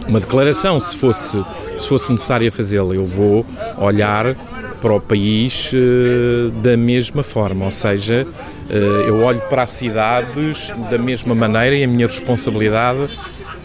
uma 0.08 0.20
declaração, 0.20 0.82
se 0.82 0.96
fosse, 0.96 1.44
se 1.80 1.88
fosse 1.88 2.12
necessária 2.12 2.52
fazê-la. 2.52 2.96
Eu 2.96 3.06
vou 3.06 3.46
olhar 3.78 4.36
para 4.82 4.94
o 4.94 5.02
país 5.02 5.72
uh, 5.74 6.50
da 6.62 6.78
mesma 6.78 7.24
forma, 7.24 7.66
ou 7.66 7.72
seja, 7.72 8.26
uh, 8.70 8.74
eu 8.74 9.22
olho 9.22 9.42
para 9.50 9.64
as 9.64 9.72
cidades 9.72 10.72
da 10.90 10.98
mesma 10.98 11.34
maneira 11.34 11.76
e 11.76 11.84
a 11.84 11.88
minha 11.88 12.08
responsabilidade 12.08 13.10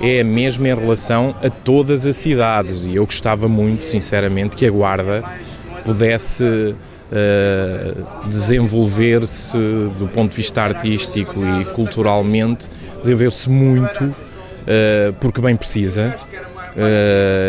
é 0.01 0.21
a 0.21 0.25
mesma 0.25 0.69
em 0.69 0.75
relação 0.75 1.35
a 1.43 1.49
todas 1.49 2.07
as 2.07 2.17
cidades 2.17 2.85
e 2.85 2.97
eu 2.97 3.05
gostava 3.05 3.47
muito, 3.47 3.85
sinceramente, 3.85 4.57
que 4.57 4.67
a 4.67 4.71
Guarda 4.71 5.23
pudesse 5.85 6.75
uh, 7.13 8.29
desenvolver-se 8.29 9.57
do 9.99 10.09
ponto 10.13 10.31
de 10.31 10.39
vista 10.39 10.63
artístico 10.63 11.35
e 11.61 11.65
culturalmente, 11.67 12.67
desenvolver-se 12.99 13.51
muito, 13.51 14.15
porque 15.21 15.41
bem 15.41 15.57
precisa, 15.57 16.15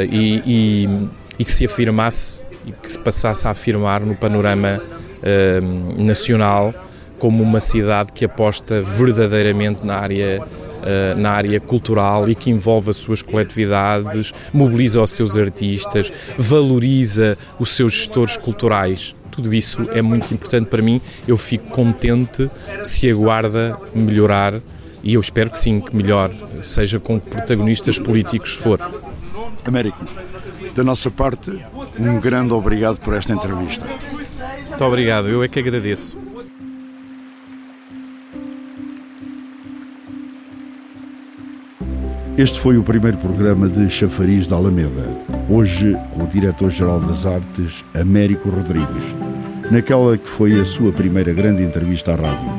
e, 0.09 0.41
e, 0.45 1.09
e 1.38 1.45
que 1.45 1.51
se 1.51 1.66
afirmasse 1.66 2.43
e 2.66 2.72
que 2.72 2.91
se 2.91 2.99
passasse 2.99 3.47
a 3.47 3.51
afirmar 3.51 4.01
no 4.01 4.16
panorama 4.16 4.80
uh, 4.80 6.01
nacional 6.01 6.74
como 7.20 7.43
uma 7.43 7.59
cidade 7.59 8.11
que 8.11 8.26
aposta 8.26 8.82
verdadeiramente 8.82 9.86
na 9.86 9.95
área 9.95 10.41
uh, 10.41 11.20
na 11.20 11.32
área 11.32 11.59
cultural 11.59 12.30
e 12.30 12.36
que 12.36 12.49
envolve 12.49 12.89
as 12.89 12.97
suas 12.97 13.22
coletividades, 13.22 14.34
mobiliza 14.53 15.01
os 15.01 15.11
seus 15.11 15.38
artistas, 15.38 16.11
valoriza 16.38 17.38
os 17.59 17.70
seus 17.70 17.93
gestores 17.93 18.38
culturais. 18.38 19.16
Tudo 19.34 19.52
isso 19.54 19.90
é 19.92 20.02
muito 20.02 20.32
importante 20.32 20.68
para 20.68 20.82
mim. 20.82 21.02
Eu 21.28 21.36
fico 21.38 21.70
contente 21.72 22.50
se 22.84 23.10
a 23.10 23.16
Guarda 23.16 23.78
melhorar 23.96 24.62
e 25.04 25.16
eu 25.16 25.22
espero 25.22 25.50
que 25.50 25.60
sim, 25.60 25.82
que 25.82 25.96
melhor, 25.96 26.32
seja 26.64 27.00
com 27.00 27.20
protagonistas 27.20 27.98
políticos 27.98 28.54
for. 28.54 28.80
Américo, 29.66 30.06
da 30.76 30.84
nossa 30.84 31.10
parte, 31.10 31.52
um 32.00 32.20
grande 32.20 32.54
obrigado 32.54 33.00
por 33.00 33.14
esta 33.14 33.34
entrevista. 33.34 33.86
Muito 34.70 34.86
obrigado, 34.86 35.28
eu 35.28 35.44
é 35.44 35.48
que 35.48 35.60
agradeço. 35.60 36.18
Este 42.36 42.60
foi 42.60 42.78
o 42.80 42.84
primeiro 42.84 43.16
programa 43.20 43.70
de 43.70 43.88
Chafariz 43.92 44.48
da 44.48 44.56
Alameda, 44.56 45.06
hoje 45.48 45.96
com 46.16 46.24
o 46.24 46.28
Diretor-Geral 46.28 47.00
das 47.02 47.28
Artes, 47.28 47.86
Américo 47.94 48.50
Rodrigues, 48.50 49.16
naquela 49.70 50.18
que 50.18 50.28
foi 50.28 50.60
a 50.60 50.66
sua 50.66 50.92
primeira 50.92 51.32
grande 51.32 51.62
entrevista 51.62 52.14
à 52.14 52.16
rádio. 52.16 52.50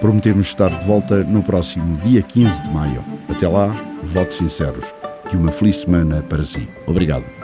Prometemos 0.00 0.46
estar 0.46 0.68
de 0.68 0.86
volta 0.86 1.24
no 1.24 1.42
próximo 1.42 1.96
dia 2.04 2.22
15 2.22 2.62
de 2.62 2.70
maio. 2.70 3.04
Até 3.28 3.48
lá, 3.48 3.74
votos 4.04 4.36
sinceros 4.36 4.84
e 5.32 5.36
uma 5.36 5.50
feliz 5.50 5.80
semana 5.80 6.22
para 6.22 6.44
si. 6.44 6.68
Obrigado. 6.86 7.41